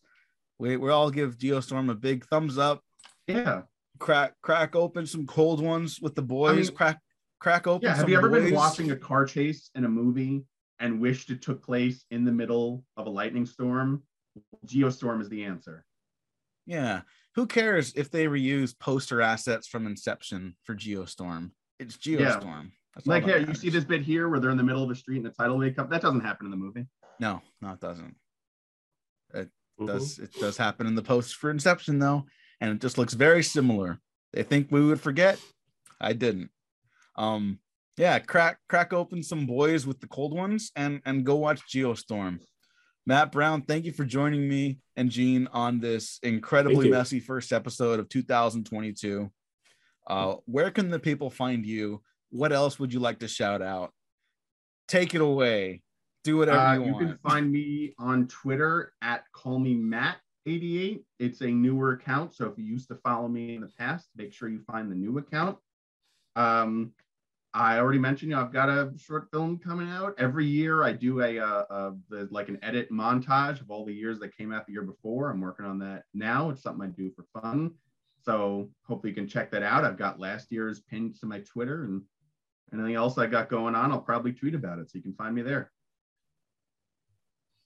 We, 0.58 0.76
we 0.76 0.90
all 0.90 1.10
give 1.10 1.36
geostorm 1.36 1.90
a 1.90 1.94
big 1.94 2.24
thumbs 2.26 2.58
up. 2.58 2.80
Yeah. 3.26 3.62
Crack 3.98 4.34
crack 4.42 4.74
open 4.76 5.06
some 5.06 5.26
cold 5.26 5.62
ones 5.62 6.00
with 6.00 6.14
the 6.14 6.22
boys. 6.22 6.68
mean- 6.68 6.76
crack 6.76 7.00
crack 7.40 7.66
open 7.66 7.86
yeah 7.88 7.94
have 7.96 8.08
you 8.08 8.16
ever 8.16 8.30
boys. 8.30 8.44
been 8.44 8.54
watching 8.54 8.90
a 8.90 8.96
car 8.96 9.26
chase 9.26 9.70
in 9.74 9.84
a 9.84 9.88
movie 9.88 10.42
and 10.80 10.98
wished 11.00 11.28
it 11.30 11.42
took 11.42 11.62
place 11.62 12.04
in 12.10 12.24
the 12.24 12.32
middle 12.32 12.84
of 12.96 13.06
a 13.06 13.10
lightning 13.10 13.44
storm? 13.46 14.02
Geostorm 14.66 15.20
is 15.20 15.28
the 15.28 15.44
answer. 15.44 15.84
Yeah 16.66 17.02
who 17.34 17.46
cares 17.46 17.92
if 17.94 18.10
they 18.10 18.26
reuse 18.26 18.78
poster 18.78 19.20
assets 19.20 19.66
from 19.66 19.86
inception 19.86 20.54
for 20.64 20.74
geostorm 20.74 21.50
it's 21.78 21.96
geostorm 21.96 22.70
That's 22.94 23.06
all 23.08 23.14
like 23.14 23.26
that 23.26 23.40
yeah 23.42 23.48
you 23.48 23.54
see 23.54 23.70
this 23.70 23.84
bit 23.84 24.02
here 24.02 24.28
where 24.28 24.40
they're 24.40 24.50
in 24.50 24.56
the 24.56 24.62
middle 24.62 24.82
of 24.82 24.90
a 24.90 24.94
street 24.94 25.16
and 25.18 25.26
the 25.26 25.30
title 25.30 25.58
wave 25.58 25.76
comes 25.76 25.90
that 25.90 26.02
doesn't 26.02 26.20
happen 26.20 26.46
in 26.46 26.50
the 26.50 26.56
movie 26.56 26.86
no 27.20 27.40
no 27.62 27.72
it 27.72 27.80
doesn't 27.80 28.14
Mhm. 29.80 29.86
does 29.88 30.18
it 30.20 30.32
does 30.34 30.56
happen 30.56 30.86
in 30.86 30.94
the 30.94 31.02
post 31.02 31.34
for 31.34 31.50
Inception 31.50 31.98
though, 31.98 32.26
and 32.60 32.70
it 32.70 32.80
just 32.80 32.96
looks 32.96 33.14
very 33.14 33.42
similar. 33.42 33.98
They 34.32 34.44
think 34.44 34.70
we 34.70 34.84
would 34.84 35.00
forget. 35.00 35.36
I 36.00 36.12
didn't. 36.12 36.50
Um, 37.16 37.58
yeah, 37.96 38.20
crack 38.20 38.58
crack 38.68 38.92
open 38.92 39.24
some 39.24 39.46
boys 39.46 39.84
with 39.84 39.98
the 39.98 40.06
cold 40.06 40.32
ones 40.32 40.70
and 40.76 41.00
and 41.04 41.26
go 41.26 41.34
watch 41.34 41.60
Geostorm. 41.68 42.38
Matt 43.06 43.32
Brown, 43.32 43.62
thank 43.62 43.84
you 43.84 43.92
for 43.92 44.04
joining 44.04 44.48
me 44.48 44.78
and 44.96 45.10
Gene 45.10 45.46
on 45.52 45.78
this 45.78 46.18
incredibly 46.22 46.88
messy 46.88 47.20
first 47.20 47.52
episode 47.52 48.00
of 48.00 48.08
2022. 48.08 49.30
Uh, 50.06 50.36
where 50.46 50.70
can 50.70 50.90
the 50.90 50.98
people 50.98 51.28
find 51.28 51.66
you? 51.66 52.02
What 52.30 52.52
else 52.52 52.78
would 52.78 52.94
you 52.94 53.00
like 53.00 53.18
to 53.18 53.28
shout 53.28 53.60
out? 53.60 53.92
Take 54.88 55.14
it 55.14 55.20
away. 55.20 55.82
Do 56.24 56.38
whatever 56.38 56.58
uh, 56.58 56.74
you, 56.74 56.84
you 56.84 56.92
want. 56.92 57.02
You 57.02 57.08
can 57.08 57.18
find 57.18 57.52
me 57.52 57.94
on 57.98 58.26
Twitter 58.26 58.92
at 59.02 59.24
call 59.32 59.58
me 59.58 59.74
Matt 59.74 60.16
88. 60.46 61.04
It's 61.18 61.42
a 61.42 61.48
newer 61.48 61.92
account. 61.92 62.34
So 62.34 62.46
if 62.46 62.56
you 62.56 62.64
used 62.64 62.88
to 62.88 62.96
follow 62.96 63.28
me 63.28 63.54
in 63.54 63.60
the 63.60 63.70
past, 63.78 64.08
make 64.16 64.32
sure 64.32 64.48
you 64.48 64.62
find 64.66 64.90
the 64.90 64.96
new 64.96 65.18
account. 65.18 65.58
Um, 66.36 66.92
I 67.56 67.78
already 67.78 68.00
mentioned, 68.00 68.30
you 68.30 68.36
know, 68.36 68.42
I've 68.42 68.52
got 68.52 68.68
a 68.68 68.92
short 68.98 69.28
film 69.30 69.58
coming 69.58 69.88
out 69.88 70.14
every 70.18 70.44
year. 70.44 70.82
I 70.82 70.92
do 70.92 71.22
a, 71.22 71.38
uh, 71.38 71.64
a, 71.70 71.92
a, 72.12 72.26
like 72.30 72.48
an 72.48 72.58
edit 72.62 72.90
montage 72.90 73.60
of 73.60 73.70
all 73.70 73.84
the 73.84 73.94
years 73.94 74.18
that 74.18 74.36
came 74.36 74.52
out 74.52 74.66
the 74.66 74.72
year 74.72 74.82
before. 74.82 75.30
I'm 75.30 75.40
working 75.40 75.64
on 75.64 75.78
that 75.78 76.02
now. 76.12 76.50
It's 76.50 76.62
something 76.62 76.88
I 76.88 76.90
do 76.90 77.12
for 77.14 77.24
fun. 77.40 77.72
So 78.22 78.70
hopefully 78.82 79.10
you 79.10 79.14
can 79.14 79.28
check 79.28 79.52
that 79.52 79.62
out. 79.62 79.84
I've 79.84 79.96
got 79.96 80.18
last 80.18 80.50
year's 80.50 80.80
pinned 80.80 81.20
to 81.20 81.26
my 81.26 81.40
Twitter 81.40 81.84
and 81.84 82.02
anything 82.72 82.96
else 82.96 83.18
I 83.18 83.26
got 83.26 83.48
going 83.48 83.74
on, 83.74 83.92
I'll 83.92 84.00
probably 84.00 84.32
tweet 84.32 84.54
about 84.54 84.78
it. 84.78 84.90
So 84.90 84.98
you 84.98 85.02
can 85.02 85.14
find 85.14 85.34
me 85.34 85.42
there. 85.42 85.70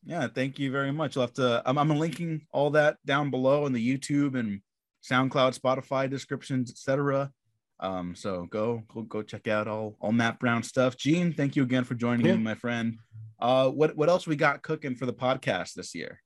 Yeah, 0.05 0.29
thank 0.29 0.59
you 0.59 0.71
very 0.71 0.93
much. 0.93 1.17
I'll 1.17 1.23
have 1.23 1.33
to, 1.35 1.63
I'm, 1.65 1.79
I'm 1.79 1.91
linking 1.91 2.43
all 2.53 2.71
that 2.71 2.99
down 3.05 3.31
below 3.31 3.67
in 3.67 3.73
the 3.73 3.99
YouTube 3.99 4.39
and 4.39 4.61
SoundCloud, 5.09 5.59
Spotify 5.59 6.09
descriptions, 6.09 6.71
etc. 6.71 7.31
Um, 7.81 8.15
so 8.15 8.47
go, 8.47 8.83
go, 8.93 9.03
go 9.03 9.23
check 9.23 9.47
out 9.49 9.69
all, 9.69 9.97
all 10.01 10.13
Matt 10.13 10.41
Brown 10.41 10.63
stuff. 10.63 10.97
Gene, 10.97 11.33
thank 11.33 11.57
you 11.57 11.63
again 11.63 11.85
for 11.85 11.95
joining 11.95 12.27
yeah. 12.27 12.35
me, 12.35 12.43
my 12.43 12.55
friend. 12.55 12.99
Uh, 13.41 13.69
what, 13.69 13.97
what 13.97 14.09
else 14.09 14.27
we 14.27 14.37
got 14.37 14.63
cooking 14.63 14.97
for 14.97 15.07
the 15.07 15.13
podcast 15.13 15.75
this 15.75 15.95
year? 15.95 16.21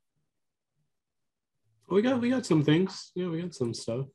we 1.88 2.00
got, 2.00 2.20
we 2.20 2.30
got 2.30 2.46
some 2.46 2.64
things. 2.64 3.12
Yeah, 3.14 3.28
we 3.28 3.42
got 3.42 3.55
some 3.55 3.74
stuff. 3.74 4.07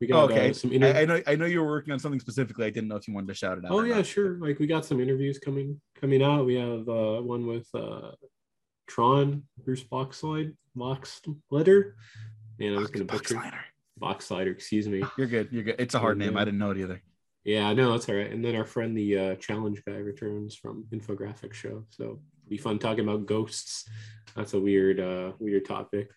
We 0.00 0.06
got 0.06 0.30
okay. 0.30 0.50
Uh, 0.50 0.52
some 0.52 0.72
inter- 0.72 0.94
I, 0.94 1.00
I, 1.00 1.04
know 1.04 1.22
I 1.26 1.34
know 1.34 1.46
you 1.46 1.60
were 1.60 1.66
working 1.66 1.92
on 1.92 1.98
something 1.98 2.20
specifically. 2.20 2.66
I 2.66 2.70
didn't 2.70 2.88
know 2.88 2.96
if 2.96 3.08
you 3.08 3.14
wanted 3.14 3.28
to 3.28 3.34
shout 3.34 3.58
it 3.58 3.64
out. 3.64 3.72
Oh 3.72 3.82
yeah, 3.82 3.96
not. 3.96 4.06
sure. 4.06 4.38
Like 4.38 4.60
we 4.60 4.68
got 4.68 4.84
some 4.84 5.00
interviews 5.00 5.40
coming 5.40 5.80
coming 6.00 6.22
out. 6.22 6.46
We 6.46 6.54
have 6.54 6.88
uh, 6.88 7.20
one 7.20 7.46
with 7.46 7.66
uh, 7.74 8.12
Tron, 8.86 9.42
Bruce 9.64 9.82
Boxslide, 9.82 10.54
Boxleiter. 10.76 11.94
Man, 12.60 12.76
I 12.76 12.78
was 12.78 12.90
gonna 12.90 13.06
butcher 13.06 13.42
Boxlider. 13.98 14.52
Excuse 14.52 14.88
me. 14.88 15.02
You're 15.16 15.26
good. 15.26 15.48
You're 15.50 15.64
good. 15.64 15.76
It's 15.78 15.94
a 15.94 15.98
hard 15.98 16.16
and, 16.16 16.26
name. 16.26 16.36
I 16.36 16.44
didn't 16.44 16.58
know 16.58 16.70
it 16.70 16.78
either. 16.78 17.02
Yeah, 17.44 17.72
no, 17.72 17.92
that's 17.92 18.08
all 18.08 18.14
right. 18.14 18.30
And 18.30 18.44
then 18.44 18.56
our 18.56 18.64
friend, 18.64 18.96
the 18.96 19.18
uh, 19.18 19.34
challenge 19.36 19.82
guy, 19.86 19.94
returns 19.94 20.54
from 20.54 20.84
infographic 20.92 21.54
show. 21.54 21.84
So 21.90 22.02
it'll 22.02 22.20
be 22.48 22.58
fun 22.58 22.78
talking 22.78 23.08
about 23.08 23.26
ghosts. 23.26 23.88
That's 24.36 24.54
a 24.54 24.60
weird, 24.60 25.00
uh, 25.00 25.32
weird 25.38 25.64
topic. 25.64 26.10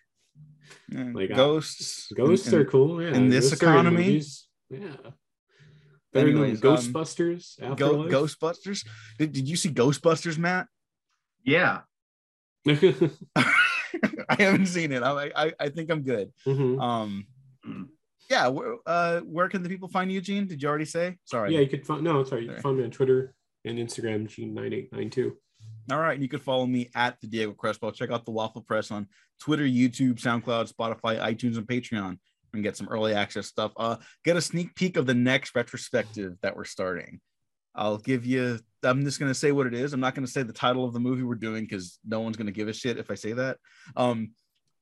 Like 0.90 1.30
uh, 1.30 1.36
ghosts. 1.36 2.12
ghosts 2.12 2.48
in, 2.48 2.58
are 2.58 2.64
cool. 2.64 3.02
Yeah. 3.02 3.14
In 3.14 3.30
this 3.30 3.50
ghosts 3.50 3.62
economy. 3.62 4.22
Yeah. 4.68 5.10
Better 6.12 6.28
Anyways, 6.28 6.60
than 6.60 6.70
um, 6.70 6.76
Ghostbusters. 6.76 7.62
Um, 7.62 7.74
Go, 7.76 8.04
Ghostbusters. 8.04 8.86
Did, 9.18 9.32
did 9.32 9.48
you 9.48 9.56
see 9.56 9.70
Ghostbusters, 9.70 10.36
Matt? 10.36 10.66
Yeah. 11.42 11.80
I 12.66 14.36
haven't 14.38 14.66
seen 14.66 14.92
it. 14.92 15.02
I 15.02 15.30
I, 15.34 15.52
I 15.58 15.68
think 15.70 15.90
I'm 15.90 16.02
good. 16.02 16.32
Mm-hmm. 16.46 16.80
Um, 16.80 17.26
yeah. 18.32 18.48
Where, 18.48 18.76
uh, 18.86 19.20
where 19.20 19.48
can 19.48 19.62
the 19.62 19.68
people 19.68 19.88
find 19.88 20.10
you, 20.10 20.20
Gene? 20.22 20.46
Did 20.46 20.62
you 20.62 20.68
already 20.68 20.86
say? 20.86 21.18
Sorry. 21.26 21.52
Yeah, 21.52 21.60
you 21.60 21.68
could 21.68 21.86
find. 21.86 22.02
No, 22.02 22.24
sorry. 22.24 22.44
You 22.44 22.52
can 22.52 22.62
find 22.62 22.78
me 22.78 22.84
on 22.84 22.90
Twitter 22.90 23.34
and 23.66 23.78
Instagram, 23.78 24.26
Gene 24.26 24.54
nine 24.54 24.72
eight 24.72 24.90
nine 24.90 25.10
two. 25.10 25.36
All 25.90 25.98
right. 25.98 26.14
And 26.14 26.22
you 26.22 26.28
can 26.28 26.40
follow 26.40 26.66
me 26.66 26.88
at 26.94 27.20
the 27.20 27.26
Diego 27.26 27.52
Crespo. 27.52 27.90
Check 27.90 28.10
out 28.10 28.24
the 28.24 28.30
Waffle 28.30 28.62
Press 28.62 28.90
on 28.90 29.06
Twitter, 29.38 29.64
YouTube, 29.64 30.14
SoundCloud, 30.14 30.72
Spotify, 30.72 31.20
iTunes, 31.20 31.58
and 31.58 31.66
Patreon 31.66 32.18
and 32.54 32.62
get 32.62 32.76
some 32.76 32.88
early 32.88 33.14
access 33.14 33.46
stuff. 33.46 33.72
Uh, 33.76 33.96
get 34.24 34.36
a 34.36 34.40
sneak 34.40 34.74
peek 34.74 34.96
of 34.96 35.06
the 35.06 35.14
next 35.14 35.54
retrospective 35.54 36.34
that 36.42 36.56
we're 36.56 36.64
starting. 36.64 37.20
I'll 37.74 37.98
give 37.98 38.26
you, 38.26 38.58
I'm 38.82 39.04
just 39.04 39.18
going 39.18 39.30
to 39.30 39.38
say 39.38 39.52
what 39.52 39.66
it 39.66 39.74
is. 39.74 39.92
I'm 39.92 40.00
not 40.00 40.14
going 40.14 40.26
to 40.26 40.32
say 40.32 40.42
the 40.42 40.52
title 40.52 40.84
of 40.84 40.92
the 40.92 41.00
movie 41.00 41.22
we're 41.22 41.34
doing 41.34 41.64
because 41.64 41.98
no 42.06 42.20
one's 42.20 42.36
going 42.36 42.46
to 42.46 42.52
give 42.52 42.68
a 42.68 42.72
shit 42.72 42.98
if 42.98 43.10
I 43.10 43.14
say 43.14 43.32
that. 43.32 43.56
Um, 43.96 44.32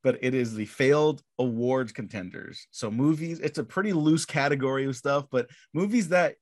but 0.02 0.18
it 0.22 0.34
is 0.34 0.54
the 0.54 0.66
failed 0.66 1.22
awards 1.38 1.92
contenders. 1.92 2.66
So 2.70 2.90
movies, 2.90 3.40
it's 3.40 3.58
a 3.58 3.64
pretty 3.64 3.92
loose 3.92 4.24
category 4.24 4.86
of 4.86 4.96
stuff, 4.96 5.26
but 5.30 5.48
movies 5.74 6.08
that 6.08 6.36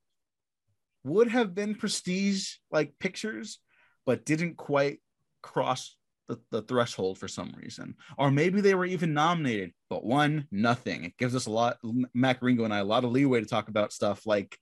would 1.03 1.29
have 1.29 1.55
been 1.55 1.75
prestige 1.75 2.55
like 2.71 2.93
pictures 2.99 3.59
but 4.05 4.25
didn't 4.25 4.57
quite 4.57 4.99
cross 5.41 5.95
the, 6.27 6.39
the 6.51 6.61
threshold 6.61 7.17
for 7.17 7.27
some 7.27 7.53
reason. 7.61 7.95
Or 8.17 8.31
maybe 8.31 8.61
they 8.61 8.75
were 8.75 8.85
even 8.85 9.13
nominated, 9.13 9.71
but 9.89 10.05
won 10.05 10.47
nothing. 10.51 11.03
It 11.03 11.17
gives 11.17 11.35
us 11.35 11.47
a 11.47 11.51
lot, 11.51 11.77
Mac 12.13 12.41
Ringo 12.41 12.63
and 12.63 12.73
I, 12.73 12.79
a 12.79 12.83
lot 12.83 13.03
of 13.03 13.11
leeway 13.11 13.41
to 13.41 13.45
talk 13.45 13.67
about 13.67 13.93
stuff 13.93 14.25
like 14.25 14.57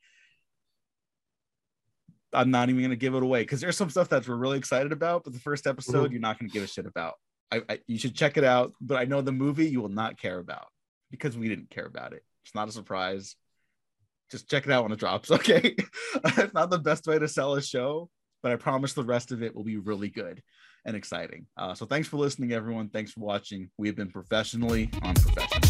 I'm 2.34 2.52
not 2.52 2.70
even 2.70 2.82
going 2.82 2.90
to 2.92 2.98
give 2.98 3.16
it 3.16 3.24
away 3.24 3.42
because 3.42 3.62
there's 3.62 3.78
some 3.78 3.90
stuff 3.90 4.10
that 4.10 4.28
we're 4.28 4.36
really 4.36 4.58
excited 4.58 4.92
about, 4.92 5.24
but 5.24 5.34
the 5.34 5.40
first 5.40 5.66
episode 5.66 6.06
mm-hmm. 6.06 6.14
you're 6.14 6.22
not 6.22 6.40
going 6.40 6.50
to 6.50 6.54
give 6.54 6.64
a 6.64 6.68
shit 6.68 6.86
about. 6.86 7.16
I, 7.52 7.62
I, 7.70 7.80
you 7.88 7.98
should 7.98 8.16
check 8.16 8.38
it 8.38 8.44
out, 8.44 8.74
but 8.82 8.98
I 8.98 9.06
know 9.06 9.22
the 9.22 9.32
movie 9.32 9.68
you 9.70 9.82
will 9.82 9.90
not 9.90 10.20
care 10.20 10.40
about 10.40 10.68
because 11.12 11.38
we 11.38 11.48
didn't 11.48 11.70
care 11.70 11.86
about 11.86 12.14
it. 12.14 12.24
It's 12.46 12.56
not 12.56 12.68
a 12.68 12.72
surprise. 12.72 13.36
Just 14.30 14.50
check 14.50 14.66
it 14.66 14.72
out 14.72 14.84
when 14.84 14.92
it 14.92 15.00
drops. 15.00 15.32
Okay, 15.38 15.76
it's 15.78 16.54
not 16.54 16.70
the 16.70 16.80
best 16.80 17.08
way 17.08 17.18
to 17.20 17.28
sell 17.28 17.54
a 17.56 17.62
show, 17.62 18.10
but 18.44 18.52
I 18.52 18.56
promise 18.56 18.94
the 18.94 19.04
rest 19.04 19.32
of 19.32 19.42
it 19.44 19.56
will 19.56 19.64
be 19.64 19.78
really 19.78 20.10
good 20.10 20.44
and 20.86 20.96
exciting. 20.96 21.46
Uh, 21.58 21.74
so 21.74 21.86
thanks 21.86 22.08
for 22.08 22.18
listening, 22.18 22.52
everyone. 22.54 22.90
Thanks 22.90 23.12
for 23.12 23.22
watching. 23.22 23.70
We 23.78 23.88
have 23.88 23.96
been 23.96 24.12
professionally 24.12 24.90
unprofessional. 25.02 25.68